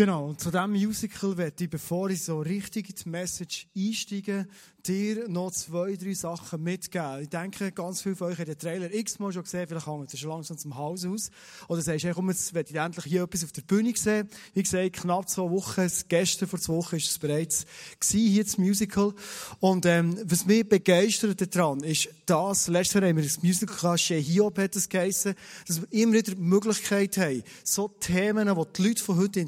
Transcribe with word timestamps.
Genau, 0.00 0.28
und 0.28 0.40
zu 0.40 0.50
diesem 0.50 0.70
Musical 0.70 1.36
werde 1.36 1.62
ich, 1.62 1.68
bevor 1.68 2.08
ich 2.08 2.22
so 2.22 2.40
richtig 2.40 2.88
in 2.88 2.94
die 3.04 3.08
Message 3.10 3.66
einsteige, 3.76 4.46
dir 4.86 5.28
noch 5.28 5.50
zwei, 5.50 5.94
drei 5.96 6.14
Sachen 6.14 6.62
mitgeben. 6.62 7.20
Ich 7.22 7.28
denke, 7.28 7.72
ganz 7.72 8.02
viele 8.02 8.16
von 8.16 8.28
euch 8.28 8.38
haben 8.38 8.46
den 8.46 8.58
Trailer 8.58 8.92
x-mal 8.92 9.32
schon 9.32 9.42
gesehen, 9.42 9.66
vielleicht 9.68 9.86
hängt 9.86 10.12
ihr 10.12 10.18
schon 10.18 10.30
langsam 10.30 10.56
zum 10.56 10.76
Haus 10.76 11.04
aus. 11.04 11.30
Oder 11.68 11.82
sagst 11.82 12.04
du, 12.04 12.14
komm, 12.14 12.30
jetzt 12.30 12.54
werde 12.54 12.70
ich 12.70 12.76
endlich 12.76 13.04
hier 13.04 13.24
etwas 13.24 13.44
auf 13.44 13.52
der 13.52 13.62
Bühne 13.62 13.92
sehen. 13.96 14.28
Wie 14.54 14.62
gesagt, 14.62 14.94
knapp 14.94 15.28
zwei 15.28 15.50
Wochen, 15.50 15.90
gestern 16.08 16.48
vor 16.48 16.58
zwei 16.58 16.74
Wochen 16.74 16.96
ist 16.96 17.10
es 17.10 17.18
bereits 17.18 17.66
gewesen, 18.00 18.30
hier 18.30 18.44
das 18.44 18.58
Musical. 18.58 19.12
Und 19.60 19.86
ähm, 19.86 20.18
was 20.24 20.46
mich 20.46 20.68
begeistert 20.68 21.54
daran 21.54 21.80
ist, 21.80 22.08
das, 22.26 22.68
letztes 22.68 22.94
Jahr 22.94 23.08
haben 23.08 23.16
wir 23.16 23.24
das 23.24 23.42
Musical 23.42 23.76
gehabt, 23.76 24.00
Hiob 24.00 24.58
hat 24.58 24.76
es 24.76 24.88
geheissen, 24.88 25.34
dass 25.66 25.80
wir 25.80 25.92
immer 25.92 26.14
wieder 26.14 26.34
die 26.34 26.40
Möglichkeit 26.40 27.18
haben, 27.18 27.42
so 27.64 27.88
Themen, 27.88 28.48
die 28.48 28.72
die 28.76 28.88
Leute 28.88 29.02
von 29.02 29.18
heute 29.18 29.40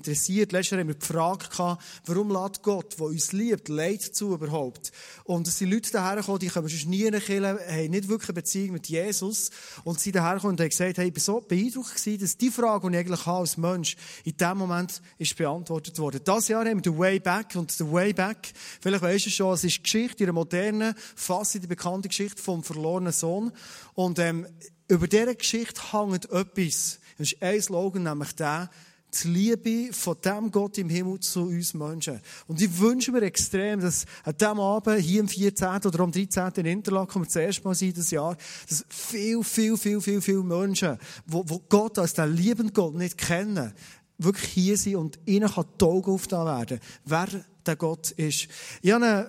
interessiert. 0.43 0.53
Letztes 0.53 0.71
Jahr 0.71 0.81
haben 0.81 0.89
wir 0.89 0.95
die 0.95 1.49
gehabt, 1.49 1.83
warum 2.07 2.31
lädt 2.31 2.63
Gott, 2.63 2.99
der 2.99 3.07
uns 3.07 3.33
liebt, 3.33 3.69
Leid 3.69 4.03
zu 4.03 4.35
überhaupt? 4.35 4.93
Und 5.25 5.47
es 5.47 5.59
sind 5.59 5.71
Leute 5.71 5.91
dahergekommen, 5.93 6.39
die 6.41 6.49
kommen 6.49 6.69
schon 6.69 6.91
nie 6.91 7.05
in 7.05 7.19
Kirche, 7.19 7.59
haben 7.69 7.91
nicht 7.91 8.09
wirklich 8.09 8.31
eine 8.31 8.35
Beziehung 8.35 8.73
mit 8.73 8.89
Jesus. 8.89 9.51
Und 9.85 10.01
sie 10.01 10.13
dahergekommen 10.13 10.55
und 10.55 10.61
haben 10.61 10.69
gesagt, 10.69 10.99
hey, 10.99 11.09
ich 11.09 11.15
war 11.15 11.21
so 11.21 11.41
beeindruckt 11.41 11.95
gewesen, 11.95 12.21
dass 12.21 12.37
die 12.37 12.51
Frage, 12.51 12.89
die 12.89 12.95
ich 12.95 13.01
eigentlich 13.01 13.27
habe 13.27 13.39
als 13.41 13.57
Mensch, 13.57 13.97
in 14.25 14.37
dem 14.37 14.59
Moment 14.59 15.01
ist 15.19 15.37
beantwortet 15.37 15.99
worden. 15.99 16.21
Das 16.25 16.49
Jahr 16.49 16.65
haben 16.65 16.85
wir 16.85 16.93
The 16.93 16.99
Way 16.99 17.21
Back. 17.21 17.55
Und 17.55 17.71
The 17.71 17.91
Way 17.91 18.13
Back, 18.13 18.53
vielleicht 18.81 19.03
weisst 19.03 19.27
du 19.27 19.31
schon, 19.31 19.55
es 19.55 19.65
ist 19.65 19.83
Geschichte, 19.83 20.25
ihre 20.25 20.33
moderne, 20.33 20.95
fast 21.15 21.55
die 21.55 21.67
bekannte 21.67 22.09
Geschichte 22.09 22.41
vom 22.43 22.63
verlorenen 22.63 23.13
Sohn. 23.13 23.53
Und, 23.95 24.19
ähm, 24.19 24.47
über 24.89 25.09
diese 25.09 25.35
Geschichte 25.35 25.81
hängt 25.93 26.31
etwas. 26.31 26.99
Das 27.17 27.33
ist 27.33 27.43
ein 27.43 27.63
Slogan, 27.63 28.03
nämlich 28.03 28.35
der, 28.35 28.69
die 29.15 29.29
Liebe 29.29 29.93
von 29.93 30.17
dem 30.25 30.51
Gott 30.51 30.79
im 30.79 30.89
Himmel 30.89 31.21
zu 31.21 31.43
uns 31.43 31.75
Menschen. 31.75 32.21
Und 32.47 32.61
ich 32.61 32.79
wünsche 32.79 33.13
mir 33.13 33.23
extrem, 33.23 33.81
dass 33.81 34.07
an 34.25 34.37
diesem 34.37 34.61
Abend, 34.61 35.01
hier 35.01 35.21
am 35.21 35.29
14. 35.29 35.69
oder 35.85 36.01
am 36.01 36.13
13. 36.13 36.53
in 36.57 36.67
Interlaken, 36.67 37.23
wir 37.23 37.27
das 37.27 37.37
erste 37.37 37.65
Mal 37.65 37.75
sind, 37.75 37.99
das 37.99 38.11
Jahr, 38.11 38.37
dass 38.69 38.85
viel, 38.89 39.43
viel, 39.43 39.77
viel, 39.77 40.01
viel, 40.01 40.21
viel 40.21 40.43
Menschen, 40.43 40.99
wo 41.27 41.43
Gott 41.69 41.99
als 41.99 42.15
den 42.15 42.35
liebenden 42.35 42.73
Gott 42.73 42.95
nicht 42.95 43.19
kennen, 43.19 43.73
wirklich 44.19 44.51
hier 44.51 44.77
sind 44.77 44.97
und 44.97 45.19
ihnen 45.27 45.51
kann 45.51 45.67
die 45.81 45.85
Augen 45.85 46.11
aufgetan 46.11 46.47
werden, 46.47 46.81
wer 47.05 47.29
der 47.67 47.77
Gott 47.77 48.13
ist. 48.13 48.49
Ich 48.81 48.93
habe 48.93 49.05
einen 49.05 49.27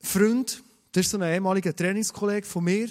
Freund, 0.00 0.62
das 0.92 1.06
ist 1.06 1.10
so 1.10 1.18
ein 1.18 1.32
ehemaliger 1.32 1.74
Trainingskollege 1.74 2.46
von 2.46 2.64
mir, 2.64 2.88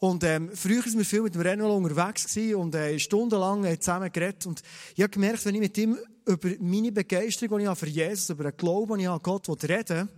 und 0.00 0.22
ähm, 0.24 0.50
früher 0.54 0.84
waren 0.84 0.98
wir 0.98 1.04
viel 1.04 1.22
mit 1.22 1.34
dem 1.34 1.40
Renault 1.40 1.76
unterwegs 1.76 2.36
und 2.54 2.74
äh, 2.74 2.98
stundenlang 2.98 3.64
äh, 3.64 3.80
zusammen 3.80 4.12
geredet. 4.12 4.46
Und 4.46 4.62
ich 4.94 5.02
habe 5.02 5.10
gemerkt, 5.10 5.44
wenn 5.44 5.54
ich 5.56 5.60
mit 5.60 5.76
ihm 5.76 5.98
über 6.24 6.50
meine 6.60 6.92
Begeisterung, 6.92 7.58
die 7.58 7.64
ich 7.64 7.68
habe 7.68 7.78
für 7.78 7.88
Jesus, 7.88 8.30
über 8.30 8.44
den 8.44 8.56
Glauben, 8.56 8.92
den 8.92 9.00
ich 9.00 9.06
habe, 9.06 9.22
Gott 9.22 9.48
reden 9.68 10.08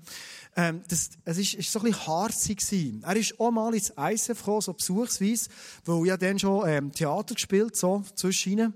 ähm, 0.57 0.83
das, 0.89 1.11
es 1.25 1.39
ist, 1.39 1.55
ist 1.55 1.71
so 1.71 1.79
ein 1.79 1.87
bisschen 1.87 2.07
harzig 2.07 2.59
gewesen. 2.59 3.03
Er 3.07 3.17
ist 3.17 3.39
auch 3.39 3.51
mal 3.51 3.73
ins 3.73 3.91
ISF 3.91 4.39
gekommen, 4.39 4.61
so 4.61 4.73
besuchsweise, 4.73 5.49
weil 5.85 6.09
ich 6.09 6.17
dann 6.17 6.39
schon 6.39 6.69
ähm, 6.69 6.93
Theater 6.93 7.35
gespielt, 7.35 7.77
so 7.77 8.03
zwischen 8.15 8.53
ihnen. 8.53 8.75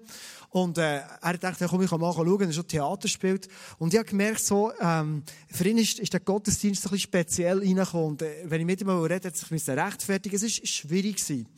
Und 0.55 0.79
äh, 0.79 1.01
er 1.21 1.37
dachte, 1.37 1.67
komm, 1.69 1.83
ich 1.83 1.91
kann 1.91 2.01
mal 2.01 2.13
schauen, 2.13 2.41
er 2.43 2.53
schon 2.53 2.69
Theater 2.69 3.09
spielt. 3.09 3.49
Und 3.79 3.93
ich 3.93 3.99
habe 3.99 4.09
gemerkt, 4.09 4.39
so, 4.39 4.71
ähm, 4.81 5.25
für 5.51 5.69
ihn 5.69 5.79
ist, 5.79 5.99
ist 5.99 6.13
der 6.13 6.21
Gottesdienst 6.21 6.87
ein 6.87 6.91
bisschen 6.91 7.01
speziell 7.01 7.59
reingekommen. 7.59 8.11
Und 8.11 8.23
äh, 8.23 8.45
wenn 8.45 8.61
ich 8.61 8.67
mit 8.67 8.81
ihm 8.81 8.89
rede, 8.89 9.27
hat 9.27 9.37
sich 9.37 9.69
rechtfertigen 9.69 10.37
Es 10.37 10.45
ist 10.45 10.65
schwierig 10.69 11.17
gewesen. 11.17 11.49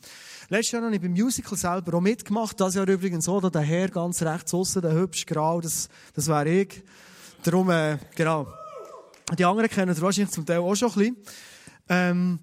Letztes 0.49 0.71
Jahr 0.71 0.81
habe 0.81 0.95
ich 0.95 1.01
beim 1.01 1.11
Musical 1.11 1.55
selber 1.55 1.95
auch 1.95 2.01
mitgemacht. 2.01 2.59
Das 2.59 2.73
Jahr 2.73 2.87
übrigens 2.87 3.25
da 3.25 3.39
der 3.51 3.61
Herr 3.61 3.89
ganz 3.89 4.23
rechts 4.23 4.51
aussen, 4.55 4.81
der 4.81 4.93
hübsch 4.93 5.27
grau, 5.27 5.61
das, 5.61 5.89
das 6.15 6.27
wäre 6.27 6.49
ich. 6.49 6.83
Darum, 7.43 7.69
äh, 7.69 7.99
genau. 8.15 8.47
Die 9.37 9.45
anderen 9.45 9.69
kennen 9.69 9.89
das 9.89 10.01
wahrscheinlich 10.01 10.33
zum 10.33 10.43
Teil 10.43 10.57
auch 10.57 10.73
schon 10.73 10.89
ein 10.89 10.95
bisschen. 10.95 11.17
Ähm, 11.87 12.39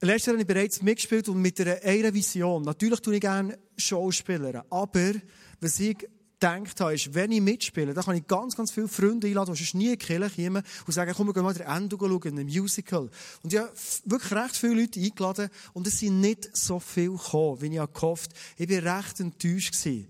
Letztes 0.00 0.26
Jahr 0.26 0.34
habe 0.34 0.42
ich 0.42 0.46
bereits 0.46 0.80
mitgespielt 0.80 1.28
und 1.28 1.42
mit 1.42 1.60
einer, 1.60 1.82
einer 1.82 2.14
Vision. 2.14 2.62
Natürlich 2.62 3.00
tue 3.00 3.16
ich 3.16 3.20
gerne 3.20 3.58
Schauspieler, 3.76 4.64
aber 4.70 5.14
was 5.60 5.80
ich 5.80 5.96
gedacht 6.40 6.80
habe, 6.80 6.94
ist, 6.94 7.12
wenn 7.14 7.32
ich 7.32 7.40
mitspiele, 7.40 7.92
dann 7.92 8.04
kann 8.04 8.16
ich 8.16 8.26
ganz, 8.26 8.56
ganz 8.56 8.70
viele 8.70 8.88
Freunde 8.88 9.26
einladen, 9.26 9.54
die 9.54 9.64
schon 9.64 9.78
nie 9.78 9.92
in 9.92 9.98
die 9.98 10.04
Kirche 10.06 10.44
kommen 10.44 10.62
und 10.86 10.92
sagen, 10.92 11.12
komm, 11.16 11.26
wir 11.26 11.34
gehen 11.34 11.42
mal 11.42 11.54
den 11.54 11.66
Endo 11.66 11.98
schauen, 11.98 12.22
in 12.22 12.38
einem 12.38 12.46
Musical. 12.48 13.10
Und 13.42 13.52
ich 13.52 13.58
habe 13.58 13.72
wirklich 14.04 14.32
recht 14.32 14.56
viele 14.56 14.80
Leute 14.80 15.00
eingeladen 15.00 15.50
und 15.72 15.86
es 15.86 15.98
sind 15.98 16.20
nicht 16.20 16.56
so 16.56 16.78
viele 16.78 17.12
gekommen, 17.12 17.60
wie 17.60 17.76
ich 17.76 17.92
gehofft 17.92 18.30
habe. 18.32 18.72
Ich 18.72 18.84
war 18.84 18.98
recht 18.98 19.20
enttäuscht. 19.20 19.72
Gewesen. 19.72 20.08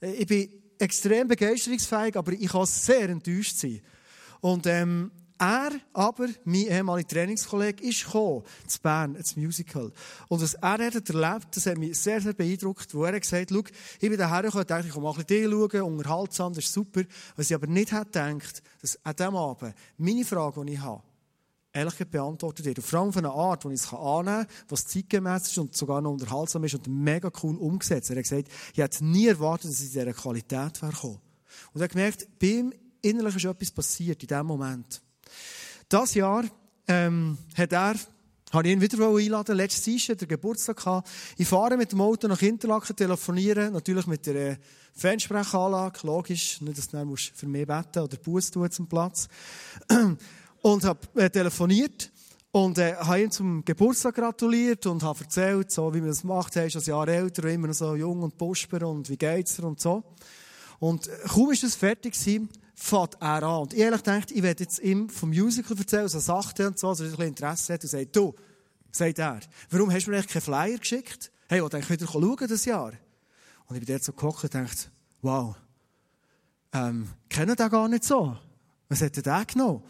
Ich 0.00 0.26
bin 0.26 0.48
extrem 0.78 1.28
begeisterungsfähig, 1.28 2.16
aber 2.16 2.32
ich 2.32 2.48
kann 2.48 2.66
sehr 2.66 3.08
enttäuscht 3.08 3.56
sein. 3.56 3.80
Und 4.40 4.66
ähm, 4.66 5.12
er 5.42 5.72
aber, 5.92 6.28
mein 6.44 6.68
ehemaliger 6.68 7.08
Trainingskollege, 7.08 7.82
ist 7.82 8.04
gekommen, 8.04 8.44
zu 8.64 8.80
Bern, 8.80 9.16
ins 9.16 9.34
Musical. 9.34 9.90
Und 10.28 10.40
was 10.40 10.54
er 10.54 10.78
hat 10.78 11.10
erlebt, 11.10 11.56
das 11.56 11.66
hat 11.66 11.78
mich 11.78 11.98
sehr, 11.98 12.20
sehr 12.20 12.32
beeindruckt, 12.32 12.94
wo 12.94 13.04
er 13.04 13.18
gesagt 13.18 13.50
hat, 13.50 13.72
ich 14.00 14.08
bin 14.08 14.16
daher 14.16 14.42
gekommen, 14.42 14.66
dachte, 14.66 14.86
ich 14.86 14.92
komme 14.92 15.08
mal 15.08 15.18
ein 15.18 15.24
bisschen 15.24 15.50
schauen, 15.50 15.82
unterhaltsam, 15.82 16.54
das 16.54 16.64
ist 16.64 16.72
super. 16.72 17.02
Was 17.34 17.50
ich 17.50 17.56
aber 17.56 17.66
nicht 17.66 17.90
hätte 17.90 18.06
gedacht, 18.06 18.62
dass 18.80 19.04
an 19.04 19.16
diesem 19.16 19.34
Abend 19.34 19.74
meine 19.98 20.24
Frage, 20.24 20.64
die 20.64 20.74
ich 20.74 20.80
habe, 20.80 21.02
ehrlich 21.72 21.94
beantwortet 22.08 22.64
wird. 22.64 22.78
Und 22.78 22.86
vor 22.86 23.00
allem 23.00 23.12
von 23.12 23.24
einer 23.24 23.34
Art, 23.34 23.64
die 23.64 23.68
ich 23.68 23.74
es 23.74 23.92
annehmen 23.92 24.46
kann, 24.46 24.56
was 24.68 24.86
zeitgemäß 24.86 25.48
ist 25.48 25.58
und 25.58 25.76
sogar 25.76 26.00
noch 26.00 26.12
unterhaltsam 26.12 26.62
ist 26.62 26.74
und 26.74 26.86
mega 26.86 27.32
cool 27.42 27.56
umgesetzt. 27.56 28.10
Er 28.10 28.16
hat 28.16 28.22
gesagt, 28.22 28.48
ich 28.74 28.78
hätte 28.78 29.04
nie 29.04 29.26
erwartet, 29.26 29.70
dass 29.70 29.80
es 29.80 29.86
in 29.86 30.00
dieser 30.00 30.12
Qualität 30.12 30.80
wäre 30.82 30.92
Und 31.72 31.80
er 31.80 31.84
hat 31.84 31.90
gemerkt, 31.90 32.28
bei 32.38 32.46
ihm 32.46 32.72
innerlich 33.00 33.34
ist 33.34 33.44
etwas 33.44 33.70
passiert 33.72 34.22
in 34.22 34.28
diesem 34.28 34.46
Moment. 34.46 35.02
Das 35.92 36.14
Jahr 36.14 36.44
ähm, 36.88 37.36
hat 37.54 37.70
er 37.74 37.94
habe 38.50 38.66
ich 38.66 38.72
ihn 38.72 38.80
wieder 38.80 39.06
einladen. 39.06 39.54
Letztes 39.54 40.06
Jahr 40.06 40.16
der 40.16 40.26
Geburtstag 40.26 40.78
gehabt. 40.78 41.06
Ich 41.36 41.46
fahre 41.46 41.76
mit 41.76 41.92
dem 41.92 42.00
Auto 42.00 42.28
nach 42.28 42.40
Interlaken, 42.40 42.96
telefoniere, 42.96 43.70
natürlich 43.70 44.06
mit 44.06 44.24
der 44.24 44.52
äh, 44.52 44.56
Fernsprechanlage, 44.94 45.98
logisch, 46.04 46.62
nicht, 46.62 46.78
dass 46.78 46.88
du 46.88 47.16
für 47.34 47.46
mich 47.46 47.66
beten 47.66 47.98
oder 47.98 48.16
Buß 48.16 48.52
tun 48.52 48.70
zum 48.70 48.88
Platz. 48.88 49.28
Und 50.62 50.84
habe 50.84 51.00
äh, 51.16 51.28
telefoniert 51.28 52.10
und 52.52 52.78
äh, 52.78 52.94
habe 52.94 53.22
ihm 53.22 53.30
zum 53.30 53.62
Geburtstag 53.62 54.14
gratuliert 54.14 54.86
und 54.86 55.02
habe 55.02 55.20
erzählt, 55.20 55.72
so 55.72 55.92
wie 55.92 56.00
man 56.00 56.10
das 56.10 56.22
macht, 56.22 56.54
er 56.54 56.66
ist 56.66 56.76
ein 56.76 56.82
Jahr 56.84 57.08
älter, 57.08 57.44
immer 57.48 57.66
noch 57.66 57.74
so 57.74 57.96
jung 57.96 58.22
und 58.22 58.38
pusper 58.38 58.86
und 58.86 59.08
wie 59.10 59.16
geht's 59.16 59.56
dir 59.56 59.64
und 59.64 59.80
so. 59.80 60.04
Und 60.78 61.08
äh, 61.08 61.10
kaum 61.28 61.50
ist 61.50 61.64
das 61.64 61.74
fertig 61.74 62.12
gewesen, 62.12 62.48
fährt 62.74 63.16
er 63.20 63.42
an. 63.42 63.62
Und 63.62 63.72
ich 63.72 63.80
ehrlich 63.80 64.02
denkt, 64.02 64.30
ich 64.30 64.42
werde 64.42 64.64
jetzt 64.64 64.78
ihm 64.80 65.08
vom 65.08 65.30
Musical 65.30 65.76
erzählen, 65.76 66.08
so 66.08 66.20
sachte 66.20 66.66
und 66.66 66.78
so, 66.78 66.88
also 66.88 67.04
ein 67.04 67.10
bisschen 67.10 67.26
Interesse 67.26 67.74
hat 67.74 67.82
und 67.82 67.90
sagt, 67.90 68.16
du, 68.16 68.34
sagt 68.90 69.18
er, 69.18 69.40
warum 69.70 69.92
hast 69.92 70.06
du 70.06 70.10
mir 70.10 70.16
eigentlich 70.18 70.32
keinen 70.32 70.42
Flyer 70.42 70.78
geschickt? 70.78 71.30
Hey, 71.48 71.58
ich 71.58 71.62
wollte 71.62 71.88
wieder 71.88 72.06
schauen 72.06 72.48
das 72.48 72.64
Jahr. 72.64 72.92
Und 73.66 73.76
ich 73.76 73.84
bin 73.84 73.94
dort 73.94 74.04
so 74.04 74.12
gekocht 74.12 74.44
und 74.44 74.54
dachte, 74.54 74.88
wow, 75.20 75.54
ähm, 76.72 77.08
kennen 77.28 77.54
den 77.54 77.68
gar 77.68 77.88
nicht 77.88 78.04
so. 78.04 78.36
Was 78.88 79.00
hat 79.00 79.16
er 79.16 79.22
denn 79.22 79.46
genommen? 79.46 79.82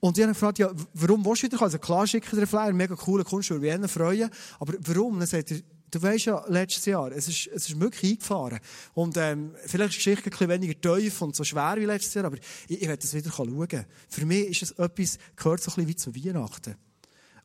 Und 0.00 0.18
ich 0.18 0.22
habe 0.22 0.32
gefragt, 0.32 0.58
ja, 0.58 0.70
warum 0.94 1.24
willst 1.24 1.42
du 1.42 1.46
wieder? 1.46 1.62
Also 1.62 1.78
klar 1.78 2.06
schicke 2.06 2.26
ich 2.26 2.30
dir 2.30 2.38
einen 2.38 2.46
Flyer, 2.46 2.72
mega 2.72 2.94
cooler 2.94 3.24
Kunst, 3.24 3.50
würde 3.50 3.78
mich 3.78 3.90
freuen. 3.90 4.30
Aber 4.58 4.74
warum? 4.80 5.18
Dann 5.18 5.26
sagt 5.26 5.50
er, 5.52 5.60
Du 5.90 6.02
weißt 6.02 6.26
ja, 6.26 6.44
letztes 6.48 6.84
Jahr, 6.86 7.12
es 7.12 7.28
ist, 7.28 7.46
es 7.46 7.68
ist 7.68 7.80
wirklich 7.80 8.12
eingefahren. 8.12 8.58
Und, 8.94 9.16
ähm, 9.16 9.54
vielleicht 9.66 9.90
ist 9.90 10.06
die 10.06 10.10
Geschichte 10.10 10.24
ein 10.24 10.30
bisschen 10.30 10.48
weniger 10.48 10.80
tief 10.80 11.22
und 11.22 11.36
so 11.36 11.44
schwer 11.44 11.76
wie 11.76 11.84
letztes 11.84 12.14
Jahr, 12.14 12.24
aber 12.24 12.36
ich, 12.36 12.82
ich 12.82 12.88
werde 12.88 12.98
das 12.98 13.14
wieder 13.14 13.30
schauen. 13.30 13.86
Für 14.08 14.26
mich 14.26 14.48
ist 14.48 14.62
es 14.62 14.72
etwas, 14.72 15.18
gehört 15.36 15.62
so 15.62 15.70
ein 15.70 15.86
bisschen 15.86 15.88
wie 15.88 15.96
zu 15.96 16.14
Weihnachten. 16.14 16.76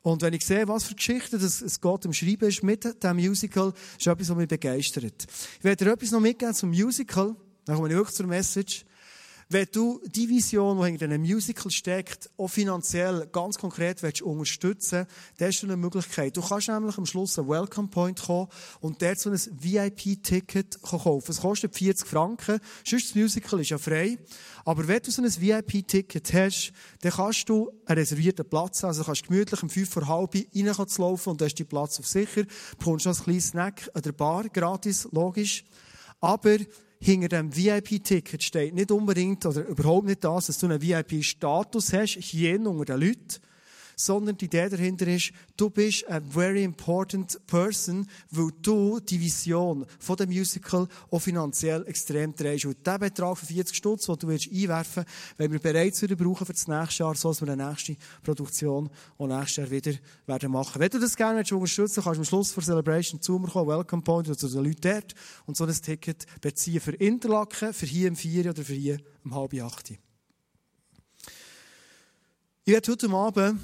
Und 0.04 0.22
wenn 0.24 0.34
ich 0.34 0.46
sehe, 0.46 0.68
was 0.68 0.84
für 0.84 0.96
Geschichten 0.96 1.40
das, 1.40 1.62
es 1.62 1.80
Gott 1.80 2.06
im 2.06 2.14
Schreiben 2.14 2.50
ist 2.50 2.64
mit 2.64 2.84
diesem 2.84 3.18
Musical, 3.18 3.74
ist 3.98 4.08
etwas, 4.08 4.30
was 4.30 4.38
mich 4.38 4.48
begeistert. 4.48 5.28
Ich 5.60 5.64
werde 5.64 5.86
dir 5.86 5.92
etwas 5.92 6.12
noch 6.12 6.20
mitgeben 6.20 6.56
zum 6.56 6.70
Musical. 6.72 7.36
Dann 7.66 7.76
komme 7.76 7.90
ich 7.90 7.96
wirklich 7.96 8.16
zur 8.16 8.26
Message. 8.26 8.86
Wenn 9.54 9.68
du 9.70 10.00
die 10.06 10.30
Vision, 10.30 10.80
die 10.80 10.86
hinter 10.86 11.06
einem 11.08 11.24
Musical 11.24 11.70
steckt, 11.70 12.30
auch 12.38 12.48
finanziell 12.48 13.28
ganz 13.34 13.58
konkret 13.58 14.02
willst 14.02 14.22
unterstützen 14.22 15.06
dann 15.38 15.48
hast 15.50 15.62
du 15.62 15.68
eine 15.68 15.76
Möglichkeit. 15.76 16.38
Du 16.38 16.42
kannst 16.42 16.70
nämlich 16.70 16.98
am 16.98 17.06
Schluss 17.06 17.38
einen 17.38 17.50
Welcome 17.50 17.90
Point 17.90 18.22
kommen 18.22 18.48
und 18.80 19.02
dort 19.02 19.20
so 19.20 19.30
ein 19.30 19.38
VIP-Ticket 19.38 20.82
kaufen. 20.82 21.32
Es 21.32 21.42
kostet 21.42 21.76
40 21.76 22.08
Franken. 22.08 22.62
Sonst 22.86 23.10
das 23.10 23.16
Musical 23.16 23.60
ist 23.60 23.72
ja 23.72 23.78
frei. 23.78 24.18
Aber 24.64 24.88
wenn 24.88 25.02
du 25.02 25.12
so 25.12 25.22
ein 25.22 25.28
VIP-Ticket 25.30 26.34
hast, 26.34 26.72
dann 27.02 27.12
kannst 27.12 27.50
du 27.50 27.74
einen 27.88 28.00
reservierten 28.00 28.48
Platz 28.48 28.84
haben. 28.84 28.92
Also 28.92 29.04
kannst 29.04 29.28
gemütlich 29.28 29.62
um 29.62 29.70
5 29.70 29.90
vor 29.90 30.08
halb 30.08 30.34
reinlaufen 30.34 31.30
und 31.34 31.42
hast 31.42 31.56
du 31.56 31.66
Platz 31.66 32.00
auf 32.00 32.08
sicher. 32.08 32.44
Du 32.44 32.78
bekommst 32.78 33.06
noch 33.06 33.20
ein 33.20 33.24
kleines 33.26 33.48
Snack 33.48 33.92
an 33.94 34.02
der 34.02 34.14
Bar, 34.14 34.48
gratis, 34.48 35.10
logisch. 35.12 35.66
Aber 36.22 36.58
hinter 37.02 37.30
dem 37.30 37.56
VIP-Ticket 37.56 38.44
steht 38.44 38.76
nicht 38.76 38.92
unbedingt 38.92 39.46
oder 39.46 39.66
überhaupt 39.66 40.06
nicht 40.06 40.24
das, 40.24 40.48
dass 40.48 40.60
du 40.60 40.68
einen 40.68 40.82
VIP-Status 40.82 41.94
hast, 41.94 42.20
hier 42.20 42.62
unter 42.62 42.86
den 42.98 43.08
Leuten, 43.08 43.42
sondern 43.96 44.38
die 44.38 44.46
Idee 44.46 44.70
dahinter 44.70 45.08
ist, 45.08 45.32
du 45.58 45.70
bist 45.70 46.10
a 46.10 46.20
very 46.22 46.64
important 46.64 47.40
person, 47.48 48.08
weil 48.30 48.50
du 48.62 49.00
die 49.00 49.20
Vision 49.20 49.86
von 50.00 50.16
dem 50.16 50.30
Musical 50.30 50.88
auch 51.10 51.20
finanziell 51.20 51.86
extrem 51.88 52.36
drehst. 52.36 52.66
Und 52.66 52.86
der 52.86 53.00
Betrag 53.00 53.38
von 53.38 53.48
40 53.48 53.76
Stutz, 53.76 54.06
den 54.06 54.18
du 54.18 54.28
einwerfen 54.28 55.04
willst, 55.06 55.34
wenn 55.38 55.52
wir 55.52 55.60
bereits 55.60 56.02
wieder 56.02 56.16
brauchen 56.16 56.46
für 56.46 56.54
das 56.54 56.68
nächste 56.68 57.04
Jahr, 57.04 57.16
so 57.16 57.30
dass 57.30 57.42
wir 57.42 57.52
eine 57.52 57.68
nächste 57.68 57.96
Produktion 58.24 58.90
auch 59.18 59.28
nächstes 59.28 59.58
Jahr 59.58 59.72
wieder 59.72 59.94
werden 60.26 60.52
machen. 60.52 60.80
Wenn 60.80 60.90
du 60.90 61.00
das 61.00 61.16
gerne 61.16 61.40
willst, 61.40 61.52
unterstützen 61.52 62.04
kannst 62.04 62.18
du 62.18 62.22
am 62.22 62.26
Schluss 62.26 62.52
vor 62.52 62.64
Celebration 62.64 63.22
zu 63.22 63.40
mir 63.40 63.48
kommen, 63.48 63.68
Welcome 63.68 64.04
Point 64.04 64.40
zu 64.40 64.48
den 64.48 64.64
Leuten 64.64 64.82
dort 64.82 65.14
und 65.46 65.58
so 65.58 65.66
ein 65.66 65.74
Ticket 65.74 66.26
beziehen 66.42 66.82
für 66.82 66.94
Interlaken, 66.94 67.74
für 67.74 67.86
hier 67.86 68.08
im 68.08 68.16
4 68.16 68.50
oder 68.52 68.64
für 68.64 68.74
hier 68.74 69.00
um 69.24 69.36
halb 69.36 69.54
8. 69.54 69.94
Ich 72.64 72.74
werde 72.74 72.92
heute 72.92 73.10
Abend 73.10 73.60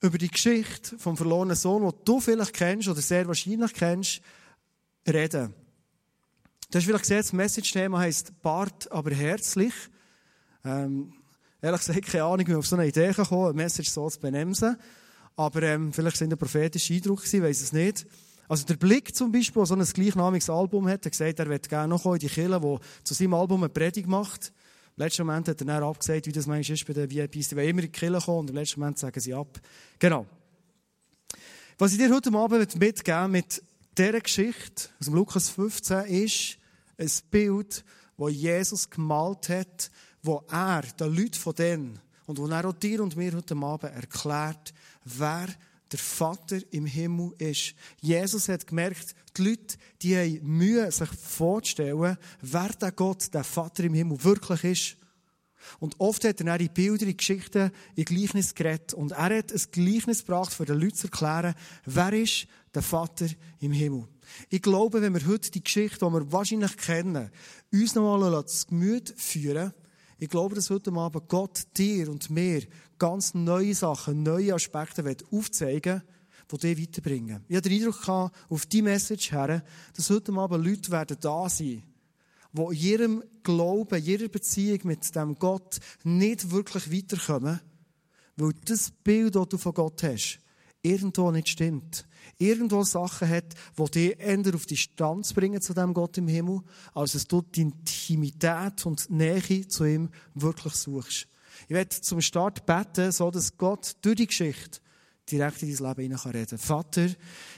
über 0.00 0.18
die 0.18 0.28
Geschichte 0.28 0.98
vom 0.98 1.16
verlorenen 1.16 1.56
Sohn, 1.56 1.88
die 1.88 2.04
du 2.04 2.20
vielleicht 2.20 2.54
kennst 2.54 2.88
oder 2.88 3.00
sehr 3.00 3.26
wahrscheinlich 3.26 3.74
kennst, 3.74 4.22
reden. 5.06 5.54
Du 6.70 6.78
hast 6.78 6.84
vielleicht 6.84 7.02
gesehen, 7.02 7.18
das 7.18 7.32
Message-Thema 7.32 7.98
heisst 7.98 8.40
Bart, 8.42 8.90
aber 8.92 9.10
herzlich. 9.10 9.74
Ähm, 10.64 11.12
ehrlich 11.60 11.80
gesagt, 11.80 12.06
keine 12.06 12.24
Ahnung, 12.24 12.46
wie 12.46 12.54
auf 12.54 12.66
so 12.66 12.76
eine 12.76 12.86
Idee 12.86 13.12
gekommen 13.12 13.46
eine 13.46 13.54
Message 13.54 13.90
so 13.90 14.08
zu 14.08 14.20
benennen. 14.20 14.76
Aber 15.36 15.62
ähm, 15.62 15.92
vielleicht 15.92 16.16
sind 16.16 16.32
ein 16.32 16.38
prophetischer 16.38 16.94
Eindruck 16.94 17.18
gewesen, 17.18 17.42
weiss 17.42 17.60
es 17.60 17.72
nicht. 17.72 18.06
Also 18.48 18.64
der 18.66 18.76
Blick 18.76 19.14
zum 19.14 19.32
Beispiel, 19.32 19.60
der 19.60 19.66
so 19.66 19.74
ein 19.74 19.84
gleichnamiges 19.84 20.50
Album 20.50 20.88
hat, 20.88 21.04
hat 21.04 21.12
gesagt, 21.12 21.38
er 21.38 21.48
wird 21.48 21.68
gerne 21.68 21.88
noch 21.88 22.04
in 22.06 22.18
die 22.18 22.28
Kirche, 22.28 22.60
die 22.60 23.04
zu 23.04 23.14
seinem 23.14 23.34
Album 23.34 23.62
eine 23.62 23.68
Predigt 23.68 24.08
macht. 24.08 24.52
Letzten 25.00 25.26
Moment 25.26 25.48
hat 25.48 25.58
er 25.58 25.64
dann 25.64 25.82
abgesagt, 25.82 26.26
wie 26.26 26.32
das 26.32 26.46
manchmal 26.46 26.74
ist 26.74 26.86
bei 26.86 26.92
den 26.92 27.10
VIPs. 27.10 27.48
Die 27.48 27.56
wollen 27.56 27.68
immer 27.70 27.82
in 27.82 27.90
die 27.90 27.98
Kirche 27.98 28.20
kommen 28.22 28.40
und 28.40 28.50
im 28.50 28.56
letzten 28.56 28.80
Moment 28.80 28.98
sagen 28.98 29.18
sie 29.18 29.32
ab. 29.32 29.58
Genau. 29.98 30.26
Was 31.78 31.92
ich 31.92 31.98
dir 31.98 32.14
heute 32.14 32.30
Abend 32.34 32.78
mitgeben 32.78 33.30
mit 33.30 33.62
dieser 33.96 34.20
Geschichte 34.20 34.90
aus 35.00 35.06
dem 35.06 35.14
Lukas 35.14 35.48
15 35.48 36.04
ist 36.04 36.58
ein 36.98 37.10
Bild, 37.30 37.82
das 38.18 38.30
Jesus 38.30 38.90
gemalt 38.90 39.48
hat, 39.48 39.90
wo 40.22 40.44
er 40.50 40.82
den 40.82 41.16
Leuten 41.16 41.32
von 41.32 41.54
denen 41.54 41.98
und 42.26 42.38
wo 42.38 42.46
er 42.48 42.66
auch 42.66 42.74
dir 42.74 43.02
und 43.02 43.16
mir 43.16 43.32
heute 43.32 43.56
Abend 43.56 43.94
erklärt, 43.94 44.74
wer 45.06 45.48
der 45.92 45.98
Vater 45.98 46.58
im 46.70 46.86
Himmel 46.86 47.32
ist. 47.38 47.74
Jesus 48.00 48.48
hat 48.48 48.66
gemerkt, 48.66 49.14
die 49.36 49.42
Leute, 49.42 49.76
die 50.02 50.16
haben 50.16 50.42
Mühe, 50.42 50.90
sich 50.90 51.08
vorzustellen, 51.08 52.16
wer 52.40 52.68
der 52.68 52.92
Gott, 52.92 53.32
der 53.34 53.44
Vater 53.44 53.84
im 53.84 53.94
Himmel 53.94 54.22
wirklich 54.22 54.64
ist. 54.64 54.96
Und 55.78 55.94
oft 55.98 56.24
hat 56.24 56.40
er 56.40 56.46
dann 56.46 56.60
in 56.60 56.72
Bilder, 56.72 57.06
in 57.06 57.16
Geschichten, 57.16 57.70
in 57.94 58.04
Gleichnis 58.04 58.54
geredet. 58.54 58.94
Und 58.94 59.12
er 59.12 59.38
hat 59.38 59.52
ein 59.52 59.62
Gleichnis 59.70 60.24
gebracht, 60.24 60.52
für 60.52 60.64
den 60.64 60.80
Leuten 60.80 60.94
zu 60.94 61.06
erklären, 61.06 61.54
wer 61.84 62.12
ist 62.12 62.46
der 62.74 62.82
Vater 62.82 63.26
im 63.60 63.72
Himmel. 63.72 64.06
Ich 64.48 64.62
glaube, 64.62 65.02
wenn 65.02 65.14
wir 65.14 65.26
heute 65.26 65.50
die 65.50 65.62
Geschichte, 65.62 65.98
die 65.98 66.12
wir 66.12 66.32
wahrscheinlich 66.32 66.76
kennen, 66.76 67.30
uns 67.72 67.94
nochmal 67.94 68.30
das 68.42 68.66
Gemüt 68.66 69.12
führen, 69.16 69.72
ich 70.18 70.28
glaube, 70.28 70.54
dass 70.54 70.70
heute 70.70 70.92
Abend 70.92 71.28
Gott 71.28 71.62
dir 71.76 72.10
und 72.10 72.28
mir 72.28 72.62
ganz 73.00 73.34
neue 73.34 73.74
Sachen, 73.74 74.22
neue 74.22 74.54
Aspekte 74.54 75.04
aufzeigen 75.32 76.02
will, 76.48 76.58
die 76.58 76.74
dich 76.74 76.86
weiterbringen. 76.86 77.44
Ich 77.48 77.56
hatte 77.56 77.68
den 77.68 77.82
Eindruck 77.82 78.32
auf 78.48 78.66
die 78.66 78.82
Message 78.82 79.32
her, 79.32 79.64
dass 79.96 80.10
heute 80.10 80.32
Abend 80.34 80.64
Leute 80.64 80.90
werden 80.90 81.16
da 81.20 81.48
sein, 81.48 81.82
die 82.52 82.60
in 82.60 82.72
ihrem 82.72 83.24
Glauben, 83.42 83.98
in 83.98 84.04
ihrer 84.04 84.28
Beziehung 84.28 84.80
mit 84.84 85.14
dem 85.16 85.36
Gott 85.36 85.78
nicht 86.04 86.50
wirklich 86.50 86.92
weiterkommen, 86.92 87.60
weil 88.36 88.52
das 88.66 88.90
Bild, 88.90 89.34
das 89.34 89.48
du 89.48 89.58
von 89.58 89.74
Gott 89.74 90.02
hast, 90.02 90.38
irgendwo 90.82 91.30
nicht 91.30 91.48
stimmt. 91.48 92.06
Irgendwo 92.36 92.82
Sachen 92.84 93.28
hat, 93.28 93.54
die 93.78 93.90
dich 93.90 94.20
eher 94.20 94.54
auf 94.54 94.66
die 94.66 94.74
Distanz 94.74 95.32
bringen 95.32 95.62
zu 95.62 95.72
dem 95.72 95.94
Gott 95.94 96.18
im 96.18 96.28
Himmel, 96.28 96.60
als 96.94 97.12
dass 97.12 97.24
du 97.24 97.42
die 97.42 97.62
Intimität 97.62 98.84
und 98.84 99.10
Nähe 99.10 99.68
zu 99.68 99.84
ihm 99.84 100.10
wirklich 100.34 100.74
suchst. 100.74 101.28
Ich 101.64 101.74
werde 101.74 102.00
zum 102.00 102.20
Start 102.20 102.66
beten, 102.66 103.12
so 103.12 103.30
dass 103.30 103.56
Gott 103.56 103.96
durch 104.02 104.16
die 104.16 104.26
Geschichte 104.26 104.80
direkt 105.30 105.62
in 105.62 105.76
dein 105.76 105.88
Leben 105.88 106.02
hinein 106.02 106.32
reden 106.32 106.48
kann. 106.50 106.58
Vater, 106.58 107.08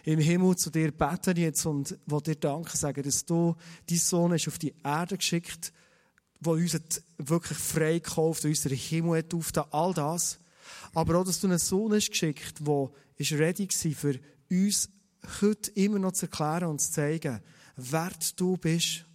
im 0.04 0.18
Himmel 0.18 0.56
zu 0.56 0.70
dir 0.70 0.92
beten 0.92 1.36
jetzt 1.36 1.64
und 1.66 1.98
will 2.06 2.20
dir 2.20 2.36
danken 2.36 2.76
sagen, 2.76 3.02
dass 3.02 3.24
du 3.24 3.54
deinen 3.88 3.98
Sohn 3.98 4.32
hast 4.32 4.48
auf 4.48 4.58
die 4.58 4.74
Erde 4.84 5.16
geschickt, 5.16 5.72
wo 6.40 6.52
uns 6.52 6.78
wirklich 7.18 7.58
frei 7.58 7.94
gekauft, 7.94 8.44
unseren 8.44 8.76
Himmel 8.76 9.18
hat 9.18 9.34
aufgetan, 9.34 9.66
all 9.70 9.94
das. 9.94 10.38
Aber 10.94 11.18
auch, 11.18 11.24
dass 11.24 11.40
du 11.40 11.46
einen 11.46 11.58
Sohn 11.58 11.92
hast 11.92 12.10
geschickt, 12.10 12.60
der 12.66 12.90
ist 13.16 13.32
ready 13.32 13.68
war, 13.68 13.94
für 13.94 14.20
uns 14.50 14.88
heute 15.40 15.70
immer 15.72 15.98
noch 15.98 16.12
zu 16.12 16.26
erklären 16.26 16.64
und 16.64 16.80
zu 16.80 16.90
zeigen, 16.90 17.40
wer 17.76 18.10
du 18.36 18.56
bist. 18.56 19.06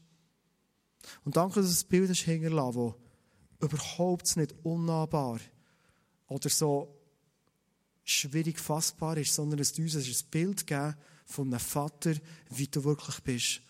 Und 1.23 1.35
danke, 1.37 1.55
dass 1.61 1.69
du 1.69 1.73
das 1.73 1.83
Bild 1.83 2.09
hast 2.09 2.21
hinterlassen, 2.21 2.93
das 2.93 3.06
überhaupt 3.59 4.37
nicht 4.37 4.53
unnahbar 4.63 5.39
oder 6.27 6.49
so 6.49 6.93
schwierig 8.03 8.59
fassbar 8.59 9.17
ist, 9.17 9.33
sondern 9.33 9.57
dass 9.57 9.73
du 9.73 9.81
uns 9.81 9.95
ein 9.95 10.29
Bild 10.31 10.65
geben 10.65 10.95
von 11.25 11.47
einem 11.47 11.59
Vater, 11.59 12.13
wie 12.51 12.67
du 12.67 12.83
wirklich 12.83 13.19
bist. 13.21 13.61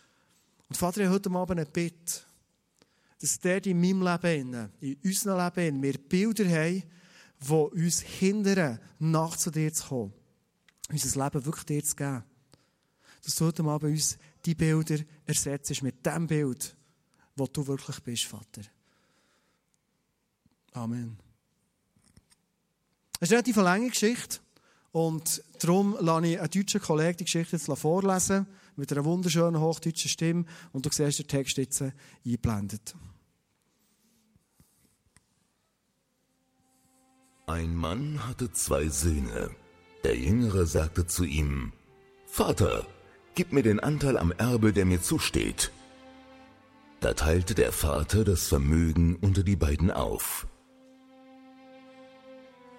Und 0.70 0.76
Vater, 0.76 1.02
ich 1.02 1.10
heute 1.10 1.32
Abend 1.32 1.60
eine 1.60 1.66
Bitte, 1.66 2.22
dass 3.20 3.40
der 3.40 3.66
in 3.66 3.82
meinem 3.82 4.04
Leben, 4.04 4.70
in 4.80 4.98
unserem 5.04 5.54
Leben, 5.56 5.82
wir 5.82 5.98
Bilder 5.98 6.46
haben, 6.46 6.84
die 7.40 7.54
uns 7.84 8.02
hindern, 8.02 8.80
nach 9.00 9.38
zu 9.38 9.50
dir 9.50 9.74
zu 9.74 9.88
kommen. 9.88 10.14
Unser 10.90 11.24
Leben 11.24 11.46
wirklich 11.46 11.66
dir 11.66 11.84
zu 11.84 11.96
geben. 11.96 12.24
Dass 13.24 13.36
du 13.36 13.46
heute 13.46 13.64
Abend 13.64 13.92
uns 13.92 14.18
die 14.46 14.56
Bilder 14.56 15.00
ersetzt 15.26 15.82
mit 15.82 16.06
dem 16.06 16.28
Bild, 16.28 16.76
wo 17.36 17.48
du 17.48 17.66
wirklich 17.66 18.00
bist, 18.02 18.24
Vater. 18.26 18.62
Amen. 20.78 21.18
Es 23.20 23.30
ist 23.30 23.32
eine 23.32 23.40
relativ 23.40 23.56
lange 23.58 23.90
Geschichte. 23.90 24.40
Und 24.92 25.44
darum 25.60 25.98
lasse 26.00 26.28
ich 26.28 26.40
einen 26.40 26.52
deutschen 26.52 26.82
Kollegen 26.82 27.18
die 27.18 27.26
Geschichte 27.26 27.56
jetzt 27.56 27.80
vorlesen, 27.80 28.48
mit 28.76 28.92
einer 28.92 29.06
wunderschönen 29.06 29.60
hochdeutschen 29.60 30.10
Stimme. 30.10 30.46
Und 30.72 30.86
du 30.86 30.92
siehst 30.92 31.20
den 31.20 31.28
Text 31.28 31.58
jetzt 31.58 31.84
eingeblendet. 32.24 32.96
Ein 37.48 37.76
Mann 37.76 38.28
hatte 38.28 38.52
zwei 38.52 38.88
Söhne. 38.90 39.50
Der 40.04 40.16
Jüngere 40.16 40.66
sagte 40.66 41.08
zu 41.08 41.24
ihm, 41.24 41.74
Vater, 42.28 42.86
gib 43.36 43.52
mir 43.52 43.64
den 43.64 43.80
Anteil 43.80 44.18
am 44.18 44.32
Erbe, 44.32 44.74
der 44.74 44.86
mir 44.86 45.02
zusteht. 45.02 45.72
Da 47.00 47.14
teilte 47.14 47.56
der 47.56 47.72
Vater 47.72 48.24
das 48.24 48.48
Vermögen 48.48 49.16
unter 49.16 49.44
die 49.44 49.56
beiden 49.56 49.92
auf. 49.92 50.48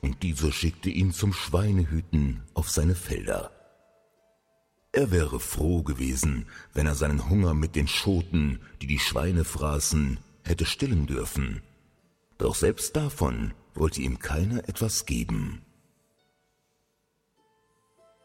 und 0.00 0.22
dieser 0.22 0.52
schickte 0.52 0.90
ihn 0.90 1.12
zum 1.12 1.32
Schweinehüten 1.32 2.42
auf 2.54 2.70
seine 2.70 2.94
Felder. 2.94 3.50
Er 4.92 5.10
wäre 5.10 5.40
froh 5.40 5.82
gewesen, 5.82 6.46
wenn 6.72 6.86
er 6.86 6.94
seinen 6.94 7.28
Hunger 7.28 7.54
mit 7.54 7.76
den 7.76 7.88
Schoten, 7.88 8.60
die 8.80 8.86
die 8.86 8.98
Schweine 8.98 9.44
fraßen, 9.44 10.18
hätte 10.42 10.64
stillen 10.64 11.06
dürfen. 11.06 11.62
Doch 12.38 12.54
selbst 12.54 12.96
davon 12.96 13.52
wollte 13.74 14.00
ihm 14.00 14.18
keiner 14.18 14.68
etwas 14.68 15.04
geben. 15.04 15.62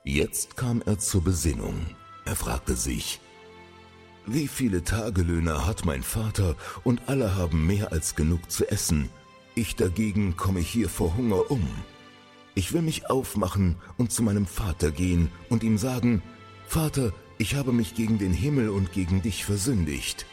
Jetzt 0.03 0.55
kam 0.55 0.81
er 0.81 0.97
zur 0.97 1.23
Besinnung. 1.23 1.87
Er 2.25 2.35
fragte 2.35 2.75
sich, 2.75 3.19
wie 4.25 4.47
viele 4.47 4.83
Tagelöhner 4.83 5.65
hat 5.65 5.83
mein 5.85 6.03
Vater 6.03 6.55
und 6.83 7.01
alle 7.07 7.35
haben 7.35 7.65
mehr 7.65 7.91
als 7.91 8.15
genug 8.15 8.51
zu 8.51 8.69
essen. 8.69 9.09
Ich 9.55 9.75
dagegen 9.75 10.37
komme 10.37 10.59
hier 10.59 10.89
vor 10.89 11.15
Hunger 11.17 11.51
um. 11.51 11.67
Ich 12.55 12.73
will 12.73 12.81
mich 12.81 13.09
aufmachen 13.09 13.75
und 13.97 14.11
zu 14.11 14.23
meinem 14.23 14.45
Vater 14.45 14.91
gehen 14.91 15.29
und 15.49 15.63
ihm 15.63 15.77
sagen, 15.77 16.21
Vater, 16.67 17.13
ich 17.37 17.55
habe 17.55 17.71
mich 17.71 17.95
gegen 17.95 18.17
den 18.17 18.33
Himmel 18.33 18.69
und 18.69 18.93
gegen 18.93 19.21
dich 19.21 19.45
versündigt. 19.45 20.25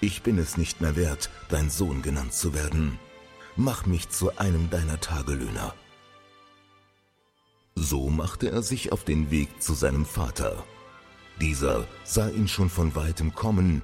Ich 0.00 0.22
bin 0.22 0.38
es 0.38 0.56
nicht 0.56 0.80
mehr 0.80 0.96
wert, 0.96 1.30
dein 1.48 1.70
Sohn 1.70 2.02
genannt 2.02 2.34
zu 2.34 2.54
werden. 2.54 2.98
Mach 3.56 3.86
mich 3.86 4.10
zu 4.10 4.36
einem 4.36 4.68
deiner 4.68 5.00
Tagelöhner. 5.00 5.74
So 7.74 8.10
machte 8.10 8.50
er 8.50 8.62
sich 8.62 8.92
auf 8.92 9.04
den 9.04 9.30
Weg 9.30 9.62
zu 9.62 9.74
seinem 9.74 10.04
Vater. 10.04 10.64
Dieser 11.40 11.86
sah 12.04 12.28
ihn 12.28 12.48
schon 12.48 12.70
von 12.70 12.94
weitem 12.94 13.34
kommen. 13.34 13.82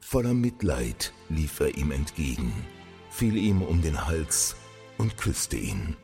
Voller 0.00 0.34
Mitleid 0.34 1.12
lief 1.28 1.60
er 1.60 1.76
ihm 1.76 1.90
entgegen, 1.90 2.52
fiel 3.16 3.36
ihm 3.36 3.62
um 3.62 3.82
den 3.82 4.06
Hals 4.06 4.56
und 4.98 5.16
küsste 5.16 5.56
ihn. 5.56 5.96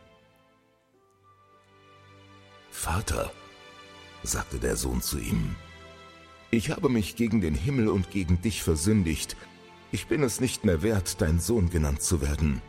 Vater, 2.71 3.33
sagte 4.23 4.59
der 4.59 4.76
Sohn 4.76 5.02
zu 5.02 5.19
ihm, 5.19 5.54
ich 6.50 6.71
habe 6.71 6.88
mich 6.88 7.16
gegen 7.16 7.40
den 7.40 7.54
Himmel 7.54 7.88
und 7.88 8.11
gegen 8.11 8.42
dich 8.42 8.62
versündigt. 8.62 9.37
Ich 9.90 10.07
bin 10.07 10.23
es 10.23 10.40
nicht 10.40 10.64
mehr 10.64 10.83
wert, 10.83 11.21
dein 11.21 11.40
Sohn 11.40 11.71
genannt 11.71 12.02
zu 12.02 12.21
werden. 12.21 12.61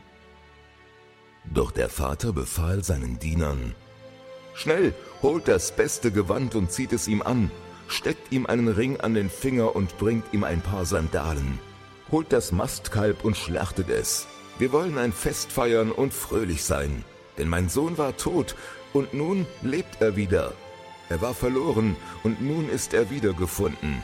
Doch 1.46 1.72
der 1.72 1.90
Vater 1.90 2.32
befahl 2.32 2.84
seinen 2.84 3.20
Dienern, 3.20 3.76
Schnell, 4.54 4.94
holt 5.22 5.48
das 5.48 5.76
beste 5.76 6.12
Gewand 6.12 6.56
und 6.56 6.72
zieht 6.72 6.94
es 6.94 7.08
ihm 7.08 7.22
an, 7.22 7.50
steckt 7.88 8.32
ihm 8.32 8.46
einen 8.46 8.68
Ring 8.68 9.00
an 9.00 9.14
den 9.14 9.30
Finger 9.30 9.76
und 9.76 9.98
bringt 9.98 10.26
ihm 10.32 10.44
ein 10.44 10.62
paar 10.62 10.86
Sandalen. 10.86 11.60
Holt 12.12 12.32
das 12.32 12.52
Mastkalb 12.52 13.26
und 13.26 13.36
schlachtet 13.36 13.90
es. 13.90 14.28
Wir 14.60 14.72
wollen 14.72 14.98
ein 14.98 15.14
Fest 15.14 15.52
feiern 15.52 15.92
und 15.92 16.14
fröhlich 16.14 16.64
sein. 16.64 17.04
Denn 17.38 17.50
mein 17.50 17.70
Sohn 17.70 17.98
war 17.98 18.16
tot 18.18 18.56
und 18.94 19.14
nun 19.14 19.48
lebt 19.62 20.02
er 20.02 20.16
wieder. 20.16 20.54
Er 21.10 21.22
war 21.22 21.34
verloren 21.34 21.96
und 22.24 22.42
nun 22.42 22.70
ist 22.70 22.94
er 22.94 23.10
wiedergefunden. 23.10 24.02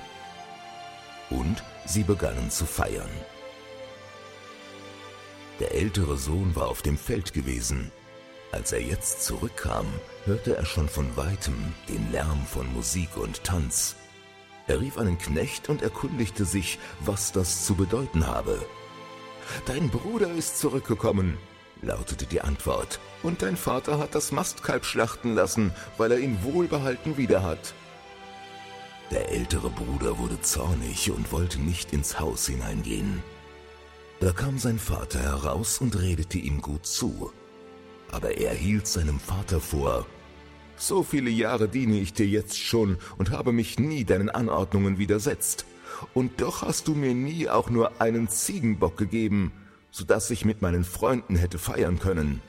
Und 1.29 1.63
sie 1.85 2.03
begannen 2.03 2.49
zu 2.49 2.65
feiern. 2.65 3.09
Der 5.59 5.75
ältere 5.75 6.17
Sohn 6.17 6.55
war 6.55 6.67
auf 6.67 6.81
dem 6.81 6.97
Feld 6.97 7.33
gewesen. 7.33 7.91
Als 8.51 8.71
er 8.71 8.81
jetzt 8.81 9.23
zurückkam, 9.23 9.85
hörte 10.25 10.55
er 10.57 10.65
schon 10.65 10.89
von 10.89 11.15
weitem 11.15 11.73
den 11.87 12.11
Lärm 12.11 12.45
von 12.45 12.71
Musik 12.73 13.15
und 13.17 13.43
Tanz. 13.43 13.95
Er 14.67 14.81
rief 14.81 14.97
einen 14.97 15.17
Knecht 15.17 15.69
und 15.69 15.81
erkundigte 15.81 16.45
sich, 16.45 16.79
was 17.01 17.31
das 17.31 17.65
zu 17.65 17.75
bedeuten 17.75 18.25
habe. 18.25 18.59
Dein 19.65 19.89
Bruder 19.89 20.31
ist 20.31 20.59
zurückgekommen, 20.59 21.37
lautete 21.81 22.25
die 22.25 22.41
Antwort, 22.41 22.99
und 23.23 23.41
dein 23.41 23.57
Vater 23.57 23.99
hat 23.99 24.15
das 24.15 24.31
Mastkalb 24.31 24.85
schlachten 24.85 25.35
lassen, 25.35 25.71
weil 25.97 26.11
er 26.11 26.19
ihn 26.19 26.43
wohlbehalten 26.43 27.17
wieder 27.17 27.43
hat. 27.43 27.73
Der 29.11 29.29
ältere 29.29 29.69
Bruder 29.69 30.17
wurde 30.19 30.39
zornig 30.41 31.11
und 31.11 31.31
wollte 31.31 31.59
nicht 31.59 31.93
ins 31.93 32.19
Haus 32.19 32.47
hineingehen. 32.47 33.23
Da 34.19 34.31
kam 34.31 34.57
sein 34.59 34.77
Vater 34.77 35.19
heraus 35.19 35.79
und 35.79 35.99
redete 35.99 36.37
ihm 36.37 36.61
gut 36.61 36.85
zu 36.85 37.31
aber 38.11 38.37
er 38.37 38.53
hielt 38.53 38.87
seinem 38.87 39.19
Vater 39.19 39.59
vor, 39.59 40.05
so 40.77 41.03
viele 41.03 41.29
Jahre 41.29 41.67
diene 41.67 41.99
ich 41.99 42.13
dir 42.13 42.25
jetzt 42.25 42.57
schon 42.57 42.97
und 43.17 43.31
habe 43.31 43.51
mich 43.51 43.79
nie 43.79 44.05
deinen 44.05 44.29
Anordnungen 44.29 44.97
widersetzt, 44.97 45.65
und 46.13 46.41
doch 46.41 46.61
hast 46.61 46.87
du 46.87 46.95
mir 46.95 47.13
nie 47.13 47.49
auch 47.49 47.69
nur 47.69 48.01
einen 48.01 48.29
Ziegenbock 48.29 48.97
gegeben, 48.97 49.51
so 49.91 50.03
dass 50.03 50.29
ich 50.29 50.45
mit 50.45 50.61
meinen 50.61 50.83
Freunden 50.83 51.35
hätte 51.35 51.59
feiern 51.59 51.99
können. 51.99 52.41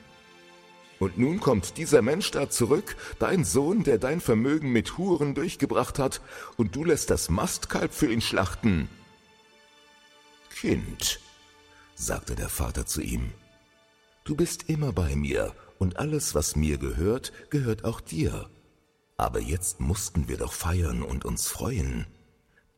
Und 0.99 1.17
nun 1.17 1.39
kommt 1.39 1.77
dieser 1.77 2.03
Mensch 2.03 2.29
da 2.29 2.49
zurück, 2.49 2.95
dein 3.17 3.43
Sohn, 3.43 3.83
der 3.83 3.97
dein 3.97 4.21
Vermögen 4.21 4.71
mit 4.71 4.99
Huren 4.99 5.33
durchgebracht 5.33 5.97
hat, 5.97 6.21
und 6.57 6.75
du 6.75 6.83
lässt 6.83 7.09
das 7.09 7.29
Mastkalb 7.29 7.91
für 7.91 8.11
ihn 8.11 8.21
schlachten. 8.21 8.87
Kind, 10.51 11.19
sagte 11.95 12.35
der 12.35 12.49
Vater 12.49 12.85
zu 12.85 13.01
ihm, 13.01 13.31
Du 14.23 14.35
bist 14.35 14.69
immer 14.69 14.93
bei 14.93 15.15
mir, 15.15 15.55
und 15.79 15.97
alles, 15.97 16.35
was 16.35 16.55
mir 16.55 16.77
gehört, 16.77 17.33
gehört 17.49 17.83
auch 17.83 18.01
dir. 18.01 18.47
Aber 19.17 19.39
jetzt 19.39 19.79
mussten 19.79 20.27
wir 20.27 20.37
doch 20.37 20.53
feiern 20.53 21.01
und 21.01 21.25
uns 21.25 21.47
freuen. 21.47 22.05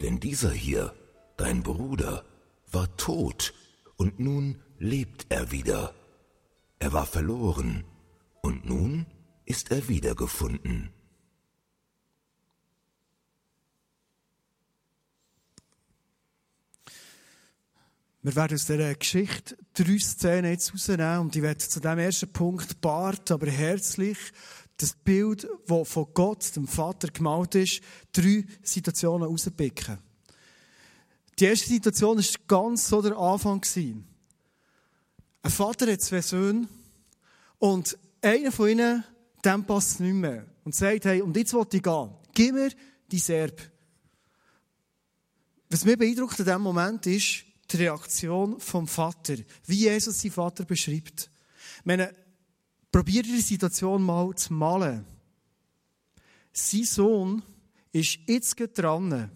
Denn 0.04 0.20
dieser 0.20 0.52
hier, 0.52 0.94
dein 1.38 1.64
Bruder, 1.64 2.26
war 2.72 2.96
tot, 2.98 3.54
und 3.96 4.20
nun 4.20 4.62
lebt 4.78 5.26
er 5.30 5.52
wieder. 5.52 5.96
Er 6.78 6.92
war 6.92 7.06
verloren, 7.06 7.86
und 8.42 8.66
nun 8.66 9.06
ist 9.46 9.72
er 9.72 9.88
wiedergefunden. 9.88 10.92
Wir 18.24 18.36
werden 18.36 18.56
aus 18.56 18.66
dieser 18.66 18.96
Geschichte 18.96 19.58
drei 19.74 20.00
Szenen 20.00 20.52
jetzt 20.52 20.74
rausnehmen 20.74 21.20
und 21.20 21.36
ich 21.36 21.42
werde 21.42 21.60
zu 21.60 21.80
dem 21.80 22.00
ersten 22.00 22.32
Punkt 22.32 22.82
Bart, 22.82 23.32
aber 23.32 23.48
herzlich 23.48 24.18
das 24.84 24.94
Bild, 24.94 25.48
das 25.68 25.88
von 25.88 26.08
Gott, 26.14 26.56
dem 26.56 26.68
Vater, 26.68 27.08
gemalt 27.08 27.56
ist, 27.56 27.82
drei 28.12 28.46
Situationen 28.62 29.28
rauspicken. 29.28 29.98
Die 31.40 31.46
erste 31.46 31.70
Situation 31.70 32.18
war 32.18 32.26
ganz 32.48 32.90
so 32.90 33.02
der 33.02 33.18
Anfang. 33.18 33.62
Ein 33.76 34.06
Vater 35.52 35.92
hat 35.92 36.02
zwei 36.02 36.22
Söhne 36.22 36.68
und 37.60 37.98
einer 38.22 38.52
von 38.52 38.70
ihnen, 38.70 39.04
dem 39.44 39.66
passt 39.66 39.92
es 39.92 40.00
nicht 40.00 40.14
mehr 40.14 40.46
und 40.64 40.76
sagt, 40.76 41.06
hey, 41.06 41.22
und 41.22 41.36
jetzt 41.36 41.54
will 41.54 41.66
ich 41.72 41.82
gehen. 41.82 42.10
Gib 42.34 42.54
mir 42.54 42.72
die 43.10 43.20
Serb. 43.20 43.62
Was 45.70 45.86
mich 45.86 45.98
beeindruckt 45.98 46.40
in 46.40 46.46
diesem 46.46 46.62
Moment 46.62 47.06
ist, 47.08 47.46
die 47.72 47.78
Reaktion 47.78 48.60
vom 48.60 48.88
Vater, 48.88 49.36
wie 49.66 49.76
Jesus 49.76 50.22
seinen 50.22 50.32
Vater 50.32 50.66
beschreibt. 50.66 51.30
Ich 51.80 51.86
meine, 51.86 52.14
probiert 52.94 53.26
die 53.26 53.42
Situation 53.42 54.04
mal 54.04 54.34
zu 54.36 54.54
malen. 54.54 55.04
Sein 56.54 56.84
Sohn 56.84 57.44
ist 57.92 58.20
jetzt 58.28 58.56
dran, 58.76 59.32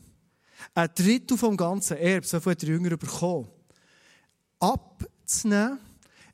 ein 0.76 0.90
Drittel 0.96 1.38
vom 1.38 1.58
ganzen 1.58 1.98
Erb, 1.98 2.24
so 2.24 2.40
viel 2.40 2.52
hat 2.52 2.62
der 2.62 2.70
Jünger 2.70 2.96
bekommen, 2.96 3.50
abzunehmen, 4.60 5.80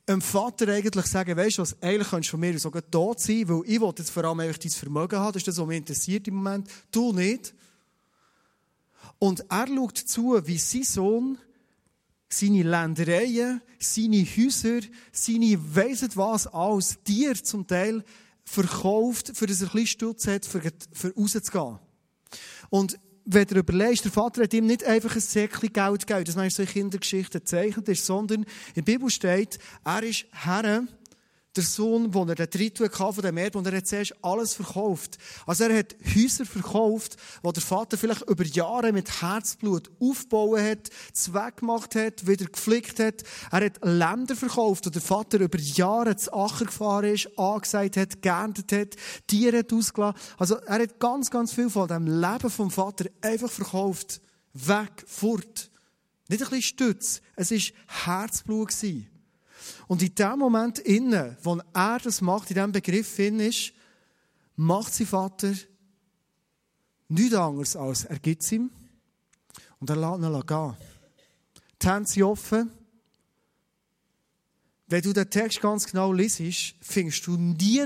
dem 0.07 0.21
Vater 0.21 0.67
eigentlich 0.67 1.05
sagen, 1.05 1.37
weißt 1.37 1.57
du 1.57 1.61
was, 1.61 1.81
eigentlich 1.81 2.09
kannst 2.09 2.27
du 2.27 2.31
von 2.31 2.41
mir 2.41 2.59
sogar 2.59 2.85
tot 2.91 3.21
sein, 3.21 3.47
weil 3.47 3.61
ich 3.67 3.79
will 3.79 3.93
jetzt 3.97 4.09
vor 4.09 4.25
allem 4.25 4.39
dein 4.39 4.53
Vermögen 4.53 5.17
haben, 5.17 5.31
das 5.31 5.41
ist 5.41 5.47
das, 5.47 5.57
was 5.57 5.67
mich 5.67 5.77
interessiert 5.77 6.27
im 6.27 6.35
Moment, 6.35 6.69
du 6.91 7.13
nicht. 7.13 7.55
Und 9.17 9.45
er 9.49 9.67
schaut 9.67 9.97
zu, 9.97 10.45
wie 10.45 10.57
sein 10.57 10.83
Sohn 10.83 11.37
seine 12.39 12.63
Ländereien, 12.63 13.61
seine 13.79 14.25
Häuser, 14.25 14.79
seine 15.11 15.57
weiss 15.75 16.07
was 16.15 16.47
alles, 16.47 16.97
Tier 17.03 17.35
zum 17.35 17.67
Teil 17.67 18.03
verkauft, 18.43 19.31
für 19.35 19.45
das 19.45 19.61
er 19.61 19.67
ein 19.67 19.71
bisschen 19.71 19.87
Stutz 19.87 20.27
hat, 20.27 20.45
für, 20.45 20.61
für 20.91 21.13
rauszugehen. 21.15 21.79
Und 22.69 22.99
wenn 23.25 23.47
du 23.47 23.55
überlegst, 23.55 24.03
der 24.03 24.11
Vater 24.11 24.43
hat 24.43 24.53
ihm 24.53 24.65
nicht 24.65 24.83
einfach 24.83 25.15
ein 25.15 25.21
Säckchen 25.21 25.71
Geld 25.71 26.07
gegeben, 26.07 26.25
das 26.25 26.35
manchmal 26.35 26.49
so 26.49 26.63
in 26.63 26.69
Kindergeschichten 26.69 27.39
gezeichnet 27.39 27.87
ist, 27.87 28.05
sondern 28.05 28.43
in 28.43 28.47
der 28.75 28.81
Bibel 28.81 29.09
steht, 29.09 29.59
er 29.85 30.03
ist 30.03 30.25
Herr 30.31 30.85
der 31.55 31.63
Sohn, 31.63 32.13
wo 32.13 32.23
er 32.25 32.35
den 32.35 32.49
Drittel 32.49 32.89
von 32.89 33.13
dem 33.21 33.37
Erbe 33.37 33.57
und 33.59 33.67
er 33.67 33.77
hat 33.77 33.87
zuerst 33.87 34.15
alles 34.23 34.55
verkauft. 34.55 35.17
Also 35.45 35.65
er 35.65 35.77
hat 35.77 35.95
Häuser 36.15 36.45
verkauft, 36.45 37.17
wo 37.43 37.51
der 37.51 37.61
Vater 37.61 37.97
vielleicht 37.97 38.23
über 38.23 38.43
Jahre 38.43 38.91
mit 38.91 39.21
Herzblut 39.21 39.91
aufgebaut 39.99 40.59
hat, 40.59 40.89
Zweck 41.13 41.57
gemacht 41.57 41.95
hat, 41.95 42.25
wieder 42.25 42.45
gepflegt 42.45 42.99
hat. 42.99 43.23
Er 43.51 43.65
hat 43.65 43.79
Länder 43.83 44.35
verkauft, 44.35 44.85
wo 44.87 44.89
der 44.89 45.01
Vater 45.01 45.39
über 45.39 45.59
Jahre 45.59 46.15
zu 46.15 46.33
Acher 46.33 46.65
gefahren 46.65 47.13
ist, 47.13 47.29
angesagt 47.37 47.97
hat, 47.97 48.21
geerntet 48.21 48.71
hat, 48.71 48.95
Tiere 49.27 49.59
hat 49.59 49.71
ausgelassen. 49.71 50.19
Also 50.37 50.55
er 50.55 50.81
hat 50.81 50.99
ganz, 50.99 51.29
ganz 51.29 51.53
viel 51.53 51.69
von 51.69 51.87
dem 51.87 52.07
Leben 52.07 52.49
vom 52.49 52.71
Vater 52.71 53.05
einfach 53.21 53.51
verkauft. 53.51 54.21
Weg, 54.53 55.03
fort. 55.05 55.69
Nicht 56.29 56.41
ein 56.41 56.49
bisschen 56.49 56.61
Stütz. 56.61 57.21
Es 57.35 57.51
war 57.51 57.59
Herzblut 58.05 58.69
gewesen. 58.69 59.12
Und 59.93 60.01
in 60.01 60.15
dem 60.15 60.39
Moment 60.39 60.79
innen, 60.79 61.37
wo 61.43 61.61
er 61.71 61.99
das 61.99 62.19
macht, 62.19 62.49
in 62.49 62.55
diesem 62.55 62.71
Begriff 62.71 63.19
in 63.19 63.39
ist, 63.39 63.73
macht 64.55 64.91
sein 64.91 65.05
Vater 65.05 65.53
nichts 67.09 67.35
anderes 67.35 67.75
als 67.75 68.05
er 68.05 68.17
gibt 68.17 68.41
es 68.41 68.51
ihm 68.53 68.71
und 69.79 69.91
er 69.91 69.95
lässt 69.95 70.23
ihn 70.23 70.45
gehen. 70.47 70.77
Die 71.79 71.87
Hände 71.87 72.09
sind 72.09 72.23
offen. 72.23 72.71
Wenn 74.87 75.03
du 75.03 75.13
den 75.13 75.29
Text 75.29 75.61
ganz 75.61 75.85
genau 75.85 76.11
liest, 76.11 76.41
findest 76.81 77.27
du 77.27 77.37
nie, 77.37 77.85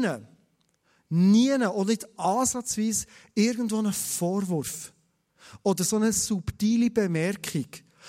nie, 1.10 1.54
oder 1.56 1.90
nicht 1.90 2.08
ansatzweise 2.18 3.06
irgendwo 3.36 3.80
einen 3.80 3.92
Vorwurf 3.92 4.94
oder 5.62 5.84
so 5.84 5.98
eine 5.98 6.14
subtile 6.14 6.90
Bemerkung 6.90 7.68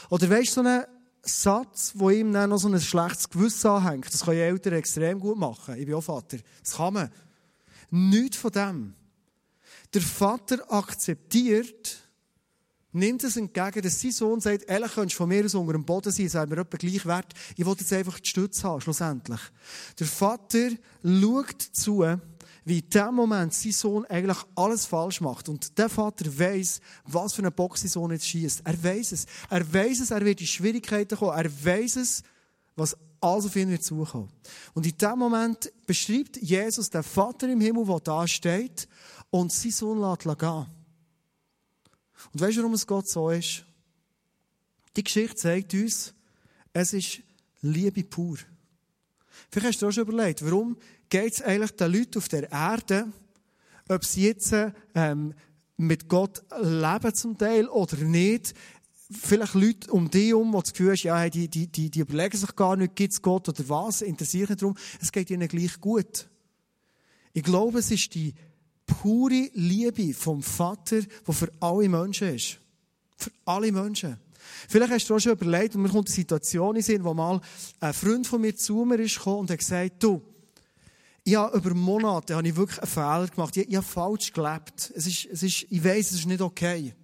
oder 0.08 0.30
weißt 0.30 0.50
du, 0.50 0.52
so 0.52 0.60
eine 0.60 0.97
Satz, 1.22 1.92
wo 1.94 2.10
ihm 2.10 2.32
dann 2.32 2.50
noch 2.50 2.58
so 2.58 2.68
ein 2.68 2.80
schlechtes 2.80 3.28
Gewissen 3.28 3.68
anhängt. 3.68 4.12
Das 4.12 4.24
können 4.24 4.38
Eltern 4.38 4.74
extrem 4.74 5.20
gut 5.20 5.38
machen. 5.38 5.76
Ich 5.76 5.86
bin 5.86 5.94
auch 5.94 6.02
Vater. 6.02 6.38
Das 6.62 6.76
kann 6.76 6.94
man. 6.94 7.10
Nichts 7.90 8.36
von 8.36 8.52
dem. 8.52 8.94
Der 9.94 10.02
Vater 10.02 10.70
akzeptiert, 10.70 11.98
nimmt 12.92 13.24
es 13.24 13.36
entgegen, 13.36 13.82
dass 13.82 14.00
sein 14.00 14.10
Sohn 14.10 14.40
sagt, 14.40 14.64
ehrlich, 14.68 14.92
könntest 14.92 15.14
du 15.14 15.18
von 15.18 15.28
mir 15.28 15.44
aus 15.44 15.54
unter 15.54 15.72
dem 15.72 15.84
Boden 15.84 16.12
sein, 16.12 16.28
sei 16.28 16.46
mir 16.46 16.58
etwa 16.58 16.76
gleich 16.76 17.06
wert. 17.06 17.32
Ich 17.56 17.64
will 17.64 17.74
jetzt 17.78 17.92
einfach 17.92 18.18
die 18.20 18.28
Stütze 18.28 18.62
haben, 18.64 18.80
schlussendlich. 18.80 19.40
Der 19.98 20.06
Vater 20.06 20.70
schaut 21.02 21.62
zu, 21.72 22.04
wie 22.68 22.80
in 22.80 22.90
dem 22.90 23.14
Moment 23.14 23.54
sein 23.54 23.72
Sohn 23.72 24.04
eigentlich 24.06 24.36
alles 24.54 24.84
falsch 24.84 25.22
macht. 25.22 25.48
Und 25.48 25.78
der 25.78 25.88
Vater 25.88 26.26
weiß, 26.26 26.80
was 27.04 27.32
für 27.32 27.40
einen 27.40 27.52
Bock 27.52 27.78
sein 27.78 27.88
Sohn 27.88 28.10
jetzt 28.10 28.26
schießt. 28.26 28.60
Er 28.62 28.84
weiß 28.84 29.12
es. 29.12 29.26
Er 29.48 29.72
weiß 29.72 30.00
es, 30.00 30.10
er 30.10 30.22
wird 30.22 30.42
in 30.42 30.46
Schwierigkeiten 30.46 31.16
kommen. 31.16 31.38
Er 31.38 31.50
weiß 31.64 31.96
es, 31.96 32.22
was 32.76 32.94
alles 33.22 33.46
auf 33.46 33.56
ihn 33.56 33.70
wird 33.70 33.82
zukommen. 33.82 34.28
Und 34.74 34.86
in 34.86 34.98
dem 34.98 35.18
Moment 35.18 35.72
beschreibt 35.86 36.36
Jesus 36.36 36.90
den 36.90 37.02
Vater 37.02 37.48
im 37.48 37.60
Himmel, 37.62 37.86
der 37.86 38.00
da 38.00 38.28
steht 38.28 38.86
und 39.30 39.50
sein 39.50 39.72
Sohn 39.72 40.00
lässt 40.00 40.38
gehen. 40.38 40.66
Und 42.32 42.40
weißt 42.40 42.58
du, 42.58 42.60
warum 42.60 42.74
es 42.74 42.86
Gott 42.86 43.08
so 43.08 43.30
ist? 43.30 43.64
Die 44.94 45.04
Geschichte 45.04 45.36
zeigt 45.36 45.72
uns, 45.72 46.12
es 46.74 46.92
ist 46.92 47.20
Liebe 47.62 48.04
pur. 48.04 48.36
Vielleicht 49.50 49.68
hast 49.68 49.82
du 49.82 49.88
auch 49.88 49.92
schon 49.92 50.06
überlegt, 50.06 50.44
warum 50.44 50.76
geht 51.08 51.32
es 51.32 51.42
eigentlich 51.42 51.72
den 51.72 51.92
Leuten 51.92 52.18
auf 52.18 52.28
der 52.28 52.50
Erde, 52.50 53.06
ob 53.88 54.04
sie 54.04 54.26
jetzt 54.26 54.54
ähm, 54.94 55.34
mit 55.76 56.08
Gott 56.08 56.42
leben 56.60 57.14
zum 57.14 57.38
Teil 57.38 57.68
oder 57.68 57.96
nicht, 57.96 58.54
vielleicht 59.10 59.54
Leute 59.54 59.90
um 59.92 60.10
dich 60.10 60.28
herum, 60.28 60.52
die 60.52 60.60
das 60.60 60.72
Gefühl 60.72 60.94
haben, 60.94 61.02
ja, 61.02 61.28
die, 61.30 61.48
die, 61.48 61.66
die, 61.66 61.90
die 61.90 62.00
überlegen 62.00 62.36
sich 62.36 62.54
gar 62.54 62.76
nicht, 62.76 62.94
gibt 62.94 63.12
es 63.12 63.22
Gott 63.22 63.48
oder 63.48 63.68
was, 63.68 64.02
interessiert 64.02 64.50
nicht 64.50 64.62
darum, 64.62 64.76
es 65.00 65.10
geht 65.10 65.30
ihnen 65.30 65.48
gleich 65.48 65.80
gut. 65.80 66.28
Ich 67.32 67.42
glaube, 67.42 67.78
es 67.78 67.90
ist 67.90 68.14
die 68.14 68.34
pure 68.86 69.50
Liebe 69.54 70.12
vom 70.14 70.42
Vater, 70.42 71.00
die 71.00 71.32
für 71.32 71.50
alle 71.60 71.88
Menschen 71.88 72.34
ist. 72.34 72.58
Für 73.16 73.30
alle 73.44 73.72
Menschen. 73.72 74.18
Vielleicht 74.68 74.92
hast 74.92 75.10
du 75.10 75.14
auch 75.14 75.20
schon 75.20 75.32
überlegt, 75.32 75.74
und 75.74 75.82
mir 75.82 75.88
kommt 75.88 76.08
eine 76.08 76.14
Situation 76.14 76.76
in 76.76 76.82
Sinn, 76.82 77.04
wo 77.04 77.14
mal 77.14 77.40
ein 77.80 77.94
Freund 77.94 78.26
von 78.26 78.40
mir 78.40 78.56
zu 78.56 78.84
mir 78.84 78.98
ist 78.98 79.16
gekommen 79.16 79.40
und 79.40 79.50
hat 79.50 79.58
gesagt, 79.58 80.02
du, 80.02 80.22
ich 81.28 81.36
habe 81.36 81.58
über 81.58 81.74
Monate 81.74 82.34
habe 82.34 82.48
ich 82.48 82.56
wirklich 82.56 82.78
einen 82.78 82.90
Fehler 82.90 83.26
gemacht. 83.28 83.56
Ich, 83.56 83.68
ich 83.68 83.76
habe 83.76 83.86
falsch 83.86 84.32
gelebt. 84.32 84.92
Es 84.94 85.06
ist, 85.06 85.26
es 85.26 85.42
ist, 85.42 85.66
ich 85.68 85.84
weiß, 85.84 86.10
es 86.10 86.20
ist 86.20 86.26
nicht 86.26 86.40
okay. 86.40 86.94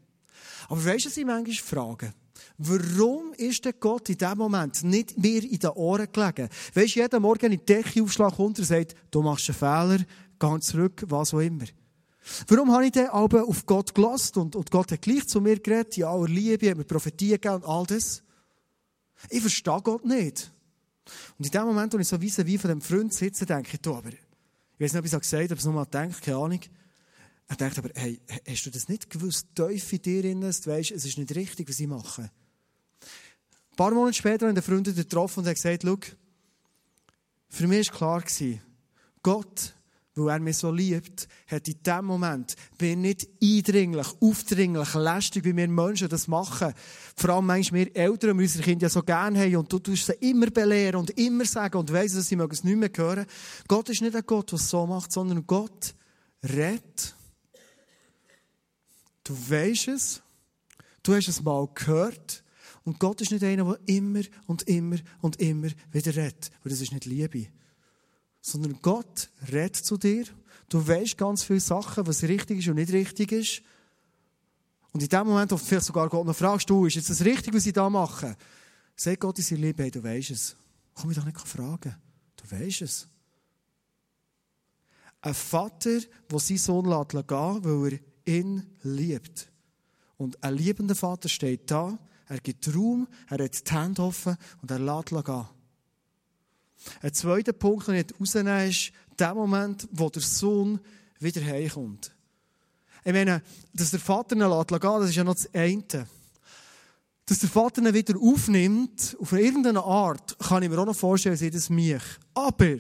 Aber 0.69 0.83
weißt 0.83 1.05
du, 1.05 1.09
was 1.11 1.17
ich 1.19 1.27
manchmal 1.27 1.55
frage? 1.55 2.15
Warum 2.57 3.35
ist 3.35 3.65
der 3.67 3.75
Gott 3.75 4.09
in 4.09 4.17
diesem 4.17 4.39
Moment 4.39 4.83
nicht 4.83 5.19
mir 5.19 5.43
in 5.43 5.59
den 5.59 5.71
Ohren 5.71 6.09
gelegen? 6.11 6.49
Weißt 6.73 6.97
du, 6.97 7.01
jeden 7.01 7.23
Morgen 7.23 7.53
in 7.53 7.59
die 7.59 7.67
Decke 7.67 8.03
aufschlag 8.03 8.39
und 8.39 8.59
er 8.59 8.65
sagt, 8.65 8.95
du 9.11 9.21
machst 9.21 9.51
einen 9.51 9.59
Fehler, 9.59 10.05
geh 10.39 10.61
zurück, 10.61 11.05
was 11.09 11.35
auch 11.35 11.41
immer. 11.41 11.67
Warum 12.49 12.73
habe 12.73 12.87
ich 12.87 12.93
dann 12.93 13.09
aber 13.09 13.47
auf 13.47 13.67
Gott 13.67 13.95
gelassen 13.95 14.39
und, 14.39 14.57
und 14.57 14.71
Gott 14.71 14.91
hat 14.91 15.03
gleich 15.03 15.29
zu 15.29 15.43
mir 15.43 15.59
geredet, 15.59 15.99
in 15.99 16.05
aller 16.05 16.29
Liebe, 16.29 16.71
hat 16.71 16.79
mir 16.79 16.85
Prophetie 16.85 17.31
gegeben 17.31 17.57
und 17.57 17.67
all 17.67 17.85
das? 17.85 18.23
Ich 19.29 19.43
verstehe 19.43 19.83
Gott 19.83 20.07
nicht. 20.07 20.54
Und 21.39 21.45
in 21.45 21.51
dem 21.51 21.65
Moment, 21.65 21.93
wo 21.93 21.99
ich 21.99 22.09
so 22.09 22.21
wie 22.21 22.47
wie 22.47 22.59
von 22.59 22.71
dem 22.71 22.81
Freund 22.81 23.13
sitze, 23.13 23.47
denke 23.47 23.71
ich, 23.75 23.81
du, 23.81 23.95
aber, 23.95 24.11
ich 24.11 24.81
weiß 24.81 24.93
nicht, 24.93 25.01
ob 25.01 25.07
ich 25.07 25.13
es 25.13 25.21
gesagt 25.21 25.45
habe, 25.45 25.53
ob 25.53 25.59
es 25.59 25.65
nur 25.65 25.75
mal 25.75 25.85
denkt, 25.85 26.23
keine 26.23 26.39
Ahnung. 26.39 26.61
Er 27.47 27.57
denkt 27.57 27.79
aber, 27.79 27.91
hey, 27.95 28.21
hast 28.49 28.65
du 28.65 28.71
das 28.71 28.89
nicht 28.89 29.11
gewusst, 29.11 29.49
tief 29.55 29.93
in 29.93 30.03
dir 30.03 30.23
drin, 30.23 30.41
du 30.41 30.47
weißt, 30.47 30.93
es 30.93 31.05
ist 31.05 31.19
nicht 31.19 31.35
richtig, 31.35 31.69
was 31.69 31.79
ich 31.79 31.87
mache? 31.87 32.23
Ein 32.23 33.77
paar 33.77 33.91
Monate 33.93 34.17
später 34.17 34.47
haben 34.47 34.55
die 34.55 34.63
Freunde 34.63 34.95
getroffen 34.95 35.41
und 35.41 35.47
haben 35.47 35.55
gesagt, 35.55 35.83
schau, 35.85 35.99
für 37.49 37.67
mich 37.67 37.89
war 38.01 38.23
klar, 38.23 38.61
Gott 39.23 39.75
weil 40.17 40.29
er 40.29 40.41
mich 40.41 40.59
so 40.59 40.71
liebt, 40.71 41.29
hat 41.47 41.67
in 41.67 41.83
dem 41.83 42.05
Moment, 42.05 42.55
bin 42.79 43.01
nicht 43.01 43.27
eindringlich, 43.43 44.07
aufdringlich, 44.21 44.95
lästig, 44.95 45.45
wie 45.45 45.57
wir 45.57 45.69
Menschen 45.69 46.09
das 46.09 46.29
machen. 46.29 46.73
Vor 47.17 47.31
allem 47.31 47.47
manchmal 47.47 47.87
wir 47.87 47.97
Eltern, 47.97 48.39
die 48.39 48.45
unsere 48.45 48.63
Kinder 48.65 48.85
ja 48.85 48.89
so 48.89 49.03
gerne 49.03 49.41
haben 49.41 49.57
und 49.57 49.73
du 49.73 49.79
tust 49.81 50.07
sie 50.07 50.13
immer 50.21 50.47
belehren 50.51 51.01
und 51.01 51.11
immer 51.19 51.45
sagen 51.45 51.79
und 51.79 51.93
weiss, 51.93 52.15
dass 52.15 52.29
sie 52.29 52.37
es 52.37 52.65
nicht 52.65 52.77
mehr 52.77 52.91
hören. 52.95 53.27
Gott 53.67 53.89
ist 53.89 54.03
nicht 54.03 54.15
ein 54.15 54.23
Gott, 54.25 54.53
der 54.53 54.59
es 54.59 54.71
so 54.71 54.87
macht, 54.87 55.11
sondern 55.11 55.47
Gott 55.47 55.95
redet. 56.43 57.17
Du 59.25 59.35
weisst 59.49 59.89
es, 59.89 60.23
du 61.03 61.15
hast 61.15 61.29
es 61.29 61.43
mal 61.43 61.67
gehört 61.75 62.45
und 62.85 63.01
Gott 63.01 63.21
ist 63.21 63.33
nicht 63.33 63.43
einer, 63.43 63.65
der 63.65 63.79
immer 63.87 64.21
und 64.47 64.63
immer 64.65 64.97
und 65.23 65.41
immer 65.41 65.69
wieder 65.91 66.15
redet, 66.15 66.51
weil 66.63 66.71
das 66.71 66.83
ist 66.83 66.93
nicht 66.93 67.07
Liebe 67.07 67.49
sondern 68.45 68.79
Gott 68.83 69.31
redet 69.51 69.77
zu 69.77 69.97
dir. 69.97 70.27
Du 70.69 70.87
weißt 70.87 71.17
ganz 71.17 71.45
viele 71.45 71.61
Sachen, 71.61 72.07
was 72.07 72.23
richtig 72.25 72.59
ist 72.59 72.69
und 72.69 72.75
nicht 72.75 72.93
richtig 72.93 73.33
ist. 73.33 73.63
Und 74.93 75.03
in 75.03 75.09
dem 75.09 75.27
Moment, 75.27 75.51
wo 75.51 75.57
du 75.57 75.65
vielleicht 75.65 75.87
sogar 75.87 76.11
Gott 76.11 76.27
noch 76.27 76.37
fragst, 76.37 76.69
du, 76.69 76.85
ist 76.85 77.09
das 77.09 77.25
richtig, 77.25 77.55
was 77.55 77.65
ich 77.65 77.73
da 77.73 77.89
mache? 77.89 78.37
Sag 78.97 79.19
Gott 79.21 79.39
in 79.39 79.45
seiner 79.45 79.63
Liebe, 79.63 79.83
hey, 79.83 79.91
du 79.91 80.05
weißt 80.05 80.31
es. 80.31 80.57
Komm 80.93 81.11
ich 81.11 81.17
doch 81.17 81.25
nicht 81.25 81.41
fragen. 81.41 81.97
Du 82.37 82.51
weißt 82.51 82.83
es. 82.83 83.09
Ein 85.23 85.35
Vater, 85.35 86.01
der 86.31 86.39
seinen 86.39 86.59
Sohn 86.59 86.85
lässt 86.85 87.13
gehen, 87.13 87.65
weil 87.65 87.95
er 87.95 87.99
ihn 88.27 88.77
liebt. 88.83 89.51
Und 90.19 90.43
ein 90.45 90.55
liebender 90.55 90.95
Vater 90.95 91.31
steht 91.31 91.71
da, 91.71 91.99
er 92.27 92.41
gibt 92.41 92.75
Raum, 92.75 93.09
er 93.31 93.43
hat 93.43 93.71
die 93.71 93.75
Hände 93.75 94.03
offen 94.03 94.37
und 94.61 94.71
er 94.71 94.79
lässt 94.79 95.09
gehen. 95.09 95.47
Ein 97.03 97.15
zweiter 97.15 97.53
Punkt, 97.53 97.89
den 97.89 97.97
ich 97.97 98.07
herausnehmen 98.13 98.69
ist 98.69 98.93
der 99.19 99.35
Moment, 99.35 99.89
wo 99.93 100.09
der 100.11 100.23
Sohn 100.23 100.81
wieder 101.21 101.45
heimkommt. 101.45 102.13
Ich 103.05 103.13
meine, 103.13 103.43
dass 103.73 103.91
der 103.91 104.01
Vater 104.01 104.35
ihn 104.35 104.41
lässt 104.41 104.71
das 104.71 105.11
ist 105.11 105.17
ja 105.17 105.25
noch 105.25 105.35
das 105.35 105.53
eine. 105.53 106.07
Dass 107.27 107.39
der 107.39 107.49
Vater 107.49 107.83
ihn 107.83 107.95
wieder 107.95 108.19
aufnimmt, 108.19 109.17
auf 109.21 109.33
irgendeine 109.33 109.83
Art, 109.83 110.39
kann 110.39 110.63
ich 110.63 110.71
mir 110.71 110.79
auch 110.79 110.87
noch 110.87 110.97
vorstellen, 110.97 111.37
sei 111.37 111.51
das 111.51 111.71
mich. 111.71 112.03
Aber, 112.33 112.77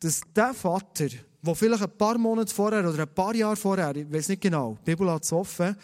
dass 0.00 0.20
der 0.34 0.54
Vater, 0.54 1.08
der 1.42 1.54
vielleicht 1.54 1.82
ein 1.82 1.96
paar 1.96 2.18
Monate 2.18 2.52
vorher 2.52 2.88
oder 2.88 3.02
ein 3.02 3.14
paar 3.14 3.34
Jahre 3.34 3.56
vorher, 3.56 3.94
ich 3.94 4.12
weiß 4.12 4.28
nicht 4.28 4.42
genau, 4.42 4.76
die 4.80 4.90
Bibel 4.90 5.10
hat 5.10 5.22
es 5.22 5.32
offen, 5.32 5.76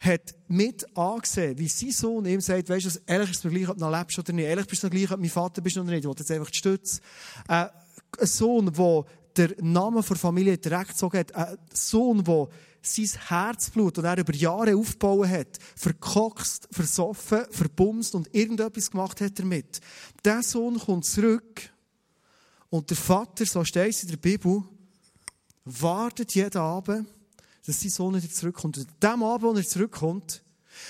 hat 0.00 0.34
mit 0.46 0.96
angesehen, 0.96 1.58
wie 1.58 1.68
sein 1.68 1.90
Sohn 1.90 2.24
ihm 2.24 2.40
sagt, 2.40 2.68
weißt 2.68 2.86
du, 2.86 3.00
ehrlich 3.06 3.30
ist 3.30 3.38
es 3.38 3.44
mir 3.44 3.50
gleich, 3.50 3.68
ob 3.68 3.78
du 3.78 3.84
noch 3.84 3.98
lebst 3.98 4.18
oder 4.18 4.32
nicht. 4.32 4.46
Ehrlich 4.46 4.66
bist 4.66 4.82
du 4.82 4.86
noch 4.86 4.92
gleich, 4.92 5.10
ob 5.10 5.20
mein 5.20 5.30
Vater 5.30 5.60
bist 5.60 5.76
oder 5.76 5.90
nicht. 5.90 6.00
Ich 6.00 6.04
will 6.04 6.14
jetzt 6.16 6.30
einfach 6.30 6.50
die 6.50 6.58
Stütze. 6.58 7.00
Äh, 7.48 7.66
ein 8.18 8.26
Sohn, 8.26 8.72
der 8.72 9.48
den 9.48 9.72
Namen 9.72 10.02
der 10.02 10.16
Familie 10.16 10.58
direkt 10.58 10.96
so 10.96 11.12
hat. 11.12 11.34
Ein 11.34 11.58
Sohn, 11.72 12.22
der 12.24 12.48
sein 12.82 13.10
Herzblut, 13.28 13.98
das 13.98 14.04
er 14.04 14.18
über 14.18 14.34
Jahre 14.34 14.76
aufgebaut 14.76 15.28
hat, 15.28 15.58
verkokst, 15.76 16.68
versoffen, 16.70 17.44
verbumst 17.50 18.14
und 18.14 18.32
irgendetwas 18.34 18.90
gemacht 18.90 19.20
hat 19.20 19.38
damit. 19.38 19.80
Der 20.24 20.42
Sohn 20.42 20.78
kommt 20.78 21.04
zurück 21.04 21.70
und 22.70 22.88
der 22.90 22.96
Vater, 22.96 23.46
so 23.46 23.64
steht 23.64 23.90
es 23.90 24.02
in 24.04 24.10
der 24.10 24.16
Bibel, 24.16 24.62
wartet 25.64 26.34
jeden 26.34 26.58
Abend 26.58 27.06
dass 27.68 27.82
sein 27.82 27.90
Sohn 27.90 28.14
wieder 28.14 28.32
zurückkommt. 28.32 28.78
Und 28.78 28.88
an 28.88 29.12
dem 29.12 29.22
Abend, 29.22 29.56
als 29.56 29.66
er 29.66 29.70
zurückkommt, 29.72 30.42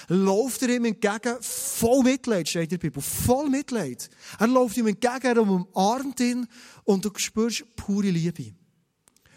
läuft 0.06 0.62
er 0.62 0.76
ihm 0.76 0.84
entgegen, 0.84 1.36
voll 1.40 2.04
Mitleid, 2.04 2.48
steht 2.48 2.62
in 2.62 2.68
der 2.68 2.78
Bibel, 2.78 3.02
voll 3.02 3.50
Mitleid. 3.50 4.08
Er 4.38 4.46
läuft 4.46 4.76
ihm 4.76 4.86
entgegen, 4.86 5.24
er 5.24 5.42
umarmt 5.42 6.20
ihn 6.20 6.46
und 6.84 7.04
du 7.04 7.10
spürst 7.16 7.64
pure 7.74 8.10
Liebe. 8.10 8.54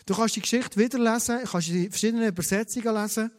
Du 0.05 0.13
kannst 0.13 0.35
die 0.35 0.41
Geschichte 0.41 0.79
wieder 0.79 0.99
lesen, 0.99 1.39
kannst 1.45 1.69
die 1.69 1.89
verschiedenen 1.89 2.27
Übersetzungen 2.27 2.93
lesen. 2.93 3.31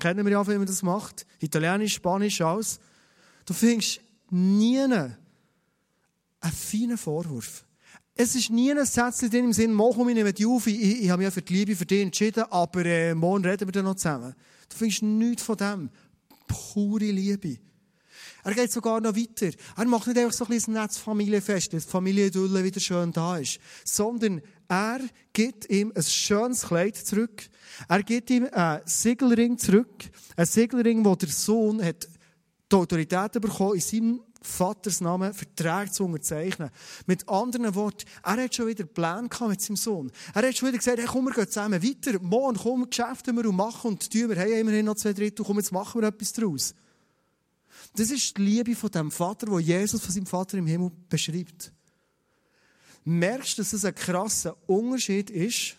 Kennen 0.00 0.24
wir 0.24 0.32
ja, 0.32 0.46
wie 0.46 0.56
man 0.56 0.66
das 0.66 0.82
macht. 0.82 1.26
Italienisch, 1.38 1.94
Spanisch, 1.94 2.40
alles. 2.40 2.80
Du 3.44 3.52
findest 3.52 4.00
nie 4.30 4.80
einen 4.80 5.16
feinen 6.40 6.96
Vorwurf. 6.96 7.66
Es 8.16 8.36
ist 8.36 8.48
nie 8.48 8.70
ein 8.70 8.86
Satz 8.86 9.18
drin 9.18 9.46
im 9.46 9.52
Sinn, 9.52 9.72
morgen 9.72 10.08
ich 10.08 10.14
nehme 10.14 10.32
die 10.32 10.46
auf, 10.46 10.68
ich, 10.68 10.80
ich, 10.80 11.02
ich 11.02 11.10
habe 11.10 11.18
mich 11.18 11.24
ja 11.24 11.30
für 11.32 11.42
die 11.42 11.52
Liebe 11.52 11.74
für 11.74 11.84
dich 11.84 12.00
entschieden, 12.00 12.44
aber 12.48 12.86
äh, 12.86 13.12
morgen 13.12 13.44
reden 13.44 13.66
wir 13.66 13.72
dann 13.72 13.86
noch 13.86 13.96
zusammen. 13.96 14.36
Du 14.68 14.76
findest 14.76 15.02
nichts 15.02 15.42
von 15.42 15.56
dem. 15.56 15.90
Pure 16.46 17.06
Liebe. 17.06 17.58
Er 18.44 18.54
geht 18.54 18.70
sogar 18.70 19.00
noch 19.00 19.16
weiter. 19.16 19.50
Er 19.76 19.84
macht 19.86 20.06
nicht 20.06 20.16
einfach 20.16 20.32
so 20.32 20.44
ein 20.44 20.50
bisschen 20.50 20.74
nettes 20.74 20.98
Familienfest, 20.98 21.72
dass 21.72 21.86
die 21.86 21.90
Familie 21.90 22.32
wieder 22.32 22.80
schön 22.80 23.10
da 23.10 23.38
ist, 23.38 23.58
sondern 23.84 24.40
er 24.68 25.00
gibt 25.32 25.68
ihm 25.68 25.92
ein 25.92 26.02
schönes 26.04 26.62
Kleid 26.62 26.96
zurück. 26.96 27.42
Er 27.88 28.02
gibt 28.04 28.30
ihm 28.30 28.46
einen 28.52 28.82
Siegelring 28.84 29.58
zurück. 29.58 30.04
Ein 30.36 30.46
Siegelring, 30.46 31.04
wo 31.04 31.16
der 31.16 31.30
Sohn 31.30 31.82
hat 31.82 32.08
die 32.70 32.76
Autorität 32.76 33.32
bekommen 33.32 33.74
in 33.74 33.80
seinem 33.80 34.20
Vaters 34.46 35.00
Namen 35.00 35.32
Verträge 35.34 35.90
zu 35.90 36.04
unterzeichnen. 36.04 36.70
Mit 37.06 37.28
anderen 37.28 37.74
Worten, 37.74 38.04
er 38.22 38.44
hat 38.44 38.54
schon 38.54 38.66
wieder 38.66 38.84
Plan 38.84 39.28
gehabt 39.28 39.50
mit 39.50 39.60
seinem 39.60 39.76
Sohn. 39.76 40.12
Er 40.34 40.46
hat 40.46 40.56
schon 40.56 40.68
wieder 40.68 40.78
gesagt, 40.78 40.98
hey, 40.98 41.06
komm, 41.06 41.24
wir 41.26 41.32
gehen 41.32 41.48
zusammen 41.48 41.82
weiter. 41.82 42.18
Morgen, 42.20 42.56
komm, 42.56 42.88
geschäften 42.88 43.36
wir 43.36 43.48
und 43.48 43.56
machen 43.56 43.92
und 43.92 44.10
tun 44.10 44.28
wir. 44.28 44.36
Hey, 44.36 44.60
immerhin 44.60 44.86
noch 44.86 44.96
zwei 44.96 45.12
Drittel, 45.12 45.44
komm, 45.44 45.58
jetzt 45.58 45.72
machen 45.72 46.00
wir 46.00 46.08
etwas 46.08 46.32
daraus. 46.32 46.74
Das 47.96 48.10
ist 48.10 48.36
die 48.36 48.42
Liebe 48.42 48.74
von 48.74 48.90
dem 48.90 49.10
Vater, 49.10 49.48
wo 49.48 49.58
Jesus 49.58 50.02
von 50.02 50.12
seinem 50.12 50.26
Vater 50.26 50.58
im 50.58 50.66
Himmel 50.66 50.90
beschreibt. 51.08 51.72
Merkst 53.04 53.58
du, 53.58 53.62
dass 53.62 53.72
es 53.72 53.84
ein 53.84 53.94
krasser 53.94 54.56
Unterschied 54.66 55.30
ist 55.30 55.76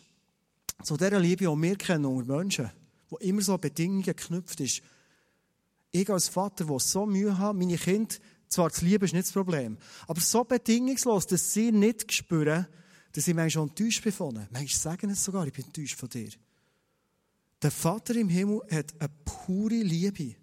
zu 0.84 0.96
dieser 0.96 1.20
Liebe, 1.20 1.46
die 1.46 1.62
wir 1.62 1.76
kennen 1.76 2.06
unter 2.06 2.38
Menschen, 2.38 2.72
die 3.12 3.28
immer 3.28 3.42
so 3.42 3.58
Bedingungen 3.58 4.04
geknüpft 4.04 4.60
ist. 4.60 4.82
Ich 5.92 6.10
als 6.10 6.28
Vater, 6.28 6.66
der 6.66 6.80
so 6.80 7.06
Mühe 7.06 7.38
hat, 7.38 7.56
meine 7.56 7.78
Kinder 7.78 8.16
zwar 8.56 8.72
zu 8.72 8.86
lieben 8.86 9.06
ist 9.06 9.14
nicht 9.14 9.26
das 9.26 9.34
Problem, 9.34 9.78
aber 10.08 10.22
so 10.22 10.44
bedingungslos, 10.44 11.28
dass 11.28 11.54
sie 11.54 11.72
nicht 11.72 12.12
spüren, 12.12 12.68
dass 13.12 13.28
ich 13.28 13.36
manchmal 13.36 13.68
enttäuscht 13.68 14.04
bin 14.04 14.12
von 14.12 14.36
ihnen. 14.36 14.48
Manchmal 14.52 14.80
sagen 14.80 15.10
es 15.10 15.24
sogar, 15.24 15.46
ich 15.46 15.54
bin 15.54 15.66
enttäuscht 15.66 16.00
von 16.00 16.10
dir. 16.10 16.30
Der 17.62 17.72
Vater 17.72 18.16
im 18.16 18.30
Himmel 18.30 18.62
hat 18.72 18.94
eine 19.00 19.10
pure 19.24 19.76
Liebe. 19.76 20.36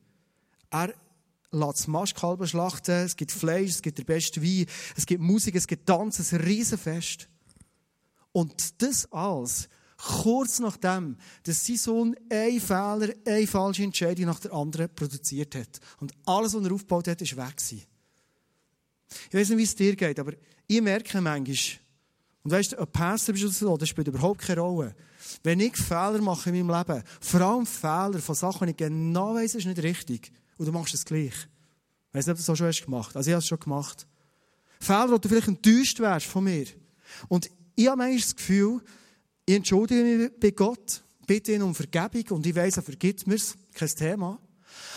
Er 0.70 0.94
lässt 1.50 1.80
das 1.80 1.86
Maschkalben 1.86 2.46
schlachten, 2.46 2.92
es 2.92 3.16
gibt 3.16 3.32
Fleisch, 3.32 3.70
es 3.70 3.82
gibt 3.82 3.98
der 3.98 4.04
beste 4.04 4.42
Wein, 4.42 4.66
es 4.96 5.06
gibt 5.06 5.22
Musik, 5.22 5.54
es 5.54 5.66
gibt 5.66 5.86
Tanz, 5.86 6.32
ein 6.32 6.40
Riesenfest. 6.40 7.28
Und 8.32 8.80
das 8.82 9.10
alles, 9.12 9.68
kurz 9.96 10.58
nachdem, 10.58 11.16
dass 11.44 11.66
sein 11.66 11.76
Sohn 11.76 12.16
ein 12.30 12.60
Fehler, 12.60 13.14
eine 13.26 13.46
falsche 13.46 13.84
Entscheidung 13.84 14.26
nach 14.26 14.40
der 14.40 14.52
anderen 14.52 14.94
produziert 14.94 15.54
hat. 15.54 15.80
Und 16.00 16.12
alles, 16.24 16.54
was 16.54 16.64
er 16.64 16.72
aufgebaut 16.72 17.08
hat, 17.08 17.20
ist 17.20 17.36
weg 17.36 17.56
gewesen. 17.56 17.82
Ich 19.28 19.34
weiß 19.34 19.50
nicht, 19.50 19.58
wie 19.58 19.62
es 19.64 19.74
dir 19.74 19.96
geht, 19.96 20.18
aber 20.18 20.32
ich 20.66 20.80
merke 20.80 21.20
manchmal, 21.20 21.56
und 22.44 22.50
weißt 22.50 22.72
du, 22.72 22.80
ein 22.80 22.86
Pastor 22.88 23.32
bist 23.32 23.44
du 23.44 23.48
so, 23.48 23.76
das 23.76 23.88
spielt 23.88 24.08
überhaupt 24.08 24.40
keine 24.40 24.60
Rolle. 24.60 24.96
Wenn 25.44 25.60
ich 25.60 25.76
Fehler 25.76 26.20
mache 26.20 26.50
in 26.50 26.66
meinem 26.66 26.76
Leben, 26.76 27.02
vor 27.20 27.40
allem 27.40 27.66
Fehler 27.66 28.18
von 28.18 28.34
Sachen, 28.34 28.66
die 28.66 28.72
ich 28.72 28.76
genau 28.76 29.34
weiss, 29.34 29.54
ist 29.54 29.66
nicht 29.66 29.82
richtig, 29.82 30.32
und 30.58 30.66
du 30.66 30.72
machst 30.72 30.94
es 30.94 31.04
gleich. 31.04 31.26
Ich 31.28 32.14
weiss 32.14 32.26
nicht, 32.26 32.32
ob 32.32 32.38
du 32.38 32.42
das 32.42 32.50
auch 32.50 32.56
schon 32.56 32.66
hast 32.66 32.84
gemacht. 32.84 33.16
Also 33.16 33.30
ich 33.30 33.34
habe 33.34 33.42
es 33.42 33.46
schon 33.46 33.60
gemacht. 33.60 34.06
Fehler, 34.80 35.10
wo 35.10 35.18
du 35.18 35.28
vielleicht 35.28 35.48
enttäuscht 35.48 36.00
wärst 36.00 36.26
von 36.26 36.44
mir. 36.44 36.66
Und 37.28 37.48
ich 37.76 37.86
habe 37.86 37.98
manchmal 37.98 38.20
das 38.20 38.36
Gefühl, 38.36 38.80
ich 39.46 39.54
entschuldige 39.54 40.02
mich 40.02 40.30
bei 40.40 40.50
Gott, 40.50 41.02
bitte 41.26 41.52
ihn 41.52 41.62
um 41.62 41.74
Vergebung 41.74 42.36
und 42.36 42.46
ich 42.46 42.54
weiss, 42.54 42.76
er 42.76 42.82
vergibt 42.82 43.26
mir 43.26 43.36
es, 43.36 43.56
kein 43.74 43.88
Thema. 43.88 44.40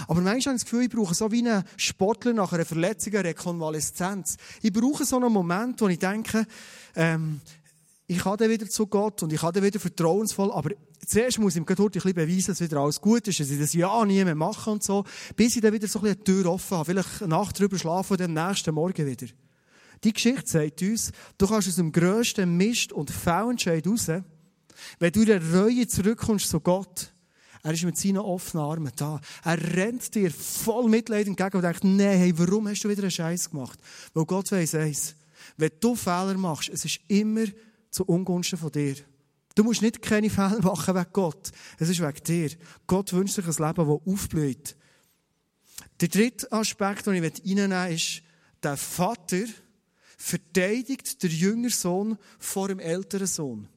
Aber 0.07 0.21
manchmal 0.21 0.31
habe 0.31 0.39
ich 0.39 0.45
das 0.45 0.65
Gefühl, 0.65 0.83
ich 0.83 0.89
brauche 0.89 1.13
so 1.13 1.31
wie 1.31 1.47
ein 1.47 1.63
Sportler 1.77 2.33
nach 2.33 2.53
einer 2.53 2.65
Verletzung, 2.65 3.13
eine 3.13 3.29
Rekonvaleszenz. 3.29 4.37
Ich 4.61 4.73
brauche 4.73 5.05
so 5.05 5.17
einen 5.17 5.31
Moment, 5.31 5.81
wo 5.81 5.87
ich 5.87 5.99
denke, 5.99 6.45
ähm, 6.95 7.41
ich 8.07 8.19
kann 8.19 8.37
dann 8.37 8.49
wieder 8.49 8.69
zu 8.69 8.87
Gott 8.87 9.23
und 9.23 9.33
ich 9.33 9.41
kann 9.41 9.53
dann 9.53 9.63
wieder 9.63 9.79
vertrauensvoll, 9.79 10.51
aber 10.51 10.71
zuerst 11.05 11.39
muss 11.39 11.55
ich 11.55 11.61
ihm 11.61 11.65
ein 11.67 11.75
beweisen, 11.75 12.47
dass 12.47 12.61
wieder 12.61 12.77
alles 12.77 13.01
gut 13.01 13.27
ist, 13.27 13.39
dass 13.39 13.49
ich 13.49 13.59
das 13.59 13.73
ja 13.73 14.05
nie 14.05 14.23
mehr 14.23 14.35
mache 14.35 14.69
und 14.69 14.83
so, 14.83 15.03
bis 15.35 15.55
ich 15.55 15.61
dann 15.61 15.73
wieder 15.73 15.87
so 15.87 15.99
ein 15.99 16.03
bisschen 16.03 16.23
die 16.23 16.31
Tür 16.31 16.51
offen 16.51 16.77
habe, 16.77 16.85
vielleicht 16.85 17.21
eine 17.21 17.29
Nacht 17.29 17.59
drüber 17.59 17.79
schlafen 17.79 18.13
und 18.13 18.19
dann 18.19 18.37
am 18.37 18.47
nächsten 18.49 18.75
Morgen 18.75 19.07
wieder. 19.07 19.27
Die 20.03 20.13
Geschichte 20.13 20.47
sagt 20.47 20.81
uns, 20.83 21.11
du 21.37 21.47
kannst 21.47 21.67
aus 21.67 21.75
dem 21.77 21.91
grössten 21.91 22.55
Mist 22.55 22.93
und 22.93 23.09
Fehlentscheid 23.09 23.87
raus, 23.87 24.07
wenn 24.99 25.11
du 25.11 25.21
in 25.21 25.25
der 25.25 25.53
Reue 25.53 25.87
zurückkommst 25.87 26.49
zu 26.49 26.59
Gott, 26.59 27.14
er 27.65 27.73
ist 27.73 27.83
mit 27.83 27.97
seinen 27.97 28.19
offenen 28.19 28.63
Armen 28.63 28.91
da. 28.95 29.19
Er 29.43 29.75
rennt 29.75 30.13
dir 30.13 30.29
voll 30.29 30.87
Mitleid 30.87 31.25
entgegen 31.25 31.57
und 31.57 31.63
denkt, 31.63 31.83
nein, 31.83 32.19
hey, 32.19 32.37
warum 32.37 32.67
hast 32.67 32.83
du 32.83 32.89
wieder 32.89 33.01
einen 33.01 33.09
Scheiß 33.09 33.49
gemacht? 33.49 33.79
Weil 34.13 34.25
Gott 34.25 34.51
weiss 34.51 34.75
eins. 34.75 35.15
Wenn 35.57 35.71
du 35.79 35.95
Fehler 35.95 36.37
machst, 36.37 36.69
es 36.69 36.85
ist 36.85 36.99
immer 37.07 37.45
zu 37.89 38.05
Ungunsten 38.05 38.59
von 38.59 38.71
dir. 38.71 38.97
Du 39.55 39.63
musst 39.63 39.81
nicht 39.81 39.99
keine 39.99 40.29
Fehler 40.29 40.61
machen 40.61 40.93
wegen 40.93 41.09
Gott. 41.11 41.51
Es 41.79 41.89
ist 41.89 41.99
wegen 42.01 42.23
dir. 42.23 42.51
Gott 42.85 43.11
wünscht 43.13 43.33
sich 43.33 43.47
ein 43.47 43.67
Leben, 43.67 43.87
das 43.87 44.13
aufblüht. 44.13 44.75
Der 46.01 46.07
dritte 46.07 46.51
Aspekt, 46.51 47.07
den 47.07 47.15
ich 47.15 47.23
reinnehmen 47.23 47.71
will, 47.71 47.95
ist, 47.95 48.21
der 48.61 48.77
Vater 48.77 49.45
verteidigt 50.19 51.23
der 51.23 51.31
jüngere 51.31 51.71
Sohn 51.71 52.19
vor 52.37 52.67
dem 52.67 52.77
älteren 52.77 53.25
Sohn. 53.25 53.67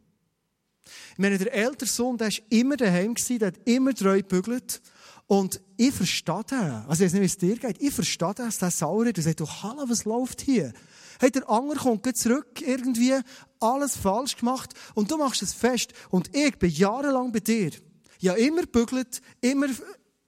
Ich 1.12 1.18
meine, 1.18 1.38
der 1.38 1.52
ältere 1.52 1.88
Sohn, 1.88 2.16
der 2.16 2.28
war 2.28 2.38
immer 2.50 2.76
daheim, 2.76 3.14
der 3.14 3.48
hat 3.48 3.60
immer 3.64 3.94
treu 3.94 4.18
gebügelt. 4.18 4.80
Und 5.26 5.60
ich 5.76 5.92
verstehe 5.92 6.42
den. 6.50 6.58
Also, 6.88 7.04
ich 7.04 7.12
weiß 7.12 7.12
nicht, 7.12 7.22
wie 7.22 7.26
es 7.26 7.38
dir 7.38 7.56
geht. 7.56 7.82
Ich 7.82 7.92
verstehe 7.92 8.34
den, 8.34 8.46
dass 8.46 8.58
der 8.58 8.70
sauer 8.70 9.06
ist. 9.06 9.18
Er 9.18 9.24
sagt, 9.24 9.40
du, 9.40 9.46
hallo, 9.46 9.84
was 9.86 10.04
läuft 10.04 10.40
hier? 10.40 10.72
Hey, 11.20 11.30
der 11.30 11.48
andere 11.50 11.78
kommt 11.78 12.16
zurück, 12.16 12.62
irgendwie, 12.62 13.14
alles 13.60 13.96
falsch 13.96 14.36
gemacht. 14.36 14.72
Und 14.94 15.10
du 15.10 15.18
machst 15.18 15.42
es 15.42 15.52
fest. 15.52 15.92
Und 16.10 16.34
ich 16.34 16.58
bin 16.58 16.70
jahrelang 16.70 17.30
bei 17.30 17.40
dir. 17.40 17.72
Ja, 18.20 18.34
immer 18.34 18.62
bügelt, 18.62 19.20
immer 19.40 19.66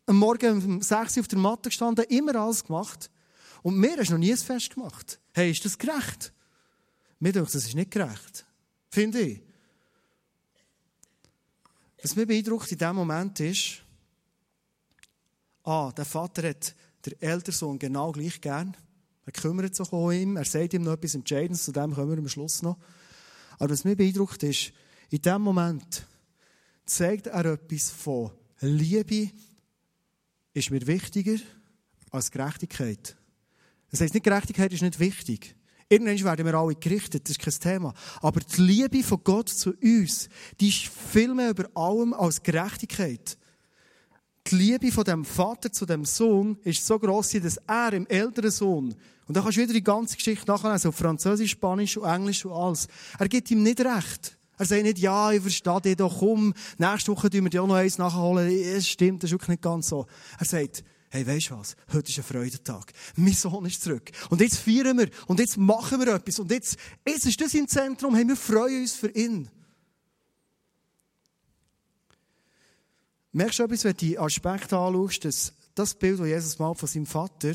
am 0.07 0.18
Morgen 0.18 0.62
um 0.62 0.83
6 0.83 1.16
Uhr 1.16 1.20
auf 1.23 1.29
der 1.29 1.38
Matte 1.38 1.70
gestanden, 1.70 2.05
immer 2.09 2.35
alles 2.35 2.64
gemacht. 2.64 3.11
Und 3.62 3.77
mir 3.77 3.96
hast 3.96 4.09
du 4.09 4.14
noch 4.14 4.18
nie 4.18 4.33
ein 4.33 4.38
Fest 4.38 4.75
gemacht. 4.75 5.20
Hey, 5.33 5.51
ist 5.51 5.64
das 5.64 5.79
gerecht? 5.79 6.33
Mir 7.20 7.33
denkt, 7.33 7.55
das 7.55 7.64
ist 7.64 7.75
nicht 7.75 7.90
gerecht. 7.90 8.44
Finde 8.90 9.20
ich. 9.20 9.42
Was 12.03 12.17
mich 12.17 12.27
beeindruckt 12.27 12.73
in 12.73 12.79
diesem 12.79 12.97
Moment 12.97 13.41
ist, 13.41 13.83
ah, 15.65 15.93
der 15.93 16.05
Vater 16.05 16.49
hat 16.49 16.75
der 17.05 17.23
ältere 17.23 17.55
Sohn 17.55 17.79
genau 17.79 18.13
gleich 18.13 18.41
gern. 18.41 18.77
Er 19.27 19.33
kümmert 19.33 19.75
sich 19.75 19.93
um 19.93 20.11
ihn, 20.11 20.37
er 20.37 20.45
sagt 20.45 20.75
ihm 20.75 20.83
noch 20.83 20.95
etwas 20.95 21.15
Entscheidendes, 21.15 21.65
zu 21.65 21.73
dem 21.73 21.95
kommen 21.95 22.11
wir 22.11 22.19
am 22.19 22.29
Schluss 22.29 22.63
noch. 22.63 22.79
Aber 23.59 23.71
was 23.71 23.85
mich 23.85 23.97
beeindruckt 23.97 24.43
ist, 24.43 24.73
in 25.11 25.21
diesem 25.21 25.43
Moment 25.43 26.07
zeigt 26.87 27.27
er 27.27 27.45
etwas 27.45 27.91
von 27.91 28.31
Liebe 28.61 29.31
ist 30.53 30.71
mir 30.71 30.87
wichtiger 30.87 31.39
als 32.11 32.31
Gerechtigkeit. 32.31 33.17
Das 33.91 34.01
heisst 34.01 34.15
nicht, 34.15 34.25
Gerechtigkeit 34.25 34.73
ist 34.73 34.83
nicht 34.83 34.99
wichtig. 34.99 35.55
Irgendwann 35.92 36.24
werden 36.24 36.46
wir 36.46 36.55
alle 36.55 36.76
gerichtet, 36.76 37.24
das 37.24 37.37
ist 37.37 37.40
kein 37.40 37.72
Thema. 37.72 37.92
Aber 38.22 38.38
die 38.38 38.61
Liebe 38.61 39.03
von 39.03 39.18
Gott 39.24 39.48
zu 39.48 39.74
uns, 39.83 40.29
die 40.61 40.68
ist 40.68 40.87
viel 40.87 41.35
mehr 41.35 41.50
über 41.50 41.68
allem 41.74 42.14
als 42.14 42.40
Gerechtigkeit. 42.40 43.37
Die 44.46 44.55
Liebe 44.55 44.92
von 44.92 45.03
dem 45.03 45.24
Vater 45.24 45.72
zu 45.72 45.87
dem 45.87 46.05
Sohn 46.05 46.57
ist 46.62 46.87
so 46.87 46.96
groß, 46.96 47.33
dass 47.42 47.57
er 47.66 47.92
im 47.92 48.07
älteren 48.07 48.53
Sohn, 48.53 48.94
und 49.26 49.37
da 49.37 49.42
kannst 49.42 49.59
du 49.59 49.62
wieder 49.62 49.72
die 49.72 49.83
ganze 49.83 50.16
Geschichte 50.16 50.46
nachlesen, 50.46 50.90
auf 50.90 50.96
Französisch, 50.96 51.50
Spanisch 51.50 51.96
und 51.96 52.09
Englisch 52.09 52.44
und 52.44 52.53
alles, 52.53 52.87
er 53.18 53.29
gibt 53.29 53.50
ihm 53.50 53.64
nicht 53.64 53.81
recht. 53.81 54.38
Er 54.59 54.66
sagt 54.66 54.83
nicht, 54.85 54.98
ja, 54.98 55.33
ich 55.33 55.42
verstehe 55.42 55.81
dich 55.81 55.96
doch, 55.96 56.20
komm, 56.20 56.55
nächste 56.79 57.11
Woche 57.11 57.31
tun 57.31 57.42
wir 57.42 57.50
dir 57.50 57.64
auch 57.64 57.66
noch 57.66 57.74
eins 57.74 57.98
nachholen. 57.98 58.48
Es 58.48 58.87
stimmt, 58.87 59.22
das 59.22 59.31
ist 59.31 59.33
wirklich 59.33 59.48
nicht 59.48 59.62
ganz 59.62 59.88
so. 59.88 60.07
Er 60.38 60.44
sagt, 60.44 60.85
hey, 61.11 61.27
weisst 61.27 61.51
du 61.51 61.59
was? 61.59 61.77
Heute 61.92 62.09
ist 62.09 62.18
ein 62.18 62.25
Freudentag. 62.25 62.92
Mein 63.16 63.35
Sohn 63.35 63.66
ist 63.66 63.83
zurück. 63.83 64.11
Und 64.31 64.40
jetzt 64.40 64.59
feiern 64.59 64.96
wir. 64.96 65.11
Und 65.27 65.40
jetzt 65.40 65.57
machen 65.57 66.01
wir 66.01 66.14
etwas. 66.14 66.38
Und 66.38 66.51
jetzt, 66.51 66.77
jetzt 67.07 67.27
ist 67.27 67.40
das 67.40 67.53
im 67.55 67.68
Zentrum. 67.68 68.14
Hey, 68.14 68.27
wir 68.27 68.37
freuen 68.37 68.83
uns 68.83 68.92
für 68.92 69.11
ihn. 69.11 69.51
Merkst 73.33 73.59
du 73.59 73.64
etwas, 73.64 73.85
wenn 73.85 73.92
du 73.92 73.99
die 73.99 74.18
Aspekte 74.18 74.77
anschaust, 74.77 75.25
dass 75.25 75.53
das 75.75 75.94
Bild, 75.94 76.20
das 76.20 76.27
Jesus 76.27 76.59
malt 76.59 76.79
von 76.79 76.88
seinem 76.88 77.07
Vater, 77.07 77.55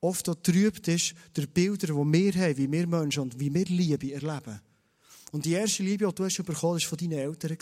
oft 0.00 0.28
auch 0.28 0.34
trübt 0.36 0.86
ist 0.88 1.14
durch 1.34 1.48
Bilder, 1.50 1.88
die 1.88 1.92
wir 1.92 2.34
haben, 2.34 2.56
wie 2.56 2.70
wir 2.70 2.86
Menschen 2.86 3.22
und 3.22 3.38
wie 3.38 3.52
wir 3.52 3.64
Liebe 3.66 4.12
erleben. 4.12 4.60
Und 5.32 5.44
die 5.44 5.52
erste 5.52 5.82
Liebe, 5.82 6.06
die 6.06 6.14
du 6.14 6.24
hast 6.24 6.36
bekommen 6.36 6.74
hast, 6.76 6.84
war 6.84 6.98
von 6.98 6.98
deinen 6.98 7.18
Eltern. 7.18 7.56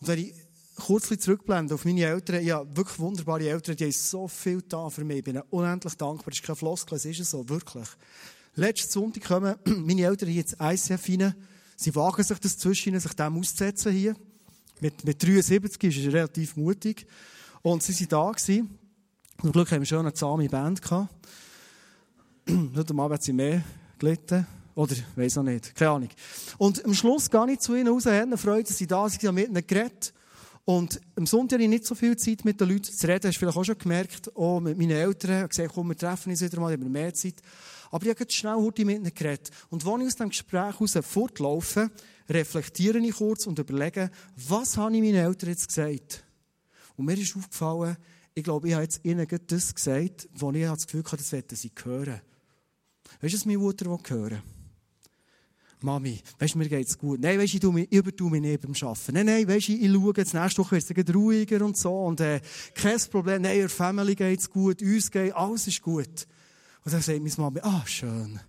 Und 0.00 0.08
wenn 0.08 0.18
ich 0.18 0.34
kurz 0.76 1.08
zurückblenden 1.18 1.74
auf 1.74 1.84
meine 1.84 2.04
Eltern. 2.04 2.42
Ich 2.42 2.50
habe 2.50 2.76
wirklich 2.76 2.98
wunderbare 2.98 3.48
Eltern, 3.48 3.76
die 3.76 3.84
haben 3.84 3.92
so 3.92 4.28
viel 4.28 4.62
da 4.62 4.88
für 4.88 5.04
mich. 5.04 5.18
Ich 5.18 5.24
bin 5.24 5.40
unendlich 5.50 5.94
dankbar. 5.94 6.26
Das 6.30 6.38
ist 6.38 6.44
kein 6.44 6.56
Floskel, 6.56 6.96
es 6.96 7.04
ist 7.04 7.30
so, 7.30 7.48
wirklich. 7.48 7.88
Letzten 8.54 8.90
Sonntag 8.90 9.24
kommen 9.24 9.54
meine 9.64 10.02
Eltern 10.02 10.28
hier 10.28 10.42
ins 10.42 10.56
ICF 10.60 11.08
rein. 11.08 11.34
Sie 11.76 11.94
wagen 11.94 12.22
sich 12.22 12.38
das 12.38 12.58
zwischen 12.58 12.98
sich 12.98 13.12
dem 13.12 13.38
auszusetzen 13.38 13.92
hier. 13.92 14.14
Mit, 14.80 15.04
mit 15.04 15.22
73 15.22 15.82
ist 15.82 16.06
es 16.06 16.12
relativ 16.12 16.56
mutig. 16.56 17.06
Und 17.62 17.82
sie 17.82 17.92
waren 17.92 18.08
da. 18.08 18.32
Gewesen. 18.32 18.78
Zum 19.40 19.52
Glück 19.52 19.70
haben 19.70 19.80
wir 19.80 19.86
schon 19.86 20.00
eine 20.00 20.12
zahme 20.12 20.48
Band 20.48 20.82
gehabt. 20.82 21.08
Heute 22.76 22.94
Abend 22.94 23.14
hat 23.14 23.22
sie 23.22 23.32
mehr 23.32 23.62
gelitten. 23.98 24.46
Oder, 24.74 24.94
weiß 25.16 25.38
auch 25.38 25.42
nicht. 25.42 25.74
Keine 25.74 25.90
Ahnung. 25.90 26.08
Und 26.58 26.84
am 26.84 26.94
Schluss 26.94 27.30
gehe 27.30 27.52
ich 27.52 27.60
zu 27.60 27.74
ihnen 27.74 27.88
raus, 27.88 28.06
haben 28.06 28.36
Freude, 28.38 28.64
dass 28.64 28.78
sie 28.78 28.86
da 28.86 29.08
sind, 29.08 29.32
mit 29.32 29.48
ihnen 29.48 29.66
geredet. 29.66 30.12
Und 30.70 31.00
am 31.16 31.26
Sonntag 31.26 31.56
habe 31.56 31.64
ich 31.64 31.68
nicht 31.68 31.84
so 31.84 31.96
viel 31.96 32.16
Zeit 32.16 32.44
mit 32.44 32.60
den 32.60 32.68
Leuten 32.68 32.84
zu 32.84 33.08
reden. 33.08 33.26
Hast 33.26 33.34
du 33.34 33.40
vielleicht 33.40 33.58
auch 33.58 33.64
schon 33.64 33.76
gemerkt, 33.76 34.36
auch 34.36 34.60
mit 34.60 34.78
meinen 34.78 34.92
Eltern. 34.92 35.30
Ich 35.30 35.36
habe 35.38 35.48
gesagt, 35.48 35.72
komm, 35.74 35.88
wir 35.88 35.96
treffen 35.96 36.30
uns 36.30 36.40
wieder 36.40 36.60
mal, 36.60 36.72
haben 36.72 36.92
mehr 36.92 37.12
Zeit. 37.12 37.42
Aber 37.90 38.06
ich 38.06 38.10
habe 38.10 38.30
schnell 38.30 38.56
mit 38.56 38.78
ihnen 38.78 39.12
geredet. 39.12 39.50
Und 39.68 39.84
als 39.84 40.00
ich 40.00 40.06
aus 40.06 40.14
dem 40.14 40.28
Gespräch 40.28 40.78
heraus 40.78 40.96
fortlaufe, 41.02 41.90
reflektiere 42.28 42.98
ich 42.98 43.16
kurz 43.16 43.48
und 43.48 43.58
überlege, 43.58 44.12
was 44.36 44.76
habe 44.76 44.94
ich 44.94 45.02
meinen 45.02 45.16
Eltern 45.16 45.48
jetzt 45.48 45.66
gesagt? 45.66 46.22
Und 46.96 47.06
mir 47.06 47.18
ist 47.18 47.36
aufgefallen, 47.36 47.96
ich 48.34 48.44
glaube, 48.44 48.68
ich 48.68 48.74
habe 48.74 48.84
jetzt 48.84 49.04
ihnen 49.04 49.26
das 49.48 49.74
gesagt, 49.74 50.28
wo 50.34 50.52
ich 50.52 50.62
das 50.62 50.86
Gefühl 50.86 51.02
hatte, 51.02 51.16
das 51.16 51.32
wollten 51.32 51.56
sie 51.56 51.72
hören. 51.82 52.20
Weißt 53.20 53.34
du, 53.34 53.38
was 53.38 53.44
meine 53.44 53.58
Mutter 53.58 53.86
hören 53.86 54.30
will? 54.30 54.42
Mami, 55.82 56.20
weißt 56.38 56.54
du, 56.54 56.58
mir 56.58 56.68
geht's 56.68 56.98
gut. 56.98 57.20
Nein, 57.20 57.38
weißt 57.38 57.62
du, 57.62 57.76
ich 57.78 57.92
übertue 57.92 58.30
mich 58.30 58.40
nicht 58.42 58.60
beim 58.60 58.72
Arbeiten. 58.72 59.14
Nein, 59.14 59.26
nein, 59.26 59.48
weißt 59.48 59.68
du, 59.68 59.72
ich 59.72 59.92
schaue 59.92 60.12
jetzt, 60.16 60.34
nächste 60.34 60.62
Woche 60.62 60.72
wird 60.72 61.08
es 61.08 61.14
ruhiger 61.14 61.64
und 61.64 61.76
so. 61.76 62.04
Und, 62.04 62.20
äh, 62.20 62.40
kein 62.74 62.98
Problem. 63.10 63.42
Nein, 63.42 63.58
ihr 63.58 63.68
Family 63.68 64.14
geht's 64.14 64.50
gut, 64.50 64.82
uns 64.82 65.10
geht, 65.10 65.34
alles 65.34 65.66
ist 65.66 65.80
gut. 65.80 66.26
Und 66.84 66.92
dann 66.92 67.00
sagt 67.00 67.20
meine 67.20 67.34
Mami, 67.36 67.60
ah, 67.62 67.82
schön. 67.86 68.40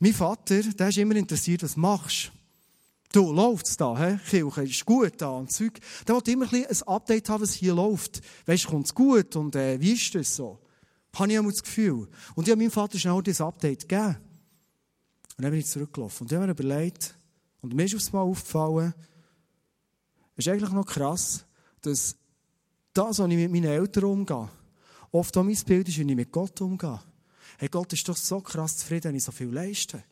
Mein 0.00 0.14
Vater, 0.14 0.62
der 0.62 0.88
ist 0.88 0.98
immer 0.98 1.16
interessiert, 1.16 1.62
was 1.62 1.76
machst 1.76 2.32
du. 3.12 3.32
läuft's 3.32 3.76
da, 3.76 3.98
hä? 3.98 4.18
Kirche 4.28 4.62
ist 4.62 4.84
gut 4.84 5.14
da 5.18 5.30
und 5.30 5.50
Zeug. 5.50 5.80
Der 6.06 6.14
wollte 6.14 6.30
immer 6.30 6.52
ein, 6.52 6.66
ein 6.66 6.82
Update 6.86 7.28
haben, 7.28 7.42
was 7.42 7.54
hier 7.54 7.74
läuft. 7.74 8.20
Weißt 8.46 8.64
du, 8.64 8.68
kommt's 8.68 8.94
gut 8.94 9.34
und, 9.36 9.56
äh, 9.56 9.80
wie 9.80 9.92
ist 9.92 10.14
das 10.14 10.36
so? 10.36 10.58
Habe 11.14 11.30
ich 11.30 11.38
immer 11.38 11.50
das 11.50 11.62
Gefühl. 11.62 12.08
Und 12.34 12.46
ich 12.46 12.50
habe 12.50 12.60
meinem 12.60 12.70
Vater 12.70 12.98
schnell 12.98 13.22
dieses 13.22 13.40
Update 13.40 13.88
gegeben. 13.88 14.16
Und 15.38 15.44
dann 15.44 15.52
bin 15.52 15.60
ich 15.60 15.66
zurückgelaufen. 15.66 16.24
Und 16.24 16.32
ich 16.32 16.36
habe 16.36 16.46
mir 16.46 16.52
überlegt, 16.52 17.16
und 17.60 17.72
mir 17.72 17.84
ist 17.84 17.94
aufs 17.94 18.12
Mal 18.12 18.22
aufgefallen, 18.22 18.92
es 20.36 20.46
ist 20.46 20.52
eigentlich 20.52 20.70
noch 20.70 20.84
krass, 20.84 21.44
dass 21.80 22.16
das, 22.92 23.18
was 23.20 23.30
ich 23.30 23.36
mit 23.36 23.52
meinen 23.52 23.64
Eltern 23.64 24.04
umgehe, 24.04 24.48
oft 25.12 25.36
auch 25.36 25.44
mein 25.44 25.56
Bild 25.64 25.88
ist, 25.88 25.96
wie 25.98 26.02
ich 26.02 26.16
mit 26.16 26.32
Gott 26.32 26.60
umgehe. 26.60 27.00
Hey, 27.56 27.68
Gott 27.68 27.92
ist 27.92 28.08
doch 28.08 28.16
so 28.16 28.40
krass 28.40 28.78
zufrieden, 28.78 29.04
wenn 29.04 29.14
ich 29.14 29.24
so 29.24 29.30
viel 29.30 29.48
leiste. 29.48 30.02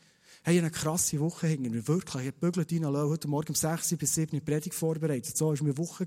Hey, 0.44 0.58
eine 0.58 0.70
krasse 0.70 1.18
Woche 1.18 1.48
hinter 1.48 1.70
mir, 1.70 1.86
wirklich. 1.88 2.22
Ich 2.22 2.28
habe 2.28 2.38
bügelt 2.38 2.72
reinlassen, 2.72 3.10
heute 3.10 3.28
Morgen 3.28 3.48
um 3.48 3.54
6 3.56 3.96
bis 3.96 4.14
7 4.14 4.36
Uhr 4.36 4.44
Predigt 4.44 4.74
vorbereitet. 4.74 5.36
So 5.36 5.48
war 5.48 5.56
meine 5.60 5.76
Woche. 5.76 6.06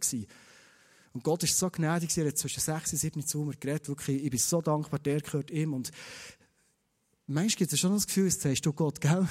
Und 1.12 1.24
Gott 1.24 1.44
ist 1.44 1.58
so 1.58 1.70
gnädig, 1.70 2.18
er 2.18 2.28
hat 2.28 2.38
zwischen 2.38 2.62
6 2.62 2.94
und 2.94 3.00
7 3.00 3.20
Uhr 3.20 3.26
zu 3.26 3.40
mir 3.40 3.56
geredet. 3.58 3.90
Wirklich, 3.90 4.24
ich 4.24 4.30
bin 4.30 4.40
so 4.40 4.62
dankbar, 4.62 5.00
der 5.00 5.20
gehört 5.20 5.52
ihm. 5.52 5.74
Und 5.74 5.92
manchmal 7.30 7.58
gibt 7.58 7.74
es 7.74 7.80
schon 7.80 7.94
das 7.94 8.08
Gefühl, 8.08 8.26
jetzt 8.26 8.42
sagst 8.42 8.66
du 8.66 8.74
Gott, 8.74 9.00
gell? 9.00 9.28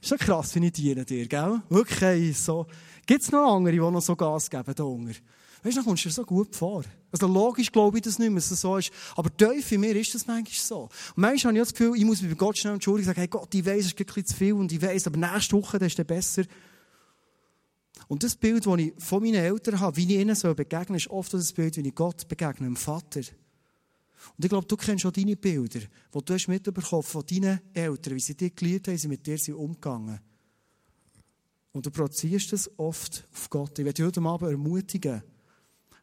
ist 0.00 0.08
schon 0.08 0.18
krass, 0.18 0.54
wie 0.54 0.66
ich 0.66 0.72
diene 0.72 1.04
dir, 1.04 1.26
gell? 1.26 1.62
Wirklich, 1.68 2.00
hey, 2.00 2.32
so. 2.32 2.66
Gibt 3.06 3.22
es 3.22 3.30
noch 3.30 3.56
andere, 3.56 3.72
die 3.72 3.78
noch 3.78 4.00
so 4.00 4.16
Gas 4.16 4.50
geben 4.50 4.74
da 4.74 4.84
unten? 4.84 5.16
Weißt 5.62 5.76
du, 5.76 5.80
dann 5.80 5.84
kommst 5.84 6.04
du 6.04 6.08
dir 6.08 6.14
so 6.14 6.24
gut 6.24 6.56
vor. 6.56 6.84
Also 7.12 7.26
logisch 7.26 7.70
glaube 7.70 7.98
ich 7.98 8.02
das 8.02 8.18
nicht 8.18 8.30
mehr, 8.30 8.36
dass 8.36 8.50
es 8.50 8.60
so 8.62 8.76
ist. 8.76 8.90
Aber 9.14 9.34
tief 9.36 9.70
in 9.72 9.80
mir 9.80 9.94
ist 9.94 10.14
das 10.14 10.26
manchmal 10.26 10.54
so. 10.54 10.82
Und 10.82 10.90
manchmal 11.16 11.52
habe 11.52 11.58
ich 11.58 11.68
das 11.68 11.74
Gefühl, 11.74 11.96
ich 11.96 12.04
muss 12.04 12.22
mich 12.22 12.30
bei 12.30 12.36
Gott 12.36 12.56
schnell 12.56 12.74
entschuldigen 12.74 13.08
und 13.08 13.14
sagen, 13.14 13.20
hey 13.20 13.28
Gott, 13.28 13.54
ich 13.54 13.66
weiss, 13.66 13.80
es 13.80 13.86
ist 13.86 14.00
ein 14.00 14.06
bisschen 14.06 14.26
zu 14.26 14.36
viel 14.36 14.52
und 14.54 14.72
ich 14.72 14.80
weiss, 14.80 15.06
aber 15.06 15.18
nächste 15.18 15.56
Woche, 15.56 15.78
das 15.78 15.88
ist 15.88 15.98
dann 15.98 16.06
besser. 16.06 16.44
Und 18.08 18.22
das 18.22 18.36
Bild, 18.36 18.66
das 18.66 18.78
ich 18.78 18.92
von 18.98 19.22
meinen 19.22 19.34
Eltern 19.34 19.80
habe, 19.80 19.96
wie 19.96 20.04
ich 20.04 20.20
ihnen 20.20 20.34
so 20.34 20.54
begegne, 20.54 20.96
ist 20.96 21.10
oft 21.10 21.32
das 21.34 21.52
Bild, 21.52 21.76
wie 21.76 21.86
ich 21.86 21.94
Gott 21.94 22.26
begegne, 22.26 22.66
dem 22.66 22.76
Vater. 22.76 23.20
Und 24.36 24.44
ich 24.44 24.48
glaube, 24.48 24.66
du 24.66 24.76
kennst 24.76 25.02
schon 25.02 25.12
deine 25.12 25.36
Bilder, 25.36 25.80
die 25.80 26.24
du 26.24 26.34
hast 26.34 26.48
mitbekommen 26.48 27.02
von 27.02 27.24
deinen 27.26 27.60
Eltern, 27.72 28.14
wie 28.14 28.20
sie 28.20 28.36
dich 28.36 28.54
geliebt 28.54 28.88
haben, 28.88 28.94
wie 28.94 28.98
sie 28.98 29.08
mit 29.08 29.26
dir 29.26 29.38
sind 29.38 29.54
umgegangen. 29.54 30.20
Und 31.72 31.86
du 31.86 31.90
produzierst 31.90 32.52
das 32.52 32.70
oft 32.78 33.26
auf 33.32 33.50
Gott. 33.50 33.78
Ich 33.78 33.84
werde 33.84 33.94
dich 33.94 34.04
heute 34.04 34.20
Abend 34.22 34.50
ermutigen, 34.50 35.22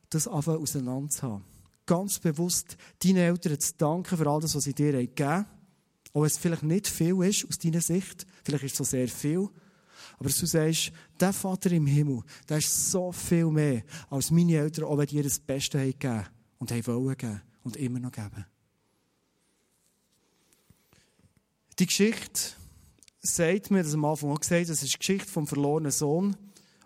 das 0.09 0.27
einfach 0.27 0.55
auseinander 0.55 1.09
zu 1.09 1.21
haben. 1.23 1.43
Ganz 1.85 2.19
bewusst 2.19 2.77
deinen 3.03 3.17
Eltern 3.17 3.59
zu 3.59 3.73
danken 3.77 4.17
für 4.17 4.27
all 4.27 4.41
das, 4.41 4.55
was 4.55 4.63
sie 4.63 4.73
dir 4.73 4.93
gegeben 4.93 5.29
haben. 5.29 5.45
Auch 6.13 6.21
wenn 6.21 6.27
es 6.27 6.37
vielleicht 6.37 6.63
nicht 6.63 6.87
viel 6.87 7.21
ist 7.23 7.45
aus 7.47 7.59
deiner 7.59 7.81
Sicht, 7.81 8.25
vielleicht 8.43 8.63
ist 8.63 8.71
es 8.71 8.77
so 8.77 8.83
sehr 8.83 9.07
viel. 9.07 9.49
Aber 10.19 10.29
du 10.29 10.45
sagst, 10.45 10.91
der 11.19 11.33
Vater 11.33 11.71
im 11.71 11.85
Himmel, 11.85 12.23
der 12.49 12.57
ist 12.57 12.91
so 12.91 13.11
viel 13.11 13.47
mehr 13.47 13.83
als 14.09 14.31
meine 14.31 14.55
Eltern, 14.55 14.85
auch 14.85 14.97
wenn 14.97 15.05
die 15.05 15.17
ihr 15.17 15.23
das 15.23 15.39
Beste 15.39 15.79
gegeben 15.79 16.25
und 16.57 16.71
haben 16.71 16.87
wollen 16.87 17.17
geben 17.17 17.41
und 17.67 17.77
immer 17.77 17.99
noch 17.99 18.11
geben. 18.11 18.45
Die 21.77 21.85
Geschichte 21.85 22.53
sagt 23.21 23.69
mir, 23.69 23.83
das 23.83 23.93
am 23.93 24.05
Anfang 24.05 24.31
auch 24.31 24.39
gesagt, 24.39 24.69
das 24.69 24.81
ist 24.81 24.93
die 24.93 24.97
Geschichte 24.97 25.31
vom 25.31 25.45
verlorenen 25.45 25.91
Sohn. 25.91 26.35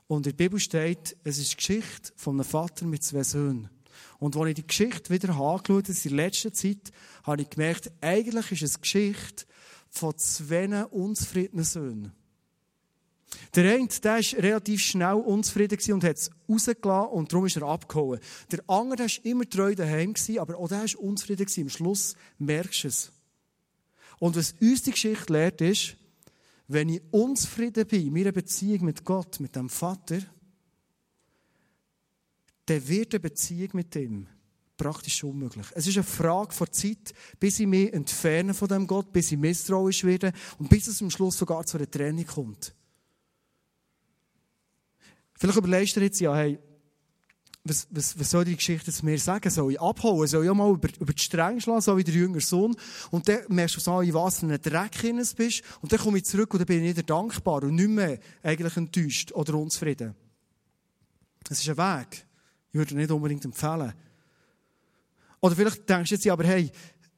Und 0.07 0.27
in 0.27 0.35
der 0.35 0.43
Bibel 0.43 0.59
steht, 0.59 1.15
es 1.23 1.37
ist 1.37 1.51
die 1.51 1.57
Geschichte 1.57 2.11
von 2.17 2.35
einem 2.35 2.43
Vater 2.43 2.85
mit 2.85 3.03
zwei 3.03 3.23
Söhnen. 3.23 3.69
Und 4.19 4.35
als 4.35 4.49
ich 4.49 4.55
die 4.55 4.67
Geschichte 4.67 5.13
wieder 5.13 5.29
angeschaut 5.29 5.87
habe, 5.87 5.93
in 5.93 5.95
der 6.03 6.11
letzten 6.11 6.53
Zeit, 6.53 6.91
habe 7.23 7.43
ich 7.43 7.49
gemerkt, 7.49 7.91
eigentlich 8.01 8.51
ist 8.51 8.63
es 8.63 8.73
die 8.73 8.81
Geschichte 8.81 9.45
von 9.89 10.17
zwei 10.17 10.85
unzufriedenen 10.85 11.63
Söhnen. 11.63 12.11
Der 13.55 13.75
eine, 13.75 13.87
der 13.87 14.13
war 14.13 14.43
relativ 14.43 14.81
schnell 14.81 15.15
unzufrieden 15.15 15.93
und 15.93 16.03
hat 16.03 16.17
es 16.17 16.31
rausgelassen 16.49 17.11
und 17.11 17.31
darum 17.31 17.45
ist 17.45 17.57
er 17.57 17.63
abgehauen. 17.63 18.19
Der 18.51 18.59
andere 18.67 19.03
war 19.03 19.25
immer 19.25 19.49
treu 19.49 19.75
daheim, 19.75 20.13
aber 20.37 20.57
auch 20.57 20.67
der 20.67 20.79
war 20.79 20.99
unzufrieden. 20.99 21.47
Am 21.63 21.69
Schluss 21.69 22.15
merkst 22.37 22.83
du 22.83 22.87
es. 22.87 23.11
Und 24.19 24.35
was 24.35 24.53
uns 24.61 24.83
die 24.83 24.91
Geschichte 24.91 25.33
lehrt, 25.33 25.61
ist, 25.61 25.97
wenn 26.67 26.89
ich 26.89 27.01
unzufrieden 27.11 27.85
bin 27.87 28.07
in 28.07 28.13
meiner 28.13 28.31
Beziehung 28.31 28.85
mit 28.85 29.03
Gott, 29.03 29.39
mit 29.39 29.55
dem 29.55 29.67
Vater, 29.67 30.19
dann 32.65 32.87
wird 32.87 33.13
eine 33.13 33.19
Beziehung 33.19 33.69
mit 33.73 33.95
ihm 33.95 34.27
praktisch 34.77 35.23
unmöglich. 35.23 35.67
Es 35.75 35.85
ist 35.85 35.97
eine 35.97 36.03
Frage 36.03 36.53
von 36.53 36.71
Zeit, 36.71 37.13
bis 37.39 37.59
ich 37.59 37.67
mich 37.67 37.93
entferne 37.93 38.53
von 38.53 38.67
dem 38.67 38.87
Gott, 38.87 39.11
bis 39.11 39.31
ich 39.31 39.37
misstrauisch 39.37 40.03
werde 40.03 40.31
und 40.57 40.69
bis 40.69 40.87
es 40.87 41.01
am 41.01 41.11
Schluss 41.11 41.37
sogar 41.37 41.65
zu 41.65 41.77
einer 41.77 41.91
Trennung 41.91 42.25
kommt. 42.25 42.73
Vielleicht 45.41 45.57
überlegst 45.57 45.95
du 45.95 45.99
dir 45.99 46.05
jetzt, 46.05 46.19
ja, 46.19 46.35
hey, 46.35 46.59
was, 47.63 47.87
was, 47.89 48.19
was 48.19 48.29
soll 48.29 48.45
die 48.45 48.55
Geschichte 48.55 48.91
zu 48.91 49.03
mir 49.03 49.17
sagen? 49.17 49.49
Soll 49.49 49.71
ich 49.71 49.81
abhauen? 49.81 50.27
Soll 50.27 50.43
ich 50.43 50.51
auch 50.51 50.53
mal 50.53 50.69
über, 50.69 50.87
über 50.99 51.13
die 51.13 51.23
Stränge 51.23 51.59
schlagen, 51.59 51.81
so 51.81 51.97
wie 51.97 52.03
der 52.03 52.13
jüngere 52.13 52.41
Sohn? 52.41 52.75
Und 53.09 53.27
dann 53.27 53.39
merkst 53.47 53.75
du 53.75 53.79
so, 53.79 54.01
in 54.01 54.13
was 54.13 54.37
für 54.37 54.45
einem 54.45 54.61
Dreck 54.61 55.01
bist. 55.35 55.63
Und 55.81 55.91
dann 55.91 55.99
komme 55.99 56.19
ich 56.19 56.25
zurück 56.25 56.53
und 56.53 56.59
dann 56.59 56.67
bin 56.67 56.83
ich 56.83 56.95
wieder 56.95 57.01
dankbar 57.01 57.63
und 57.63 57.73
nicht 57.73 57.89
mehr 57.89 58.19
eigentlich 58.43 58.77
enttäuscht 58.77 59.31
oder 59.31 59.55
unzufrieden. 59.55 60.13
Es 61.49 61.59
ist 61.59 61.69
ein 61.69 61.77
Weg. 61.77 62.23
Ich 62.69 62.75
würde 62.75 62.95
nicht 62.95 63.09
unbedingt 63.09 63.43
empfehlen. 63.43 63.93
Oder 65.39 65.55
vielleicht 65.55 65.89
denkst 65.89 66.09
du 66.09 66.15
jetzt, 66.17 66.27
aber 66.27 66.43
hey, 66.43 66.71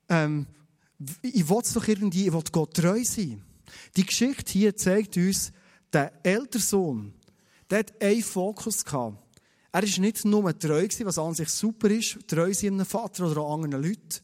ähm, 0.08 0.48
ich 1.22 1.50
will 1.50 1.62
doch 1.74 1.88
irgendwie, 1.90 2.28
ich 2.28 2.32
will 2.32 2.44
Gott 2.54 2.74
treu 2.74 3.04
sein. 3.04 3.44
Die 3.98 4.06
Geschichte 4.06 4.54
hier 4.54 4.78
zeigt 4.78 5.18
uns, 5.18 5.52
der 5.92 6.26
ältere 6.26 6.62
Sohn, 6.62 7.14
der 7.70 7.80
hat 7.80 8.02
einen 8.02 8.24
Fokus 8.24 8.84
gehabt. 8.84 9.18
Er 9.72 9.82
war 9.82 10.00
nicht 10.00 10.24
nur 10.26 10.58
treu, 10.58 10.88
was 11.04 11.18
an 11.18 11.34
sich 11.34 11.50
super 11.50 11.90
ist, 11.90 12.20
treu 12.28 12.54
sein 12.54 12.74
einem 12.74 12.86
Vater 12.86 13.30
oder 13.30 13.42
anderen 13.42 13.84
Leuten, 13.84 14.20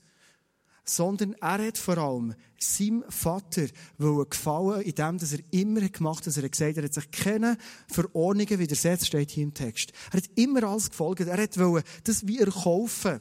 sondern 0.84 1.34
er 1.34 1.68
hat 1.68 1.78
vor 1.78 1.98
allem 1.98 2.36
seinem 2.60 3.04
Vater 3.10 3.68
gefallen, 3.98 4.82
indem 4.82 5.18
er 5.18 5.40
immer 5.60 5.90
gemacht 5.90 6.20
hat, 6.20 6.28
dass 6.28 6.38
er 6.38 6.50
gesagt 6.50 6.78
hat, 6.78 6.78
er 6.78 6.84
hat 6.84 6.94
sich 6.94 7.12
keine 7.12 7.58
Verordnungen 7.88 8.60
widersetzt, 8.60 9.08
steht 9.08 9.32
hier 9.32 9.44
im 9.44 9.54
Text. 9.54 9.92
Er 10.12 10.18
hat 10.18 10.30
immer 10.36 10.64
alles 10.64 10.90
gefolgt. 10.90 11.22
Er 11.22 11.42
hat 11.42 11.58
das 12.04 12.28
wie 12.28 12.40
erkaufen. 12.40 13.20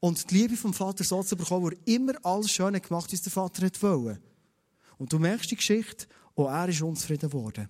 Und 0.00 0.30
die 0.30 0.34
Liebe 0.34 0.56
vom 0.56 0.74
Vater 0.74 1.04
so 1.04 1.22
zu 1.22 1.36
bekommen, 1.36 1.64
wo 1.64 1.68
er 1.68 1.76
immer 1.86 2.14
alles 2.24 2.50
Schöne 2.50 2.80
gemacht 2.80 3.06
hat, 3.06 3.12
was 3.12 3.22
der 3.22 3.32
Vater 3.32 3.68
wollte. 3.80 4.20
Und 4.98 5.12
du 5.12 5.18
merkst 5.18 5.50
die 5.50 5.56
Geschichte, 5.56 6.06
auch 6.34 6.48
er 6.48 6.68
ist 6.68 6.82
unzufrieden 6.82 7.30
geworden. 7.30 7.68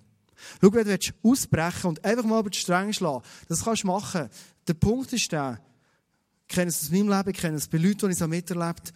Schau, 0.60 0.72
wenn 0.72 0.86
du 0.86 0.98
ausbrechen 1.22 1.88
und 1.88 2.04
einfach 2.04 2.24
mal 2.24 2.40
über 2.40 2.50
die 2.50 2.58
Stränge 2.58 2.92
schlagen, 2.92 3.24
das 3.48 3.64
kannst 3.64 3.82
du 3.82 3.88
machen. 3.88 4.28
Der 4.66 4.74
Punkt 4.74 5.12
ist 5.12 5.30
der, 5.32 5.60
ich 6.48 6.54
kenne 6.54 6.68
es 6.68 6.82
aus 6.82 6.90
meinem 6.90 7.08
Leben, 7.08 7.30
ich 7.30 7.36
kenne 7.36 7.56
es 7.56 7.68
bei 7.68 7.78
Leuten, 7.78 8.08
die 8.08 8.14
ich 8.14 8.20
es 8.20 8.26
miterlebt 8.26 8.92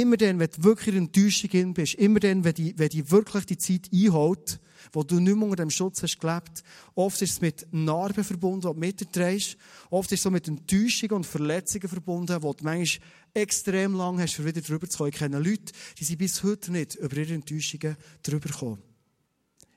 Immer 0.00 0.16
dann, 0.16 0.40
wenn 0.40 0.50
du 0.50 0.64
wirklich 0.64 0.88
in 0.88 1.04
Enttäuschung 1.04 1.72
bist, 1.72 1.94
immer 1.94 2.18
dann, 2.18 2.42
wenn 2.42 2.54
die, 2.54 2.76
wenn 2.76 2.88
die 2.88 3.08
wirklich 3.12 3.46
die 3.46 3.58
Zeit 3.58 3.88
einholt, 3.92 4.58
wo 4.92 5.04
du 5.04 5.20
nicht 5.20 5.36
mehr 5.36 5.44
unter 5.44 5.62
dem 5.62 5.70
Schutz 5.70 6.02
hast 6.02 6.18
gelebt, 6.18 6.64
oft 6.96 7.22
ist 7.22 7.32
es 7.34 7.40
mit 7.40 7.66
Narben 7.70 8.24
verbunden, 8.24 8.62
die 8.62 8.74
du 8.74 8.74
mitterdrehst. 8.74 9.56
Oft 9.90 10.10
ist 10.10 10.18
es 10.18 10.22
so 10.24 10.32
mit 10.32 10.48
Enttäuschungen 10.48 11.12
und 11.14 11.26
Verletzungen 11.26 11.88
verbunden, 11.88 12.42
wo 12.42 12.52
du 12.52 12.64
manchmal 12.64 13.06
extrem 13.34 13.94
lang 13.94 14.18
hast, 14.18 14.38
um 14.40 14.46
wieder 14.46 14.60
drüber 14.62 14.88
zu 14.88 14.98
kommen. 14.98 15.10
Ich 15.10 15.18
kenne 15.18 15.38
Leute, 15.38 15.72
die 15.98 16.04
sind 16.04 16.18
bis 16.18 16.42
heute 16.42 16.72
nicht 16.72 16.96
über 16.96 17.16
ihre 17.16 17.34
Enttäuschungen 17.34 17.96
drüber 18.24 18.48
gekommen. 18.48 18.93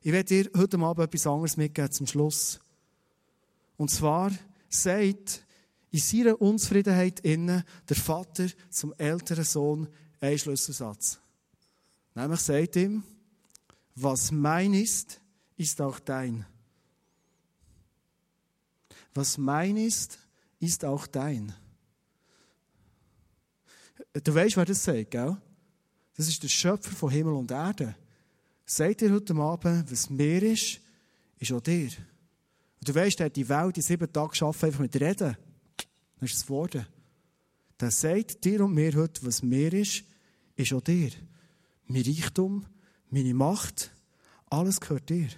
Ich 0.08 0.14
werde 0.14 0.44
dir 0.44 0.50
heute 0.56 0.80
Abend 0.80 1.06
etwas 1.06 1.28
anderes 1.28 1.58
mitgeben 1.58 1.92
zum 1.92 2.08
Schluss. 2.08 2.62
Und 3.76 3.92
zwar 3.92 4.32
sagt 4.70 5.46
in 5.92 6.00
seiner 6.00 6.42
Unzufriedenheit 6.42 7.20
innen 7.20 7.62
der 7.90 7.98
Vater 7.98 8.48
zum 8.70 8.94
älteren 8.98 9.44
Sohn 9.44 9.90
einen 10.22 10.38
Schlüsselsatz. 10.38 11.20
Nämlich 12.16 12.40
sagt 12.40 12.78
ihm, 12.78 13.04
was 13.96 14.32
mein 14.32 14.76
ist, 14.76 15.20
ist 15.58 15.82
auch 15.82 16.00
dein. 16.00 16.46
Was 19.14 19.38
mein 19.38 19.76
ist, 19.76 20.20
ist 20.62 20.86
auch 20.86 21.06
dein. 21.06 21.54
Du 24.24 24.34
weißt, 24.34 24.56
wer 24.56 24.64
das 24.64 24.86
sagt, 24.86 25.12
gell? 25.12 25.36
Das 26.16 26.30
ist 26.30 26.42
der 26.42 26.48
Schöpfer 26.48 26.96
von 26.96 27.10
Himmel 27.10 27.34
und 27.34 27.52
Erde. 27.52 27.94
Sagt 28.70 29.00
dir 29.00 29.14
heute 29.14 29.34
Abend, 29.36 29.90
was 29.90 30.10
mir 30.10 30.44
ist, 30.44 30.82
ist 31.40 31.54
auch 31.54 31.62
dir. 31.62 31.86
Und 31.86 32.90
du 32.90 32.94
weißt, 32.94 33.18
er 33.22 33.28
hat 33.28 33.36
die 33.38 33.48
Welt 33.48 33.78
in 33.78 33.82
sieben 33.82 34.12
Tagen 34.12 34.32
geschaffen, 34.32 34.66
einfach 34.66 34.82
mit 34.82 35.00
Reden. 35.00 35.38
Das 36.20 36.32
ist 36.32 36.42
das 36.42 36.50
Wort. 36.50 36.86
Der 37.80 37.92
sagt 37.92 38.44
dir 38.44 38.66
und 38.66 38.74
mir 38.74 38.94
heute, 38.94 39.26
was 39.26 39.42
mir 39.42 39.72
ist, 39.72 40.04
ist 40.58 40.74
auch 40.74 40.82
dir. 40.82 41.12
Mein 41.86 42.02
Reichtum, 42.02 42.66
meine 43.10 43.34
Macht, 43.34 43.90
alles 44.50 44.82
gehört 44.82 45.10
dir. 45.10 45.30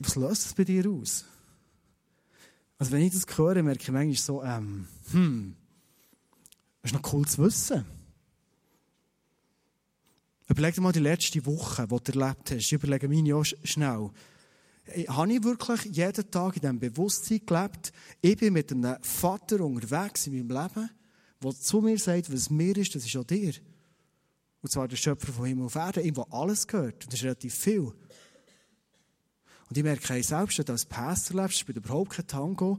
Was 0.00 0.16
löst 0.16 0.46
es 0.46 0.54
bei 0.54 0.64
dir 0.64 0.90
aus? 0.90 1.26
Also 2.76 2.90
wenn 2.90 3.02
ich 3.02 3.12
das 3.12 3.38
höre, 3.38 3.62
merke 3.62 3.82
ich 3.82 3.92
manchmal 3.92 4.16
so, 4.16 4.42
ähm, 4.42 4.88
hm, 5.12 5.54
das 6.82 6.90
ist 6.90 7.00
noch 7.00 7.12
cool 7.12 7.24
zu 7.24 7.44
wissen. 7.44 7.97
Überleg 10.48 10.74
dir 10.74 10.80
mal 10.80 10.92
die 10.92 11.00
letzte 11.00 11.44
Woche, 11.44 11.86
die 11.86 12.12
du 12.12 12.18
erlebt 12.20 12.50
hast. 12.50 12.58
Ich 12.60 12.72
überlege 12.72 13.06
meine 13.06 13.36
auch 13.36 13.44
schnell. 13.44 14.10
Habe 15.08 15.32
ich 15.32 15.44
wirklich 15.44 15.94
jeden 15.94 16.30
Tag 16.30 16.56
in 16.56 16.62
diesem 16.62 16.78
Bewusstsein 16.80 17.42
gelebt, 17.44 17.92
ich 18.22 18.36
bin 18.38 18.54
mit 18.54 18.72
einem 18.72 18.96
Vater 19.02 19.60
unterwegs 19.60 20.26
in 20.26 20.36
meinem 20.36 20.62
Leben, 20.62 20.90
der 21.42 21.50
zu 21.54 21.82
mir 21.82 21.98
sagt, 21.98 22.32
was 22.32 22.48
mir 22.48 22.74
ist, 22.78 22.94
das 22.94 23.04
ist 23.04 23.14
auch 23.16 23.24
dir. 23.24 23.52
Und 24.62 24.72
zwar 24.72 24.88
der 24.88 24.96
Schöpfer 24.96 25.32
von 25.32 25.44
Himmel 25.44 25.66
und 25.66 25.76
Erde, 25.76 26.00
ihm, 26.00 26.16
wo 26.16 26.22
alles 26.22 26.66
gehört. 26.66 27.04
Und 27.04 27.12
das 27.12 27.20
ist 27.20 27.24
relativ 27.24 27.54
viel. 27.54 27.92
Und 29.68 29.76
ich 29.76 29.82
merke, 29.82 30.22
selbst 30.22 30.58
wenn 30.58 30.64
du 30.64 30.72
als 30.72 30.86
Pastor 30.86 31.42
lebst, 31.42 31.58
spielt 31.58 31.76
überhaupt 31.76 32.12
kein 32.12 32.26
Tango, 32.26 32.78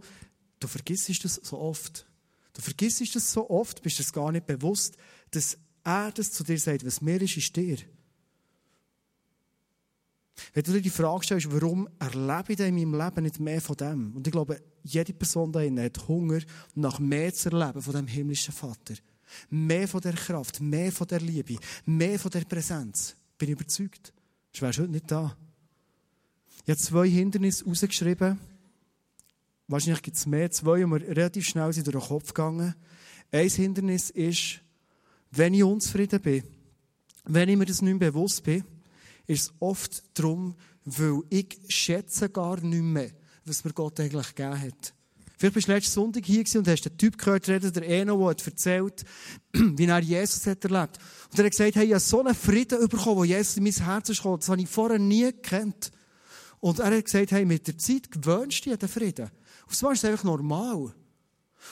du 0.60 0.68
vergisst 0.68 1.24
das 1.24 1.36
so 1.36 1.60
oft. 1.60 2.08
Du 2.54 2.62
vergisst 2.62 3.16
das 3.16 3.32
so 3.32 3.48
oft, 3.48 3.84
bist 3.84 4.00
es 4.00 4.12
gar 4.12 4.32
nicht 4.32 4.48
bewusst, 4.48 4.98
dass 5.30 5.56
er 5.90 6.12
das 6.12 6.32
zu 6.32 6.44
dir 6.44 6.60
sagt, 6.60 6.86
was 6.86 7.02
mir 7.02 7.22
ist, 7.22 7.38
ist 7.38 7.56
dir. 7.56 7.78
Wenn 10.54 10.64
du 10.64 10.72
dir 10.72 10.82
die 10.82 10.90
Frage 10.90 11.26
stellst, 11.26 11.52
warum 11.52 11.90
erlebe 12.00 12.54
ich 12.54 12.60
in 12.60 12.76
meinem 12.76 13.00
Leben 13.00 13.24
nicht 13.24 13.40
mehr 13.40 13.62
von 13.62 13.76
dem? 13.76 14.16
Und 14.16 14.26
ich 14.26 14.32
glaube, 14.32 14.62
jede 14.84 15.14
Person 15.14 15.52
da 15.52 15.60
hat 15.62 16.08
Hunger, 16.08 16.40
nach 16.76 17.00
mehr 17.00 17.34
zu 17.34 17.50
erleben 17.50 17.82
von 17.82 17.94
dem 17.94 18.08
himmlischen 18.08 18.54
Vater. 18.54 18.96
Mehr 19.50 19.88
von 19.88 20.02
der 20.02 20.14
Kraft, 20.14 20.62
mehr 20.62 20.92
von 20.92 21.08
der 21.08 21.20
Liebe, 21.20 21.58
mehr 21.86 22.18
von 22.18 22.32
der 22.32 22.46
Präsenz. 22.46 23.16
Bin 23.38 23.50
ich 23.50 23.54
überzeugt. 23.54 24.14
Ich 24.52 24.62
wäre 24.62 24.72
heute 24.72 24.88
nicht 24.88 25.12
da. 25.12 25.36
Ich 26.64 26.70
habe 26.70 26.78
zwei 26.78 27.10
Hindernisse 27.10 27.66
rausgeschrieben. 27.66 28.40
Wahrscheinlich 29.68 30.02
gibt 30.02 30.18
es 30.18 30.26
mehr. 30.26 30.50
Zwei, 30.50 30.80
die 30.80 30.86
mir 30.86 31.02
relativ 31.02 31.46
schnell 31.46 31.72
durch 31.72 31.84
den 31.84 32.00
Kopf 32.00 32.34
gegangen. 32.34 32.74
Ein 33.32 33.50
Hindernis 33.50 34.10
ist, 34.10 34.62
wenn 35.32 35.54
ich 35.54 35.64
unzufrieden 35.64 36.22
bin, 36.22 36.44
wenn 37.26 37.50
ich 37.50 37.58
mir 37.58 37.66
das 37.66 37.82
nicht 37.82 38.00
mehr 38.00 38.12
bewusst 38.12 38.44
bin, 38.44 38.64
ist 39.28 39.44
es 39.44 39.54
oft 39.60 40.04
darum, 40.18 40.56
weil 40.86 41.22
ich 41.30 41.60
schätze 41.68 42.30
gar 42.30 42.60
nicht 42.62 42.82
mehr, 42.82 43.12
was 43.46 43.64
mir 43.64 43.74
Gott 43.74 44.00
eigentlich 44.00 44.36
gegeben 44.36 44.62
hat. 44.62 44.94
Vielleicht 45.38 45.54
bist 45.54 45.68
du 45.70 45.72
letzten 45.72 45.92
Sonntag 45.94 46.26
hier 46.26 46.44
und 46.56 46.68
hast 46.68 46.84
den 46.84 46.98
Typ 46.98 47.18
gehört, 47.18 47.48
reden, 47.48 47.72
der 47.72 47.88
Eno, 47.88 48.18
der 48.18 48.28
hat 48.28 48.46
erzählt, 48.46 49.06
wie 49.54 49.86
er 49.86 50.00
Jesus 50.00 50.46
hat 50.48 50.66
erlebt. 50.66 50.98
Und 51.32 51.40
er 51.40 51.46
hat 51.46 51.52
gesagt, 51.52 51.76
hey, 51.76 51.86
ich 51.86 51.92
habe 51.92 52.00
so 52.02 52.20
einen 52.20 52.36
Frieden 52.36 52.88
bekommen, 52.90 53.16
wo 53.16 53.24
Jesus 53.24 53.56
in 53.56 53.64
mein 53.64 53.72
Herz 53.72 54.10
ist 54.10 54.18
gekommen. 54.18 54.40
Das 54.40 54.50
habe 54.50 54.62
ich 54.62 54.68
vorher 54.68 55.00
nie 55.00 55.32
gekannt. 55.32 55.92
Und 56.60 56.80
er 56.80 56.98
hat 56.98 57.06
gesagt, 57.06 57.32
hey, 57.32 57.46
mit 57.46 57.68
der 57.68 57.78
Zeit 57.78 58.12
gewöhnst 58.12 58.66
du 58.66 58.72
dich 58.72 58.80
den 58.80 58.90
Frieden. 58.90 59.32
Auf 59.66 59.78
einmal 59.80 59.94
ist 59.94 60.04
es 60.04 60.10
einfach 60.10 60.26
normal. 60.26 60.94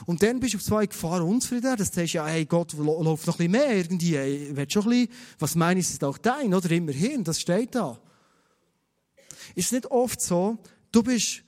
Und 0.06 0.21
dann 0.21 0.39
bist 0.39 0.54
du 0.54 0.58
auf 0.58 0.63
zwei 0.63 0.86
Gefahren 0.86 1.23
unzufrieden. 1.23 1.76
Das 1.78 1.93
sagst 1.93 2.13
ja, 2.13 2.26
hey, 2.26 2.45
Gott, 2.45 2.73
läuft 2.73 3.28
noch 3.28 3.34
ein 3.36 3.38
bisschen 3.38 3.52
mehr 3.52 3.76
irgendwie. 3.76 4.17
Hey, 4.17 4.50
willst 4.54 4.73
schon 4.73 4.84
ein 4.84 4.89
bisschen, 4.89 5.10
was 5.39 5.56
meine 5.56 5.80
ich, 5.80 5.89
ist 5.89 6.04
auch 6.04 6.17
dein, 6.17 6.54
oder? 6.54 6.69
Immerhin, 6.71 7.23
das 7.23 7.41
steht 7.41 7.76
da. 7.76 8.00
Ist 9.56 9.65
es 9.65 9.71
nicht 9.71 9.86
oft 9.88 10.21
so, 10.21 10.58
du 10.91 11.04
bist 11.04 11.43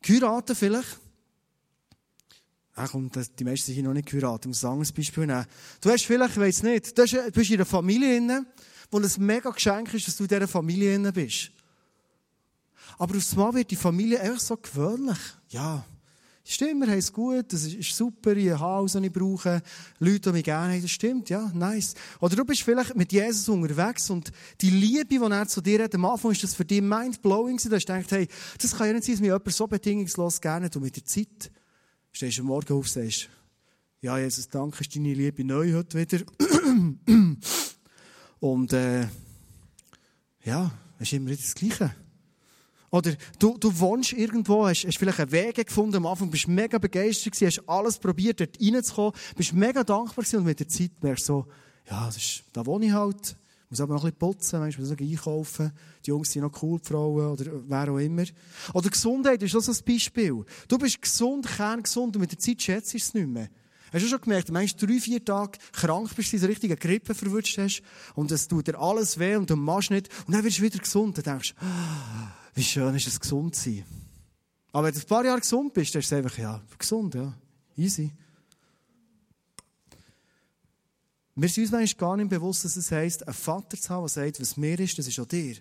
geheiratet 0.00 0.56
vielleicht? 0.56 0.98
Ach 2.74 2.90
komm, 2.90 3.10
die 3.38 3.44
meisten 3.44 3.66
sind 3.66 3.74
hier 3.74 3.84
noch 3.84 3.92
nicht 3.92 4.08
geheiratet. 4.08 4.46
Ich 4.46 4.48
muss 4.48 4.64
ein 4.64 4.70
anderes 4.70 4.92
Beispiel 4.92 5.26
nehmen. 5.26 5.46
Du 5.80 5.90
hast 5.90 6.06
vielleicht, 6.06 6.32
ich 6.32 6.40
weiss 6.40 6.62
nicht, 6.62 6.96
du 6.96 7.30
bist 7.32 7.50
in 7.50 7.56
einer 7.56 7.66
Familie 7.66 8.18
drin, 8.18 8.46
wo 8.90 8.98
es 9.00 9.18
ein 9.18 9.26
mega 9.26 9.50
Geschenk 9.50 9.92
ist, 9.92 10.08
dass 10.08 10.16
du 10.16 10.24
in 10.24 10.28
dieser 10.28 10.48
Familie 10.48 10.98
drin 10.98 11.12
bist. 11.12 11.50
Aber 12.98 13.16
aufs 13.16 13.36
Mal 13.36 13.54
wird 13.54 13.70
die 13.70 13.76
Familie 13.76 14.20
einfach 14.20 14.40
so 14.40 14.56
gewöhnlich. 14.56 15.18
Ja, 15.48 15.84
Stimmt, 16.44 16.80
wir 16.80 16.88
haben 16.88 16.98
es 16.98 17.12
gut, 17.12 17.52
das 17.52 17.64
ist 17.64 17.96
super, 17.96 18.36
ich 18.36 18.50
habe 18.50 18.58
Haus, 18.58 18.92
das 18.92 19.02
ich 19.02 19.12
brauche, 19.12 19.62
Leute, 20.00 20.20
die 20.20 20.32
mich 20.32 20.44
gerne 20.44 20.74
haben, 20.74 20.82
das 20.82 20.90
stimmt, 20.90 21.30
ja, 21.30 21.52
nice. 21.54 21.94
Oder 22.20 22.34
du 22.34 22.44
bist 22.44 22.62
vielleicht 22.62 22.96
mit 22.96 23.12
Jesus 23.12 23.48
unterwegs 23.48 24.10
und 24.10 24.32
die 24.60 24.70
Liebe, 24.70 25.06
die 25.06 25.16
er 25.18 25.46
zu 25.46 25.60
dir 25.60 25.84
hat, 25.84 25.94
am 25.94 26.04
Anfang 26.04 26.32
ist 26.32 26.42
das 26.42 26.54
für 26.54 26.64
dich 26.64 26.82
mindblowing 26.82 27.58
gewesen, 27.58 27.70
da 27.70 27.76
hast 27.76 27.88
du 27.88 27.92
gedacht, 27.92 28.10
hey, 28.10 28.28
das 28.60 28.76
kann 28.76 28.88
ja 28.88 28.92
nicht 28.94 29.04
sein, 29.04 29.14
dass 29.14 29.20
mich 29.20 29.28
jemand 29.28 29.52
so 29.52 29.66
bedingungslos 29.68 30.40
gerne 30.40 30.68
und 30.74 30.82
mit 30.82 30.96
der 30.96 31.04
Zeit 31.04 31.52
stehst 32.10 32.38
du 32.38 32.42
am 32.42 32.48
Morgen 32.48 32.72
auf 32.72 32.86
und 32.86 32.88
sagst, 32.88 33.28
ja, 34.00 34.18
Jesus, 34.18 34.48
danke, 34.48 34.80
ist 34.80 34.96
deine 34.96 35.14
Liebe 35.14 35.44
neu 35.44 35.74
heute 35.74 35.96
wieder. 35.96 36.24
und, 38.40 38.72
äh, 38.72 39.06
ja, 40.44 40.72
es 40.98 41.06
ist 41.06 41.12
immer 41.12 41.30
wieder 41.30 41.40
das 41.40 41.54
Gleiche. 41.54 41.94
Oder 42.92 43.14
du, 43.38 43.56
du 43.58 43.78
wohnst 43.80 44.12
irgendwo, 44.12 44.66
hast, 44.66 44.84
hast 44.84 44.98
vielleicht 44.98 45.18
einen 45.18 45.32
Weg 45.32 45.66
gefunden 45.66 45.96
am 45.96 46.06
Anfang, 46.06 46.30
bist 46.30 46.46
mega 46.46 46.76
begeistert 46.76 47.32
gewesen, 47.32 47.46
hast 47.46 47.68
alles 47.68 47.98
probiert, 47.98 48.38
dort 48.38 48.60
reinzukommen, 48.60 49.12
bist 49.34 49.54
mega 49.54 49.82
dankbar 49.82 50.22
gewesen 50.22 50.40
und 50.40 50.44
mit 50.44 50.60
der 50.60 50.68
Zeit 50.68 50.90
merkst 51.00 51.26
du 51.26 51.32
so, 51.32 51.46
ja, 51.90 52.04
das 52.04 52.18
ist, 52.18 52.44
da 52.52 52.66
wohne 52.66 52.86
ich 52.86 52.92
halt, 52.92 53.34
muss 53.70 53.80
aber 53.80 53.94
noch 53.94 54.04
ein 54.04 54.12
bisschen 54.12 54.18
putzen, 54.18 54.60
manchmal 54.60 54.86
muss 54.86 55.00
ich 55.00 55.10
einkaufen, 55.10 55.72
die 56.04 56.10
Jungs 56.10 56.30
sind 56.30 56.42
noch 56.42 56.62
cool, 56.62 56.78
die 56.80 56.86
Frauen 56.86 57.28
oder 57.28 57.46
wer 57.66 57.90
auch 57.90 57.98
immer. 57.98 58.24
Oder 58.74 58.90
Gesundheit 58.90 59.42
ist 59.42 59.56
auch 59.56 59.60
so 59.60 59.72
ein 59.72 59.84
Beispiel. 59.86 60.44
Du 60.68 60.76
bist 60.76 61.00
gesund, 61.00 61.46
kerngesund 61.46 62.14
und 62.14 62.20
mit 62.20 62.32
der 62.32 62.38
Zeit 62.38 62.60
schätzt 62.60 62.92
du 62.92 62.98
es 62.98 63.14
nicht 63.14 63.26
mehr. 63.26 63.48
Hast 63.90 64.04
du 64.04 64.08
schon 64.08 64.20
gemerkt, 64.20 64.50
du 64.50 64.52
meinst 64.52 64.80
drei, 64.82 65.00
vier 65.00 65.24
Tage 65.24 65.58
krank 65.72 66.14
bist, 66.14 66.30
so 66.30 66.46
richtige 66.46 66.76
Grippe 66.76 67.14
verwünscht 67.14 67.56
hast 67.56 67.82
und 68.14 68.30
es 68.30 68.48
tut 68.48 68.66
dir 68.66 68.78
alles 68.78 69.18
weh 69.18 69.36
und 69.36 69.48
du 69.48 69.56
machst 69.56 69.90
nicht 69.90 70.10
und 70.26 70.34
dann 70.34 70.44
wirst 70.44 70.58
du 70.58 70.62
wieder 70.62 70.78
gesund. 70.78 71.16
Dann 71.16 71.24
denkst 71.24 71.54
du, 71.54 71.64
ah, 71.64 72.41
wie 72.54 72.62
schön 72.62 72.94
ist 72.94 73.06
es, 73.06 73.20
gesund 73.20 73.54
zu 73.56 73.70
sein. 73.70 73.84
Aber 74.72 74.86
wenn 74.86 74.94
du 74.94 75.00
ein 75.00 75.06
paar 75.06 75.24
Jahre 75.24 75.40
gesund 75.40 75.72
bist, 75.72 75.94
dann 75.94 76.00
ist 76.00 76.06
es 76.06 76.12
einfach, 76.12 76.36
ja, 76.38 76.62
gesund, 76.78 77.14
ja, 77.14 77.34
easy. 77.76 78.12
Wir 81.34 81.48
sind 81.48 81.72
uns 81.72 81.96
gar 81.96 82.16
nicht 82.16 82.28
bewusst, 82.28 82.64
dass 82.64 82.76
es 82.76 82.90
heisst, 82.90 83.26
einen 83.26 83.34
Vater 83.34 83.78
zu 83.78 83.88
haben, 83.88 84.02
der 84.02 84.08
sagt, 84.08 84.40
was 84.40 84.56
mir 84.56 84.78
ist, 84.78 84.98
das 84.98 85.06
ist 85.06 85.18
auch 85.18 85.26
dir. 85.26 85.56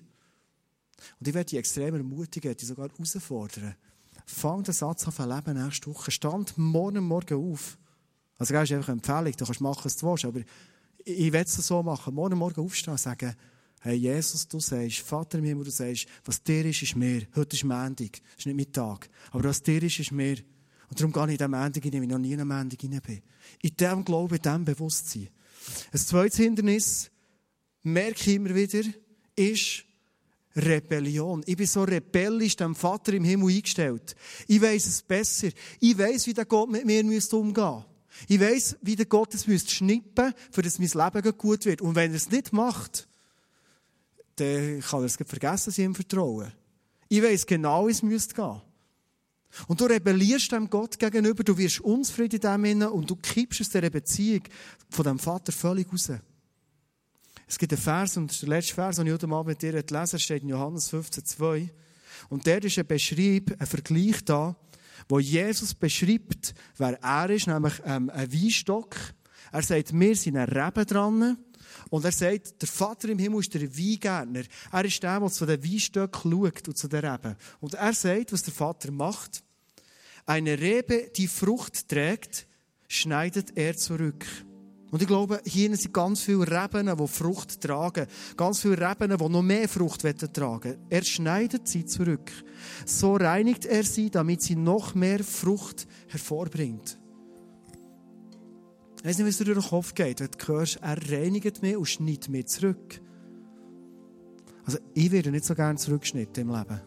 Und 1.20 1.28
ich 1.28 1.34
werde 1.34 1.50
dich 1.50 1.60
extrem 1.60 1.96
ermutigen, 1.96 2.56
dich 2.56 2.68
sogar 2.68 2.90
herausfordern. 2.90 3.76
Fang 4.26 4.64
den 4.64 4.74
Satz 4.74 5.08
an 5.08 5.30
leben 5.30 5.64
nächste 5.64 5.88
Woche. 5.88 6.12
Stand 6.12 6.58
morgen 6.58 7.04
Morgen 7.04 7.52
auf. 7.52 7.78
Also, 8.38 8.54
das 8.54 8.70
ist 8.70 8.76
einfach 8.76 8.90
eine 8.90 8.98
Empfehlung. 8.98 9.32
Du 9.32 9.46
kannst 9.46 9.62
machen, 9.62 9.86
was 9.86 9.98
du 9.98 10.08
willst. 10.08 10.26
Aber 10.26 10.42
ich 11.04 11.32
werde 11.32 11.50
es 11.50 11.56
so 11.56 11.82
machen. 11.84 12.14
Morgen 12.14 12.38
Morgen 12.38 12.62
aufstehen 12.62 12.92
und 12.92 13.00
sagen, 13.00 13.36
Hey, 13.84 13.96
Jesus, 13.96 14.48
du 14.48 14.60
sagst, 14.60 15.00
Vater 15.00 15.40
im 15.40 15.44
Himmel, 15.44 15.66
du 15.66 15.72
sagst, 15.72 16.06
was 16.24 16.44
dir 16.44 16.64
ist, 16.66 16.84
ist 16.84 16.96
mir. 16.96 17.26
Heute 17.36 17.56
ist 17.56 17.64
Montag, 17.64 18.22
ist 18.38 18.46
nicht 18.46 18.56
Mittag. 18.56 19.10
Aber 19.32 19.46
was 19.46 19.64
dir 19.64 19.82
ist, 19.82 19.98
ist 19.98 20.12
mir. 20.12 20.38
Und 20.88 21.00
darum 21.00 21.12
gehe 21.12 21.24
ich 21.24 21.32
in 21.32 21.38
diesen 21.38 21.52
Montag 21.52 21.84
hinein, 21.84 22.02
weil 22.02 22.04
ich 22.04 22.10
noch 22.12 22.20
nie 22.20 22.34
in 22.34 22.42
einen 22.42 22.48
Montag 22.48 22.80
hinein 22.80 23.02
bin. 23.02 23.22
In 23.64 23.76
diesem 23.76 24.06
Glauben, 24.06 24.36
in 24.36 24.42
diesem 24.44 24.66
Bewusstsein. 24.66 25.30
Ein 25.92 26.00
zweites 26.00 26.38
Hindernis, 26.38 27.10
merke 27.82 28.22
ich 28.22 28.36
immer 28.36 28.54
wieder, 28.54 28.84
ist 29.36 29.84
Rebellion. 30.56 31.42
Ich 31.48 31.58
bin 31.58 31.66
so 31.66 31.82
rebellisch 31.82 32.58
dem 32.58 32.76
Vater 32.76 33.14
im 33.14 33.24
Himmel 33.24 33.56
eingestellt. 33.56 34.16
Ich 34.48 34.62
weiß 34.62 34.86
es 34.86 35.02
besser. 35.02 35.50
Ich 35.80 35.98
weiß, 35.98 36.28
wie 36.28 36.36
der 36.36 36.46
Gott 36.46 36.70
mit 36.70 36.86
mir 36.86 37.00
umgehen 37.00 37.16
müsste. 37.16 37.86
Ich 38.28 38.40
weiß, 38.40 38.78
wie 38.84 38.96
der 38.96 39.08
Gott 39.08 39.34
es 39.34 39.48
müsste 39.48 39.72
schnippen, 39.72 40.36
für 40.52 40.62
dass 40.62 40.78
mein 40.78 40.90
Leben 40.90 41.38
gut 41.38 41.66
wird. 41.66 41.82
Und 41.82 41.96
wenn 41.96 42.12
er 42.12 42.18
es 42.18 42.30
nicht 42.30 42.54
macht, 42.54 43.08
dann 44.42 44.82
kann 44.82 45.02
er 45.02 45.06
es 45.06 45.16
vergessen, 45.16 45.66
dass 45.66 45.78
ich 45.78 45.86
ihm 45.86 45.96
vertraue. 45.96 46.52
Ich 47.10 47.22
weiß 47.22 47.46
genau, 47.46 47.88
wie 47.88 47.92
es 47.92 48.04
müsste 48.04 48.36
gehen. 48.36 48.62
Und 49.68 49.82
du 49.82 49.86
rebellierst 49.86 50.52
dem 50.52 50.70
Gott 50.70 50.98
gegenüber, 50.98 51.44
du 51.44 51.58
wirst 51.58 51.82
unzufrieden 51.82 52.66
in 52.66 52.80
dem 52.80 52.92
und 52.92 53.10
du 53.10 53.16
kippst 53.16 53.62
aus 53.62 53.70
dieser 53.70 53.90
Beziehung 53.90 54.44
von 54.90 55.04
dem 55.04 55.20
Vater 55.20 55.52
völlig 55.52 55.92
raus. 55.92 56.12
Es 57.48 57.58
gibt 57.58 57.74
einen 57.74 57.82
Vers, 57.82 58.16
und 58.16 58.42
der 58.42 58.48
letzte 58.48 58.74
Vers, 58.74 58.96
den 58.96 59.08
ich 59.08 59.14
heute 59.14 59.28
Abend 59.28 59.48
mit 59.48 59.62
dir 59.62 59.74
lesen 59.74 60.20
steht 60.20 60.44
in 60.44 60.50
Johannes 60.50 60.88
15, 60.88 61.26
2. 61.26 61.70
Und 62.30 62.46
der 62.46 62.64
ist 62.64 62.80
ein 62.80 62.88
Beschreib, 62.88 63.54
ein 63.60 63.68
Vergleich 63.68 64.24
da, 64.24 64.56
wo 65.10 65.20
Jesus 65.20 65.74
beschreibt, 65.74 66.54
wer 66.78 67.02
er 67.04 67.30
ist, 67.30 67.48
nämlich 67.48 67.74
ähm, 67.84 68.10
ein 68.10 68.32
Weinstock. 68.32 68.96
Er 69.52 69.62
sagt, 69.64 69.92
wir 69.92 70.16
sind 70.16 70.38
ein 70.38 70.48
Reben 70.48 70.86
dran. 70.86 71.38
Und 71.92 72.06
er 72.06 72.14
sagt, 72.14 72.62
der 72.62 72.70
Vater 72.70 73.10
im 73.10 73.20
Himmel 73.20 73.42
ist 73.42 73.54
der 73.54 73.64
Weingärtner. 73.64 74.44
Er 74.72 74.86
ist 74.86 75.04
der, 75.04 75.20
der 75.20 75.30
zu 75.30 75.46
den 75.46 75.62
Weinstöcken 75.62 76.32
schaut 76.32 76.68
und 76.70 76.78
zu 76.78 76.88
den 76.88 77.06
Reben. 77.06 77.36
Und 77.60 77.74
er 77.74 77.94
sagt, 77.94 78.32
was 78.32 78.44
der 78.44 78.54
Vater 78.54 78.92
macht. 78.92 79.44
Eine 80.26 80.58
Rebe, 80.58 81.12
die 81.14 81.28
Frucht 81.28 81.90
trägt, 81.90 82.48
schneidet 82.88 83.58
er 83.58 83.76
zurück. 83.76 84.26
Und 84.90 85.02
ich 85.02 85.08
glaube, 85.08 85.42
hier 85.44 85.76
sind 85.76 85.94
ganz 85.94 86.22
viele 86.22 86.48
Reben, 86.48 86.96
die 86.98 87.08
Frucht 87.08 87.60
tragen. 87.60 88.08
Ganz 88.38 88.62
viele 88.62 88.80
Reben, 88.80 89.18
die 89.18 89.30
noch 89.30 89.42
mehr 89.42 89.68
Frucht 89.68 90.02
tragen 90.34 90.78
Er 90.90 91.04
schneidet 91.04 91.68
sie 91.68 91.86
zurück. 91.86 92.32
So 92.86 93.18
reinigt 93.18 93.66
er 93.66 93.84
sie, 93.84 94.10
damit 94.10 94.42
sie 94.44 94.56
noch 94.56 94.96
mehr 94.96 95.26
Frucht 95.26 95.88
hervorbringt. 96.08 97.01
Ich 99.02 99.08
weiß 99.08 99.18
nicht, 99.18 99.26
wie 99.26 99.30
es 99.30 99.38
dir 99.40 99.46
durch 99.46 99.58
den 99.58 99.70
Kopf 99.70 99.96
geht, 99.96 100.20
wenn 100.20 100.30
du 100.30 100.48
hörst, 100.48 100.78
er 100.80 101.12
reinigt 101.12 101.64
mich 101.64 101.76
und 101.76 101.88
schneidet 101.88 102.30
mich 102.30 102.46
zurück. 102.46 103.02
Also, 104.64 104.78
ich 104.94 105.12
werde 105.12 105.32
nicht 105.32 105.44
so 105.44 105.56
gerne 105.56 105.80
zurückgeschnitten 105.80 106.48
im 106.48 106.56
Leben. 106.56 106.82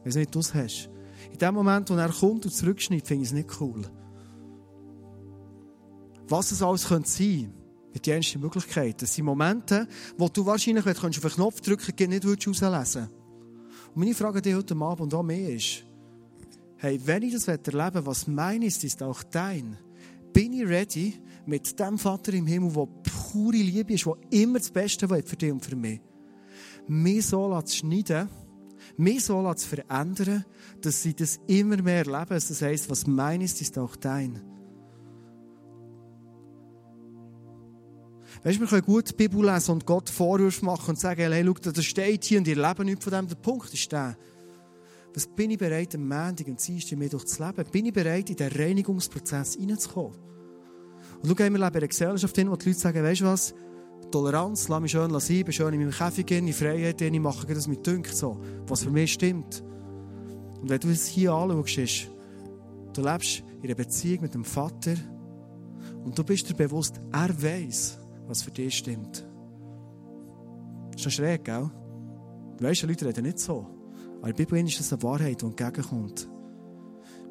Ich 0.00 0.06
weiß 0.06 0.14
nicht, 0.14 0.32
du 0.32 0.38
es 0.38 0.54
hast. 0.54 0.88
In 1.32 1.38
dem 1.38 1.54
Moment, 1.54 1.90
wo 1.90 1.94
er 1.94 2.08
kommt 2.08 2.44
und 2.44 2.52
zurückschneidet, 2.52 3.08
finde 3.08 3.22
ich 3.24 3.30
es 3.30 3.34
nicht 3.34 3.60
cool. 3.60 3.82
Was 6.28 6.52
es 6.52 6.62
alles 6.62 6.86
könnte 6.86 7.08
sein, 7.08 7.52
mit 7.92 8.06
die 8.06 8.10
ersten 8.12 8.40
Möglichkeiten, 8.40 8.98
das 9.00 9.12
sind 9.12 9.24
Momente, 9.24 9.88
wo 10.16 10.28
du 10.28 10.46
wahrscheinlich, 10.46 10.86
wenn 10.86 10.94
du 10.94 11.06
auf 11.08 11.18
den 11.18 11.30
Knopf 11.30 11.60
drücken 11.62 12.10
nicht 12.10 12.22
herauslesen 12.22 12.60
würdest. 12.60 12.96
Und 12.96 13.96
meine 13.96 14.14
Frage 14.14 14.40
dir 14.40 14.56
heute 14.56 14.76
Abend 14.76 15.00
und 15.00 15.14
auch 15.14 15.24
mir 15.24 15.56
ist, 15.56 15.84
hey, 16.76 17.00
wenn 17.04 17.24
ich 17.24 17.32
das 17.32 17.48
erleben 17.48 17.94
will, 17.94 18.06
was 18.06 18.28
mein 18.28 18.62
ist, 18.62 18.84
ist 18.84 19.02
auch 19.02 19.24
dein 19.24 19.76
bin 20.36 20.52
ich 20.52 20.68
ready 20.68 21.14
mit 21.46 21.78
dem 21.78 21.98
Vater 21.98 22.34
im 22.34 22.46
Himmel, 22.46 22.72
der 22.72 22.86
pure 23.10 23.56
Liebe 23.56 23.94
ist, 23.94 24.06
der 24.06 24.16
immer 24.30 24.58
das 24.58 24.70
Beste 24.70 25.08
will 25.08 25.22
für 25.22 25.36
dich 25.36 25.52
und 25.52 25.64
für 25.64 25.76
mich, 25.76 26.00
mich 26.86 27.26
so 27.26 27.60
zu 27.62 27.76
schneiden, 27.76 28.28
mich 28.96 29.24
so 29.24 29.54
zu 29.54 29.68
verändern, 29.68 30.44
dass 30.80 31.02
sie 31.02 31.14
das 31.14 31.38
immer 31.46 31.80
mehr 31.82 32.06
erleben. 32.06 32.28
Das 32.28 32.62
heisst, 32.62 32.90
was 32.90 33.06
mein 33.06 33.40
ist, 33.40 33.60
ist 33.60 33.78
auch 33.78 33.96
dein. 33.96 34.40
Weißt 38.42 38.56
du, 38.56 38.60
wir 38.60 38.68
können 38.68 38.82
gut 38.82 39.08
die 39.10 39.14
Bibel 39.14 39.44
lesen 39.44 39.72
und 39.72 39.86
Gott 39.86 40.10
Vorwürfe 40.10 40.64
machen 40.64 40.90
und 40.90 40.98
sagen, 40.98 41.32
hey, 41.32 41.44
schau, 41.44 41.72
das 41.72 41.84
steht 41.84 42.24
hier 42.24 42.38
und 42.38 42.46
ihr 42.46 42.56
lebt 42.56 42.78
nicht 42.80 43.02
von 43.02 43.12
dem. 43.12 43.26
Der 43.28 43.34
Punkt 43.34 43.72
ist 43.72 43.90
der, 43.90 44.16
was 45.14 45.26
bin 45.26 45.50
ich 45.50 45.58
bereit, 45.58 45.94
am 45.94 46.06
Montag 46.06 46.46
und 46.46 46.64
Dienstag 46.64 46.98
mir 46.98 47.08
durchzuleben? 47.08 47.64
Bin 47.72 47.86
ich 47.86 47.92
bereit, 47.92 48.28
in 48.28 48.36
den 48.36 48.52
Reinigungsprozess 48.52 49.58
reinzukommen? 49.58 50.12
Und 51.22 51.28
schau, 51.28 51.38
wir 51.38 51.44
leben 51.44 51.56
in 51.56 51.62
einer 51.62 51.88
Gesellschaft, 51.88 52.36
wo 52.36 52.56
die 52.56 52.68
Leute 52.68 52.78
sagen, 52.78 53.02
weißt 53.02 53.20
du 53.20 53.24
was, 53.24 53.54
Toleranz, 54.10 54.68
lass 54.68 54.80
mich 54.80 54.92
schön 54.92 55.20
sein, 55.20 55.44
bin 55.44 55.52
schön 55.52 55.74
in 55.74 55.80
meinem 55.80 55.90
Käfig, 55.90 56.30
in 56.30 56.52
Freiheit, 56.52 57.00
ich 57.00 57.20
mache 57.20 57.46
das 57.46 57.66
mit 57.66 57.86
Dünkt 57.86 58.14
so, 58.14 58.40
was 58.66 58.84
für 58.84 58.90
mich 58.90 59.12
stimmt. 59.12 59.62
Und 60.60 60.70
wenn 60.70 60.80
du 60.80 60.88
es 60.88 61.06
hier 61.06 61.32
anschaust, 61.32 61.78
ist, 61.78 62.08
du 62.92 63.02
lebst 63.02 63.42
in 63.62 63.64
einer 63.64 63.74
Beziehung 63.74 64.22
mit 64.22 64.34
dem 64.34 64.44
Vater 64.44 64.94
und 66.04 66.16
du 66.16 66.24
bist 66.24 66.48
dir 66.48 66.54
bewusst, 66.54 67.00
er 67.12 67.42
weiß, 67.42 67.98
was 68.26 68.42
für 68.42 68.50
dich 68.50 68.76
stimmt. 68.76 69.26
Das 70.92 70.96
ist 70.96 71.02
schon 71.02 71.12
schräg, 71.12 71.44
gell? 71.44 71.70
Die 72.58 72.64
meisten 72.64 72.88
Leute 72.88 73.06
reden 73.06 73.24
nicht 73.24 73.38
so. 73.38 73.66
Aber 74.18 74.28
in 74.28 74.36
der 74.36 74.44
Bibel 74.44 74.66
ist 74.66 74.80
das 74.80 74.92
eine 74.92 75.02
Wahrheit, 75.02 75.42
die 75.42 75.46
entgegenkommt. 75.46 76.28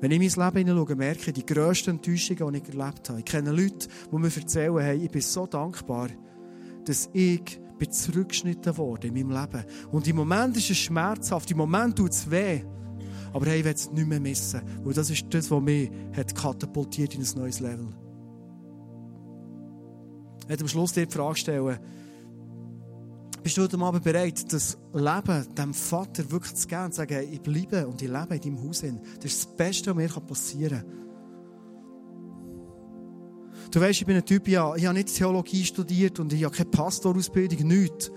Wenn 0.02 0.12
ich 0.12 0.22
in 0.22 0.42
mein 0.42 0.54
Leben 0.54 0.68
hineinschaue, 0.68 0.96
merke 0.96 1.28
ich 1.28 1.34
die 1.34 1.46
grössten 1.46 1.92
Enttäuschungen, 1.92 2.54
die 2.54 2.60
ich 2.60 2.70
erlebt 2.70 3.10
habe. 3.10 3.20
Ich 3.20 3.26
kenne 3.26 3.52
Leute, 3.52 3.88
die 4.12 4.18
mir 4.18 4.36
erzählen, 4.36 4.80
hey, 4.80 4.98
ich 4.98 5.12
bin 5.12 5.22
so 5.22 5.48
dankbar, 5.48 6.10
dass 6.86 7.10
ich 7.14 7.60
bin 7.78 7.92
zurückgeschnitten 7.92 8.78
wurde 8.78 9.08
in 9.08 9.14
meinem 9.14 9.32
Leben. 9.32 9.66
Und 9.92 10.08
im 10.08 10.18
Moment 10.18 10.58
ist 10.58 10.70
es 10.70 10.78
schmerzhaft, 10.78 11.52
im 11.52 11.58
Moment 11.58 11.98
tut 11.98 12.12
es 12.12 12.30
weh. 12.30 12.62
Aber 13.34 13.46
hey, 13.48 13.60
ich 13.60 13.66
will 13.66 13.74
es 13.74 13.92
nicht 13.92 14.08
mehr 14.08 14.20
missen, 14.20 14.62
weil 14.84 14.94
das 14.94 15.10
ist 15.10 15.26
das, 15.30 15.52
was 15.52 15.62
mich 15.62 15.90
hat 16.16 16.34
katapultiert 16.36 17.16
in 17.16 17.22
ein 17.22 17.28
neues 17.36 17.60
Level. 17.60 17.88
Ich 20.44 20.50
werde 20.50 20.64
am 20.64 20.68
Schluss 20.68 20.94
dir 20.94 21.06
die 21.06 21.14
Frage 21.14 21.38
stellen, 21.38 21.80
bist 23.46 23.58
du 23.58 23.62
heute 23.62 23.78
Abend 23.78 24.04
bereit, 24.04 24.52
das 24.52 24.76
Leben 24.92 25.46
dem 25.56 25.72
Vater 25.72 26.32
wirklich 26.32 26.56
zu 26.56 26.68
geben 26.68 26.86
und 26.86 26.94
zu 26.94 26.98
sagen, 26.98 27.32
ich 27.32 27.40
bleibe 27.40 27.86
und 27.86 28.02
ich 28.02 28.08
lebe 28.08 28.34
in 28.38 28.42
deinem 28.42 28.68
Haus. 28.68 28.82
Das 28.82 29.26
ist 29.26 29.46
das 29.46 29.56
Beste, 29.56 29.92
was 29.92 29.96
mir 29.96 30.10
passieren 30.10 30.80
kann. 30.80 31.06
Du 33.70 33.80
weißt, 33.80 34.00
ich 34.00 34.08
bin 34.08 34.16
ein 34.16 34.26
Typ, 34.26 34.48
habe, 34.56 34.80
ich 34.80 34.86
habe 34.88 34.98
nicht 34.98 35.16
Theologie 35.16 35.64
studiert 35.64 36.20
und 36.20 36.34
ich 36.34 36.44
habe 36.44 36.56
keine 36.56 36.72
Pastorausbildung, 36.72 37.68
nichts. 37.68 38.10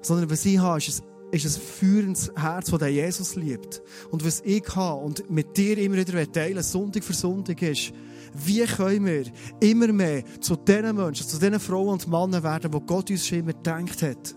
Sondern 0.00 0.28
was 0.28 0.44
ich 0.44 0.58
habe, 0.58 0.78
ist 0.78 1.04
ein, 1.04 1.30
ist 1.30 1.46
ein 1.46 1.62
führendes 1.62 2.32
Herz, 2.34 2.68
das 2.68 2.88
Jesus 2.90 3.36
liebt. 3.36 3.80
Und 4.10 4.26
was 4.26 4.40
ich 4.44 4.64
habe 4.74 5.04
und 5.04 5.30
mit 5.30 5.56
dir 5.56 5.78
immer 5.78 5.98
wieder 5.98 6.32
teilen 6.32 6.64
Sonntag 6.64 7.04
für 7.04 7.14
Sonntag 7.14 7.62
ist, 7.62 7.92
wie 8.34 8.64
können 8.64 9.06
wir 9.06 9.24
immer 9.60 9.92
mehr 9.92 10.24
zu 10.40 10.56
den 10.56 10.96
Menschen, 10.96 11.26
zu 11.26 11.38
den 11.38 11.58
Frauen 11.60 11.88
und 11.88 12.08
Männern 12.08 12.42
werden, 12.42 12.72
wo 12.72 12.80
Gott 12.80 13.10
uns 13.10 13.26
schon 13.26 13.40
immer 13.40 13.52
gedacht 13.52 14.02
hat. 14.02 14.36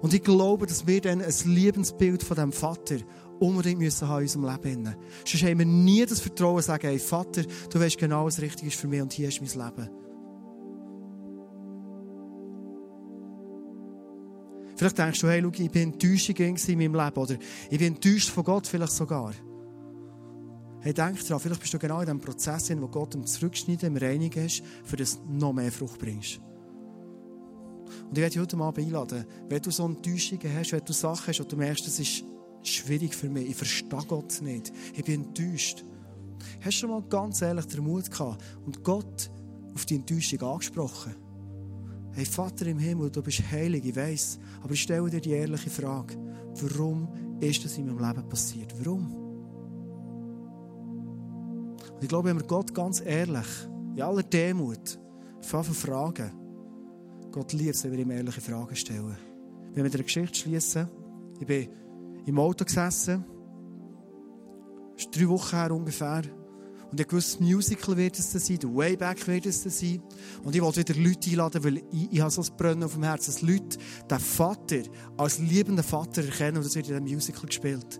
Und 0.00 0.12
ich 0.12 0.22
glaube, 0.22 0.66
dass 0.66 0.86
wir 0.86 1.00
dann 1.00 1.22
ein 1.22 1.34
Lebensbild 1.44 2.22
von 2.22 2.36
diesem 2.36 2.52
Vater 2.52 2.96
unbedingt 3.40 3.80
müssen 3.80 4.08
haben 4.08 4.18
in 4.18 4.24
unserem 4.24 4.44
Leben. 4.44 4.96
Sonst 5.24 5.44
haben 5.44 5.58
wir 5.58 5.66
nie 5.66 6.04
das 6.06 6.20
Vertrauen 6.20 6.62
sagen, 6.62 6.86
hey 6.86 6.98
Vater, 6.98 7.42
du 7.70 7.80
weißt 7.80 7.98
genau, 7.98 8.26
was 8.26 8.40
richtig 8.40 8.68
ist 8.68 8.80
für 8.80 8.88
mich 8.88 9.02
und 9.02 9.12
hier 9.12 9.28
ist 9.28 9.40
mein 9.40 9.66
Leben. 9.66 9.90
Vielleicht 14.76 14.98
denkst 14.98 15.20
du, 15.20 15.28
hey, 15.28 15.40
schau, 15.40 15.62
ich 15.62 15.70
bin 15.70 15.92
enttäuscht 15.92 16.28
in 16.28 16.78
meinem 16.78 16.94
Leben 16.94 17.16
oder 17.16 17.36
ich 17.70 17.78
bin 17.78 17.94
enttäuscht 17.94 18.30
von 18.30 18.44
Gott 18.44 18.66
vielleicht 18.66 18.92
sogar. 18.92 19.32
Hey, 20.84 20.92
denk 20.92 21.18
daran, 21.24 21.40
vielleicht 21.40 21.62
bist 21.62 21.72
du 21.72 21.78
genau 21.78 22.00
in 22.00 22.06
dem 22.06 22.20
Prozess, 22.20 22.70
wo 22.78 22.88
Gott 22.88 23.14
im 23.14 23.24
Zurückschneiden, 23.24 23.88
im 23.88 23.96
Reinigen 23.96 24.44
ist, 24.44 24.62
für 24.84 24.96
das 24.96 25.18
noch 25.26 25.54
mehr 25.54 25.72
Frucht 25.72 25.98
bringst. 25.98 26.40
Und 28.02 28.10
ich 28.12 28.18
werde 28.18 28.34
dich 28.34 28.38
heute 28.38 28.58
Abend 28.58 28.86
einladen, 28.86 29.24
wenn 29.48 29.62
du 29.62 29.70
so 29.70 29.86
Enttäuschungen 29.86 30.54
hast, 30.54 30.72
wenn 30.72 30.84
du 30.84 30.92
Sachen 30.92 31.28
hast 31.28 31.40
und 31.40 31.50
du 31.50 31.56
merkst, 31.56 31.86
das 31.86 31.98
ist 32.00 32.24
schwierig 32.62 33.14
für 33.14 33.30
mich, 33.30 33.48
ich 33.48 33.56
verstehe 33.56 34.04
Gott 34.06 34.42
nicht, 34.42 34.74
ich 34.94 35.02
bin 35.02 35.24
enttäuscht. 35.24 35.86
Hast 36.60 36.76
du 36.76 36.80
schon 36.80 36.90
mal 36.90 37.02
ganz 37.08 37.40
ehrlich 37.40 37.64
den 37.64 37.82
Mut 37.82 38.10
gehabt 38.10 38.44
und 38.66 38.84
Gott 38.84 39.30
auf 39.74 39.86
die 39.86 39.94
Enttäuschung 39.94 40.42
angesprochen? 40.42 41.14
Hey 42.12 42.26
Vater 42.26 42.66
im 42.66 42.78
Himmel, 42.78 43.10
du 43.10 43.22
bist 43.22 43.40
heilig, 43.50 43.86
ich 43.86 43.96
weiss, 43.96 44.38
aber 44.62 44.74
ich 44.74 44.82
stelle 44.82 45.08
dir 45.08 45.22
die 45.22 45.30
ehrliche 45.30 45.70
Frage, 45.70 46.14
warum 46.60 47.08
ist 47.40 47.64
das 47.64 47.78
in 47.78 47.86
meinem 47.86 48.06
Leben 48.06 48.28
passiert? 48.28 48.74
Warum? 48.84 49.23
Ich 52.04 52.08
glaube, 52.08 52.28
wenn 52.28 52.38
wir 52.38 52.46
Gott 52.46 52.74
ganz 52.74 53.00
ehrlich, 53.00 53.46
in 53.96 54.02
aller 54.02 54.22
Demut, 54.22 54.98
fragen, 55.40 56.32
Gott 57.32 57.54
liebt 57.54 57.76
es, 57.76 57.84
wenn 57.84 57.92
wir 57.92 58.00
ihm 58.00 58.10
ehrliche 58.10 58.42
Fragen 58.42 58.76
stellen. 58.76 59.16
Wenn 59.72 59.84
wir 59.84 59.90
eine 59.90 60.02
Geschichte 60.02 60.38
schließen, 60.38 60.86
ich 61.40 61.46
bin 61.46 61.66
im 62.26 62.38
Auto 62.38 62.66
gesessen, 62.66 63.24
es 64.94 65.06
ist 65.06 65.18
drei 65.18 65.26
Wochen 65.30 65.56
her 65.56 65.70
ungefähr, 65.70 66.20
und 66.90 67.00
ich 67.00 67.10
wusste, 67.10 67.38
das 67.38 67.48
Musical 67.48 67.96
wird 67.96 68.18
es 68.18 68.32
sein, 68.32 68.58
der 68.58 68.68
Wayback 68.68 69.26
wird 69.26 69.46
es 69.46 69.62
sein. 69.62 70.02
Und 70.44 70.54
ich 70.54 70.60
wollte 70.60 70.80
wieder 70.80 71.00
Leute 71.00 71.30
einladen, 71.30 71.64
weil 71.64 71.78
ich, 71.90 72.12
ich 72.12 72.20
habe 72.20 72.30
so 72.30 72.42
ein 72.42 72.56
Brennen 72.58 72.84
auf 72.84 72.92
dem 72.92 73.04
Herzen, 73.04 73.32
dass 73.32 73.40
Leute 73.40 73.78
den 74.10 74.18
Vater 74.18 74.82
als 75.16 75.38
liebenden 75.38 75.82
Vater 75.82 76.22
erkennen 76.22 76.58
und 76.58 76.66
das 76.66 76.76
wird 76.76 76.90
in 76.90 77.02
diesem 77.02 77.16
Musical 77.16 77.46
gespielt. 77.46 77.98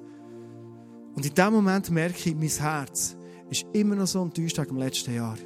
Und 1.14 1.24
in 1.24 1.32
dem 1.32 1.54
Moment 1.54 1.90
merke 1.90 2.28
ich, 2.28 2.36
mein 2.36 2.48
Herz 2.48 3.16
ist 3.50 3.66
immer 3.72 3.94
noch 3.94 4.06
so 4.06 4.22
enttäuscht 4.22 4.58
wegen 4.58 4.68
dem 4.68 4.78
letzten 4.78 5.14
Jahr. 5.14 5.36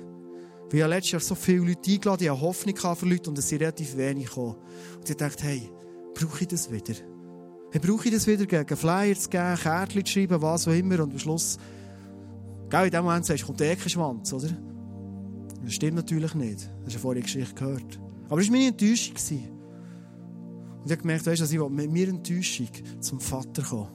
Weil 0.70 0.80
ich 0.80 0.86
letztes 0.86 1.12
Jahr 1.12 1.20
so 1.20 1.34
viele 1.34 1.64
Leute 1.64 1.90
eingeladen 1.90 2.24
ich 2.24 2.30
hatte 2.30 2.40
Hoffnung 2.40 2.76
für 2.76 3.06
Leute 3.06 3.30
und 3.30 3.38
es 3.38 3.48
sind 3.48 3.60
relativ 3.60 3.96
wenig 3.96 4.26
gekommen. 4.26 4.56
Und 4.96 5.08
ich 5.08 5.16
dachte, 5.16 5.44
hey, 5.44 5.70
brauche 6.14 6.42
ich 6.42 6.48
das 6.48 6.70
wieder? 6.70 6.94
Hey, 7.70 7.80
brauche 7.80 8.08
ich 8.08 8.14
das 8.14 8.26
wieder, 8.26 8.46
gegen 8.46 8.76
Flyer 8.76 9.14
zu 9.14 9.28
geben, 9.28 9.56
Kärtchen 9.56 10.04
zu 10.04 10.12
schreiben, 10.12 10.42
was 10.42 10.68
auch 10.68 10.72
immer 10.72 11.02
und 11.02 11.12
am 11.12 11.18
Schluss, 11.18 11.58
gell, 12.68 12.84
in 12.84 12.90
dem 12.90 13.04
Moment 13.04 13.26
sagst 13.26 13.42
du, 13.42 13.46
kommt 13.46 13.60
der 13.60 13.76
Schwanz, 13.76 14.32
oder? 14.32 14.48
Das 15.64 15.74
stimmt 15.74 15.96
natürlich 15.96 16.34
nicht. 16.34 16.60
Das 16.60 16.70
hast 16.84 16.86
du 16.86 16.92
ja 16.92 16.98
vorhin 16.98 17.22
die 17.22 17.26
Geschichte 17.26 17.54
gehört. 17.54 18.00
Aber 18.28 18.40
es 18.40 18.46
war 18.46 18.56
meine 18.56 18.68
Enttäuschung. 18.68 19.16
Und 20.78 20.86
ich 20.86 20.92
habe 20.92 20.96
gemerkt, 21.02 21.26
weißt, 21.26 21.42
dass 21.42 21.52
ich 21.52 21.58
mit 21.58 21.90
mir 21.90 22.08
Enttäuschung 22.08 22.68
zum 23.00 23.20
Vater 23.20 23.62
kommen. 23.62 23.88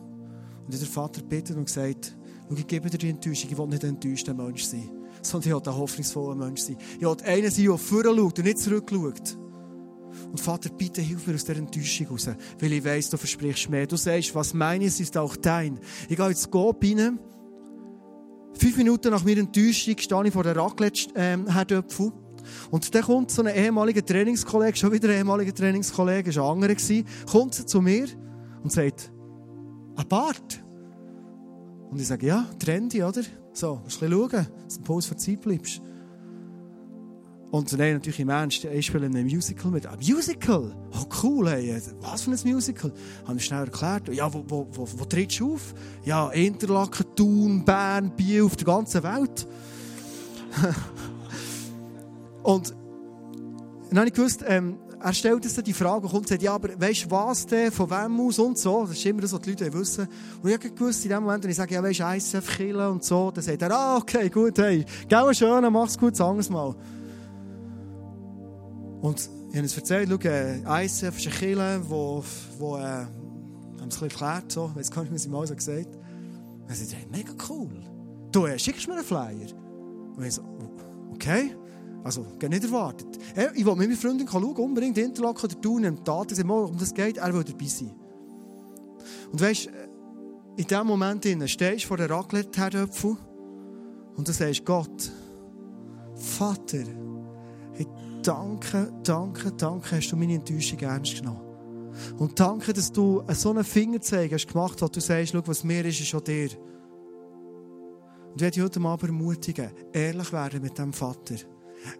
Und 0.66 0.74
ich 0.74 0.80
den 0.80 0.89
Vater 0.89 1.22
gebeten 1.22 1.58
und 1.58 1.66
gesagt, 1.66 2.16
und 2.50 2.60
ich 2.60 2.68
gebe 2.68 2.89
dir 2.89 2.98
die 2.98 3.10
Enttäuschung, 3.10 3.50
ich 3.50 3.58
will 3.58 3.68
nicht 3.68 3.84
ein 3.84 3.91
enttäuschter 3.91 4.34
Mensch 4.34 4.64
sein, 4.64 4.89
sondern 5.22 5.50
ich 5.50 5.56
will 5.56 5.74
ein 5.74 5.78
hoffnungsvoller 5.78 6.36
Mensch 6.36 6.62
sein. 6.62 6.78
Ich 6.96 7.02
will 7.02 7.18
einer 7.24 7.52
sein, 7.52 7.66
der 7.66 7.78
vorschaut 7.78 8.39
und 8.39 8.44
nicht 8.44 8.60
zurückschaut. 8.60 9.38
Und 10.32 10.39
Vater, 10.39 10.70
bitte 10.70 11.02
hilf 11.02 11.26
mir 11.26 11.36
aus 11.36 11.44
dieser 11.44 11.58
Enttäuschung 11.58 12.08
raus, 12.08 12.30
weil 12.60 12.74
ich 12.74 12.84
weiss, 12.86 13.10
du 13.10 13.18
versprichst 13.18 13.70
mehr. 13.70 13.88
Du 13.88 13.96
sagst, 13.96 14.34
was 14.36 14.54
meines 14.54 15.00
ist 15.00 15.18
auch 15.18 15.36
dein. 15.36 15.80
Ich 16.08 16.18
gehe 16.18 16.34
Gop 16.52 16.84
rein. 16.84 17.20
Fünf 18.56 18.78
Minuten 18.78 19.10
nach 19.10 19.24
meiner 19.26 19.39
Enttäuschung 19.41 19.98
stehe 19.98 20.26
ich 20.26 20.34
vor 20.34 20.44
der 20.44 20.56
Raclette-Herdöpfel. 20.56 22.06
Ähm, 22.06 22.14
und 22.72 22.94
dann 22.94 23.04
kommt 23.04 23.32
so 23.32 23.41
ein 23.41 23.56
ehemaliger 23.56 24.06
Trainingskollege, 24.06 24.78
schon 24.78 24.91
wieder 24.91 25.10
ein 25.10 25.18
ehemaliger 25.18 25.54
Trainingskollege, 25.54 26.36
war 26.36 26.54
ein 26.54 26.64
anderer, 26.64 27.04
kommt 27.32 27.54
zu 27.54 27.82
mir 27.82 28.08
und 28.62 28.72
sagt, 28.72 29.12
ein 29.96 30.08
Bart. 30.08 30.62
Und 31.94 32.02
ich 32.02 32.08
sage, 32.08 32.26
ja, 32.26 32.48
Trendy, 32.58 33.04
oder? 33.04 33.22
So, 33.54 33.76
ein 33.76 33.84
bisschen 33.84 34.12
schauen, 34.12 34.48
dass 34.66 34.74
du 34.74 34.80
im 34.80 34.84
Puls 34.84 35.06
für 35.06 35.16
Zeit 35.16 35.41
bleibst. 35.41 35.80
Und 37.52 37.72
dann 37.72 37.94
natürlich 37.94 38.20
im 38.20 38.30
Ernst, 38.30 38.66
ich 38.66 38.86
spiele 38.88 39.06
in 39.06 39.16
einem 39.16 39.28
Musical 39.28 39.70
mit. 39.70 39.86
Ein 39.86 40.00
Musical? 40.00 40.76
Oh 40.91 41.06
cool, 41.22 41.52
hey. 41.52 41.80
Was 42.02 42.24
für 42.24 42.32
ein 42.32 42.39
Musical? 42.52 42.91
Habe 43.28 43.38
ich 43.38 43.46
schnell 43.46 43.66
erklärt. 43.66 44.10
Ja, 44.12 44.34
wo, 44.34 44.44
wo, 44.48 44.68
wo, 44.72 44.88
wo 44.91 45.06
trittst 45.06 45.39
du 45.39 45.54
auf? 45.54 45.76
Ja, 46.04 46.32
Interlaken, 46.32 47.06
Thun, 47.16 47.64
Bern, 47.64 48.10
Biel, 48.16 48.41
auf 48.41 48.56
der 48.56 48.66
ganzen 48.66 49.04
Welt. 49.04 49.48
und 52.41 52.74
dann 53.91 54.00
habe 54.00 54.08
ich 54.08 54.16
gewusst, 54.16 54.44
ähm, 54.48 54.80
er 55.04 55.14
stellt 55.14 55.43
uns 55.43 55.56
die 55.56 55.74
Frage 55.74 56.08
und 56.08 56.14
und 56.14 56.28
sagt, 56.30 56.41
ja, 56.41 56.54
aber 56.54 56.70
weißt 56.80 57.06
du 57.06 57.12
was 57.12 57.45
denn, 57.45 57.72
von 57.72 57.89
wem 57.89 58.22
aus 58.22 58.39
und 58.39 58.58
so. 58.58 58.86
Das 58.86 58.91
ist 58.97 59.06
immer 59.06 59.22
das, 59.22 59.34
was 59.34 59.41
die 59.41 59.49
Leute 59.49 59.74
wissen. 59.74 60.08
Und 60.41 60.49
ich 60.49 60.56
habe 60.56 60.72
gewusst, 60.72 61.04
in 61.04 61.10
dem 61.10 61.24
Moment, 61.24 61.43
wenn 61.43 61.51
ich 61.51 61.58
sage, 61.58 61.76
ja, 61.76 61.84
weißt 61.84 61.99
du, 61.99 62.38
ICF 62.38 62.58
killen 62.58 62.88
und 62.88 63.04
so, 63.04 63.30
dann 63.30 63.43
sagt 63.43 63.62
er, 63.62 63.72
ah, 63.72 63.97
okay, 63.97 64.30
gut, 64.30 64.58
hey, 64.58 64.86
gell, 65.10 65.34
schön, 65.34 65.74
mach's 65.74 65.97
gut, 65.97 66.16
sag 66.16 66.49
mal. 66.49 66.74
Und 69.01 69.30
ich 69.49 69.58
habe 69.58 69.66
es 69.66 69.76
erzählt, 69.76 70.10
schau, 70.10 70.30
äh, 70.30 70.86
ICF 70.86 71.18
ist 71.18 71.28
eine 71.28 71.36
Kille, 71.36 71.82
wo, 71.86 72.24
wo, 72.58 72.78
äh, 72.78 72.82
haben 72.82 73.10
es 73.80 73.82
ein 73.82 73.89
bisschen 73.89 74.10
erklärt, 74.10 74.51
so, 74.54 74.70
ich 74.72 74.78
weiß 74.78 74.91
gar 74.91 75.01
nicht, 75.01 75.14
was 75.14 75.26
ich 75.26 75.32
mal 75.32 75.45
so 75.45 75.54
gesagt 75.54 75.86
habe. 75.86 76.04
Er 76.70 76.76
sagt, 76.76 76.93
hey, 76.93 77.06
mega 77.12 77.34
cool. 77.49 77.84
Du, 78.32 78.45
äh, 78.45 78.58
schickst 78.58 78.88
mir 78.88 78.93
einen 78.93 79.04
Flyer? 79.04 79.49
Und 80.16 80.24
ich 80.24 80.34
so, 80.34 80.43
okay. 81.14 81.54
Also, 82.04 82.26
geht 82.38 82.49
nicht 82.49 82.66
erwartet. 82.66 83.08
Ich 83.56 83.66
will 83.66 83.76
mit 83.76 83.88
meiner 83.88 83.95
Freundin 83.95 84.28
schauen, 84.28 84.43
unbedingt 84.43 84.97
Interlaken 84.97 85.45
oder 85.45 85.62
tun, 85.62 85.84
im 85.86 86.04
Tat, 86.04 86.38
um 86.43 86.78
das 86.78 86.93
geht, 86.93 87.18
er 87.18 87.34
will 87.34 87.43
dabei 87.43 87.66
sein. 87.66 87.91
Und 89.32 89.41
weißt, 89.41 89.70
in 90.58 90.68
diesem 90.68 90.88
Moment 90.88 91.26
stehst 91.49 91.84
du 91.84 91.88
vor 91.88 91.97
der 91.97 92.10
Raclette-Herdöpfel 92.10 93.18
und 94.16 94.28
du 94.28 94.32
sagst, 94.32 94.66
Gott, 94.66 95.12
Vater, 96.16 96.84
hey, 97.74 97.88
danke, 98.22 98.93
danke, 99.04 99.51
danke, 99.54 99.95
hast 99.95 100.12
du 100.12 100.18
meine 100.18 100.36
Enttäuschung 100.36 100.80
ernst 100.80 101.16
genommen. 101.16 101.41
Und 102.18 102.39
danke, 102.39 102.74
dass 102.74 102.91
du 102.91 103.24
so 103.30 103.51
einen 103.51 103.64
Fingerzeig 103.64 104.32
hast 104.32 104.47
gemacht, 104.47 104.82
wo 104.82 104.88
du 104.88 104.99
sagst, 104.99 105.32
schau, 105.32 105.41
was 105.45 105.64
mir 105.64 105.86
ist, 105.86 106.01
ist 106.01 106.14
auch 106.14 106.22
dir. 106.22 106.49
Und 108.32 108.36
ich 108.36 108.41
werde 108.41 108.51
dich 108.56 108.64
heute 108.64 108.80
Abend 108.82 109.10
ermutigen, 109.10 109.72
ehrlich 109.91 110.32
werden 110.34 110.62
mit 110.62 110.78
dem 110.78 110.91
Vater. 110.91 111.36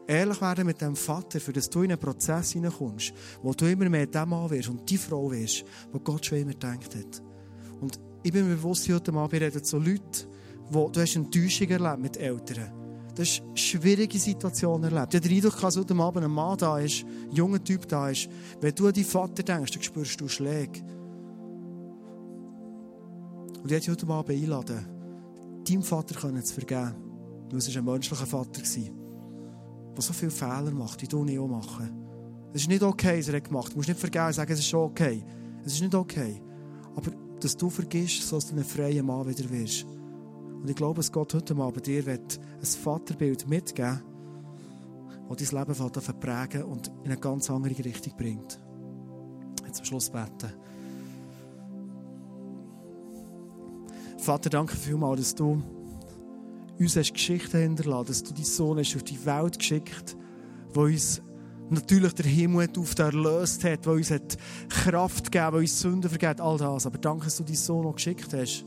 Ehrlich 0.08 0.42
werden 0.42 0.66
mit 0.66 0.82
dem 0.82 0.96
Vater, 0.96 1.40
für 1.40 1.54
das 1.54 1.70
du 1.70 1.82
in 1.82 1.92
einen 1.92 2.00
Prozess 2.00 2.52
hineinkommst, 2.52 3.14
wo 3.42 3.54
du 3.54 3.66
immer 3.66 3.90
mehr 3.90 4.08
der 4.08 4.26
Mann 4.26 4.50
wirst 4.50 4.70
und 4.70 4.90
die 4.90 4.98
Frau 4.98 5.32
wirst, 5.32 5.66
wo 5.92 6.00
Gott 6.00 6.26
schon 6.26 6.40
immer 6.40 6.52
gedacht 6.52 6.96
hat. 6.96 7.22
Und 7.82 8.00
ich 8.24 8.32
bin 8.32 8.48
mir 8.48 8.56
bewusst, 8.56 8.88
heute 8.90 9.14
Abend 9.14 9.42
reden 9.42 9.64
so 9.64 9.78
Leute, 9.78 10.28
wo 10.70 10.90
du 10.90 11.02
hast 11.02 11.16
Enttäuschung 11.16 11.70
erlebt 11.70 12.00
mit 12.00 12.18
Eltern. 12.18 12.72
Du 13.16 13.22
hast 13.22 13.44
schwierige 13.54 14.18
Situationen 14.18 14.86
erlebt. 14.86 15.14
Ich 15.14 15.20
habe 15.20 15.30
den 15.30 15.38
Eindruck, 15.38 15.62
dass 15.62 15.78
heute 15.78 15.96
Abend 15.96 16.24
ein 16.24 16.32
Mann 16.32 16.58
da 16.58 16.80
ist, 16.80 17.04
ein 17.04 17.32
junger 17.32 17.64
Typ 17.64 17.88
da 17.88 18.10
ist. 18.10 18.28
Wenn 18.60 18.74
du 18.74 18.88
an 18.88 18.94
deinen 18.94 19.06
Vater 19.06 19.44
denkst, 19.44 19.72
dann 19.72 19.84
spürst 19.84 20.20
du 20.20 20.28
Schläge. 20.28 20.80
Und 23.62 23.72
ich 23.72 23.72
möchte 23.72 23.92
heute 23.92 24.08
Abend 24.08 24.42
einladen, 24.42 24.86
deinem 25.68 25.84
Vater 25.84 26.16
zu 26.44 26.54
vergeben. 26.54 26.96
Du 27.50 27.56
warst 27.56 27.78
ein 27.78 27.86
menschlicher 27.86 28.26
Vater, 28.26 28.64
der 29.96 30.02
so 30.02 30.14
viele 30.14 30.32
Fehler 30.32 30.72
macht, 30.72 31.02
die 31.02 31.08
du 31.08 31.24
nicht 31.24 31.40
auch 31.40 31.48
machen. 31.48 31.92
Es 32.54 32.62
ist 32.62 32.68
nicht 32.68 32.84
okay, 32.84 33.20
was 33.20 33.28
er 33.28 33.42
gemacht 33.42 33.66
hat. 33.66 33.74
Du 33.74 33.78
musst 33.78 33.90
nicht 33.90 34.00
vergeben 34.00 34.28
und 34.28 34.34
sagen, 34.34 34.52
es 34.52 34.60
ist 34.60 34.68
schon 34.68 34.90
okay. 34.90 35.24
Es 35.66 35.74
ist 35.74 35.82
nicht 35.82 35.96
okay. 35.96 36.42
Aber 36.96 37.12
dass 37.40 37.58
du 37.58 37.70
vergisst, 37.70 38.28
so 38.28 38.38
dass 38.38 38.48
du 38.48 38.56
ein 38.56 38.64
freier 38.64 39.04
Mann 39.04 39.28
wieder 39.28 39.50
wirst. 39.50 39.86
Und 39.86 40.70
ich 40.70 40.76
glaube, 40.76 40.98
dass 40.98 41.12
Gott 41.12 41.34
heute 41.34 41.56
Abend 41.56 41.86
dir 41.86 42.08
ein 42.08 42.20
Vaterbild 42.62 43.48
mitgeben 43.48 44.02
das 45.40 45.50
dein 45.50 45.60
Leben 45.60 45.76
verprägen 45.76 46.64
und 46.64 46.88
in 47.04 47.12
eine 47.12 47.18
ganz 47.18 47.50
andere 47.50 47.76
Richtung 47.84 48.14
bringt. 48.18 48.60
Jetzt 49.66 49.78
zum 49.78 49.86
Schluss 49.86 50.10
beten. 50.10 50.54
Vater, 54.18 54.50
danke 54.50 54.76
vielmals, 54.76 55.20
dass 55.20 55.36
du 55.36 55.62
uns 56.80 56.96
hast 56.96 57.14
Geschichten 57.14 57.58
hinterlassen, 57.58 58.08
dass 58.08 58.24
du 58.24 58.34
deinen 58.34 58.46
Sohn 58.46 58.78
hast 58.78 58.96
auf 58.96 59.04
die 59.04 59.26
Welt 59.26 59.60
geschickt, 59.60 60.18
wo 60.74 60.82
uns 60.84 61.22
natürlich 61.70 62.14
der 62.14 62.26
Himmel 62.26 62.70
auf 62.78 62.98
erlöst 62.98 63.64
hat, 63.64 63.86
wo 63.86 63.92
uns 63.92 64.12
hat 64.12 64.38
Kraft 64.70 65.32
gegeben, 65.32 65.54
wo 65.54 65.58
uns 65.58 65.80
Sünden 65.80 66.10
vergeht, 66.10 66.42
all 66.42 66.58
das. 66.58 66.86
Aber 66.86 66.98
danke, 66.98 67.26
dass 67.26 67.38
du 67.38 67.44
deinen 67.44 67.56
Sohn 67.56 67.84
noch 67.84 67.96
geschickt 67.96 68.34
hast, 68.34 68.66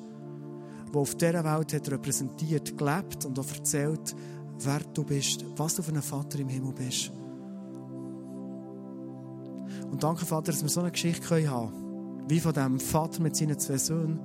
der 0.93 1.01
auf 1.01 1.15
dieser 1.15 1.45
Welt 1.45 1.73
hat 1.73 1.91
repräsentiert, 1.91 2.77
gelebt 2.77 3.25
und 3.25 3.39
auch 3.39 3.49
erzählt, 3.53 4.15
wer 4.61 4.81
du 4.95 5.05
bist, 5.05 5.45
was 5.57 5.75
du 5.75 5.83
für 5.83 5.93
ein 5.93 6.03
Vater 6.03 6.39
im 6.39 6.49
Himmel 6.49 6.73
bist. 6.73 7.13
Und 9.91 10.03
danke, 10.03 10.25
Vater, 10.27 10.53
dass 10.53 10.63
wir 10.63 10.69
so 10.69 10.81
eine 10.81 10.91
Geschichte 10.91 11.29
haben 11.29 11.71
können, 11.71 12.29
wie 12.29 12.41
von 12.41 12.53
dem 12.53 12.81
Vater 12.81 13.23
mit 13.23 13.37
seinen 13.37 13.59
zwei 13.59 13.79
Söhnen, 13.79 14.21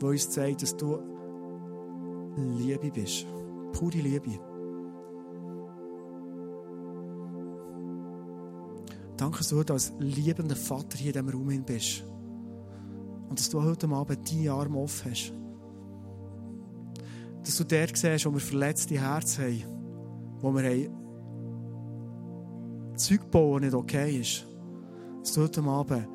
der 0.00 0.08
uns 0.08 0.30
zeigt, 0.30 0.62
dass 0.62 0.76
du 0.76 1.13
Liebe 2.36 2.90
bist. 2.90 3.26
Pure 3.72 3.98
Liebe. 3.98 4.38
Danke 9.16 9.38
dass 9.38 9.48
du 9.48 9.72
als 9.72 9.92
liebender 9.98 10.56
Vater 10.56 10.98
hier 10.98 11.14
in 11.14 11.26
diesem 11.26 11.40
Raum 11.40 11.64
bist. 11.64 12.04
Und 13.28 13.38
dass 13.38 13.48
du 13.48 13.62
heute 13.62 13.88
Abend 13.88 14.30
deine 14.30 14.52
Arme 14.52 14.78
offen 14.78 15.10
hast. 15.10 15.32
Dass 17.44 17.56
du 17.56 17.64
dort 17.64 17.96
siehst, 17.96 18.26
wo 18.26 18.32
wir 18.32 18.40
verletzte 18.40 19.00
Herzen 19.00 19.44
haben. 19.44 19.64
Wo 20.40 20.52
wir 20.52 20.64
haben 20.64 20.88
Zeug 22.96 23.30
bauen, 23.30 23.62
nicht 23.62 23.74
okay 23.74 24.20
ist. 24.20 24.46
Dass 25.20 25.34
du 25.34 25.42
heute 25.42 25.62
Abend 25.62 26.08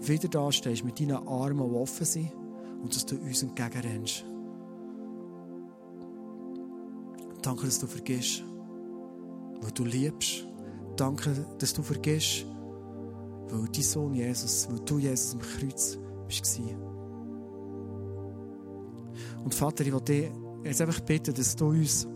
wieder 0.00 0.28
da 0.28 0.50
stehst 0.50 0.84
mit 0.84 1.00
deinen 1.00 1.26
Armen, 1.28 1.70
die 1.70 1.76
offen 1.76 2.06
sind. 2.06 2.32
Und 2.82 2.94
dass 2.94 3.04
du 3.04 3.16
uns 3.16 3.42
entgegenrennst. 3.42 4.24
Danke, 7.42 7.66
dass 7.66 7.78
du 7.78 7.86
vergisst, 7.86 8.42
weil 9.60 9.70
du 9.72 9.84
liebst. 9.84 10.44
Danke, 10.96 11.46
dass 11.58 11.72
du 11.72 11.82
vergisst, 11.82 12.44
weil 13.48 13.68
dein 13.72 13.82
Sohn 13.82 14.14
Jesus, 14.14 14.68
weil 14.70 14.80
du 14.80 14.98
Jesus 14.98 15.34
am 15.34 15.40
Kreuz 15.40 15.98
bist. 16.26 16.60
Und 19.44 19.54
Vater, 19.54 19.86
ich 19.86 19.92
will 19.92 20.00
dich 20.00 20.30
jetzt 20.64 20.80
einfach 20.80 21.00
bitten, 21.00 21.34
dass 21.34 21.54
du 21.56 21.68
uns 21.68 22.06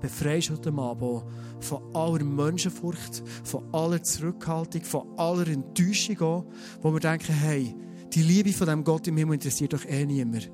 befreist 0.00 0.50
heute 0.50 0.72
Abend 0.72 1.24
von 1.60 1.94
aller 1.94 2.24
Menschenfurcht, 2.24 3.22
von 3.44 3.62
aller 3.72 4.02
Zurückhaltung, 4.02 4.82
von 4.82 5.06
aller 5.18 5.46
Enttäuschung, 5.48 6.44
wo 6.80 6.92
wir 6.92 7.00
denken, 7.00 7.32
hey, 7.32 7.74
die 8.12 8.22
Liebe 8.22 8.52
von 8.52 8.68
dem 8.68 8.84
Gott 8.84 9.06
im 9.06 9.16
Himmel 9.16 9.34
interessiert 9.34 9.72
doch 9.72 9.84
eh 9.84 10.06
niemand. 10.06 10.50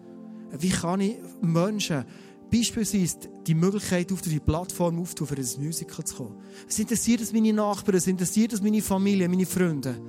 Wie 0.59 0.71
kann 0.71 1.01
ich 1.01 1.19
Menschen 1.41 2.05
beispielsweise 2.55 3.19
die 3.47 3.55
Möglichkeit 3.55 4.13
auf 4.13 4.23
die 4.23 4.39
Plattform 4.39 5.01
auftun, 5.01 5.27
für 5.27 5.37
ein 5.37 5.65
Musical 5.65 6.05
zu 6.05 6.17
kommen. 6.17 6.37
Es 6.69 6.79
interessiert 6.79 7.21
es 7.21 7.33
meine 7.33 7.53
Nachbarn, 7.53 7.97
es 7.97 8.07
interessiert 8.07 8.53
es 8.53 8.63
meine 8.63 8.83
Familie, 8.83 9.29
meine 9.29 9.47
Freunde. 9.47 10.01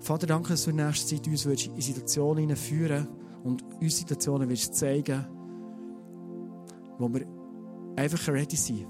Vater, 0.00 0.26
danke, 0.26 0.50
dass 0.50 0.64
du 0.64 0.70
in 0.70 0.76
nächster 0.76 1.16
Zeit 1.16 1.26
uns 1.26 1.44
in 1.44 1.80
Situationen 1.80 2.56
führen 2.56 3.06
und 3.44 3.62
uns 3.80 3.98
Situationen 3.98 4.48
willst 4.48 4.74
zeigen 4.74 5.26
wo 6.98 7.08
wir 7.14 7.24
einfach 7.96 8.26
ready 8.28 8.56
sind, 8.56 8.86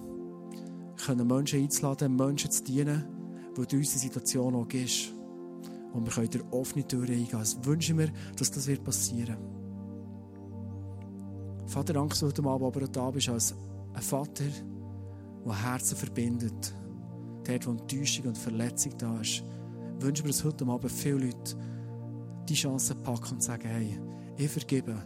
können 1.05 1.27
Menschen 1.27 1.61
einzuladen, 1.63 2.17
Menschen 2.17 2.51
zu 2.51 2.65
dienen, 2.65 3.05
wo 3.55 3.65
du 3.65 3.77
uns 3.77 3.93
die 3.93 3.99
Situation 3.99 4.55
auch 4.55 4.67
gibst. 4.67 5.13
Und 5.93 6.07
wir 6.07 6.13
können 6.13 6.31
durch 6.31 6.45
offene 6.51 6.87
Türen 6.87 7.11
eingehen. 7.11 7.29
Das 7.33 7.63
wünschen 7.65 7.99
wir, 7.99 8.11
dass 8.37 8.51
das 8.51 8.67
passieren 8.79 9.37
wird. 9.37 9.58
Vater, 11.69 11.93
danke, 11.93 12.09
dass 12.09 12.21
du 12.21 12.27
heute 12.27 12.43
Abend 12.45 12.77
aber 12.77 12.89
da 12.89 13.11
bist 13.11 13.29
als 13.29 13.55
ein 13.93 14.03
Vater, 14.03 14.45
der 15.45 15.63
Herzen 15.63 15.97
verbindet. 15.97 16.75
Dort, 17.47 17.67
wo 17.67 17.71
Enttäuschung 17.73 18.27
und 18.27 18.39
Verletzung 18.39 18.93
da 18.97 19.21
ist. 19.21 19.45
Wünschen 20.01 20.25
wir, 20.25 20.33
dass 20.33 20.45
heute 20.45 20.67
Abend 20.67 20.91
viele 20.91 21.27
Leute 21.27 21.57
die 22.49 22.55
Chance 22.55 22.95
packen 22.95 23.35
und 23.35 23.43
sagen, 23.43 23.69
hey, 23.69 24.01
ich 24.37 24.51
vergebe. 24.51 24.97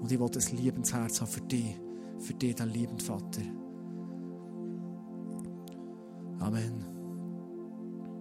Und 0.00 0.10
ich 0.10 0.18
will 0.18 0.28
ein 0.28 0.56
Liebensherz 0.56 1.20
haben 1.20 1.30
für 1.30 1.40
dich, 1.42 1.80
für 2.18 2.34
dich, 2.34 2.54
dein 2.56 2.70
liebenden 2.70 3.00
Vater. 3.00 3.42
Amen. 6.40 6.93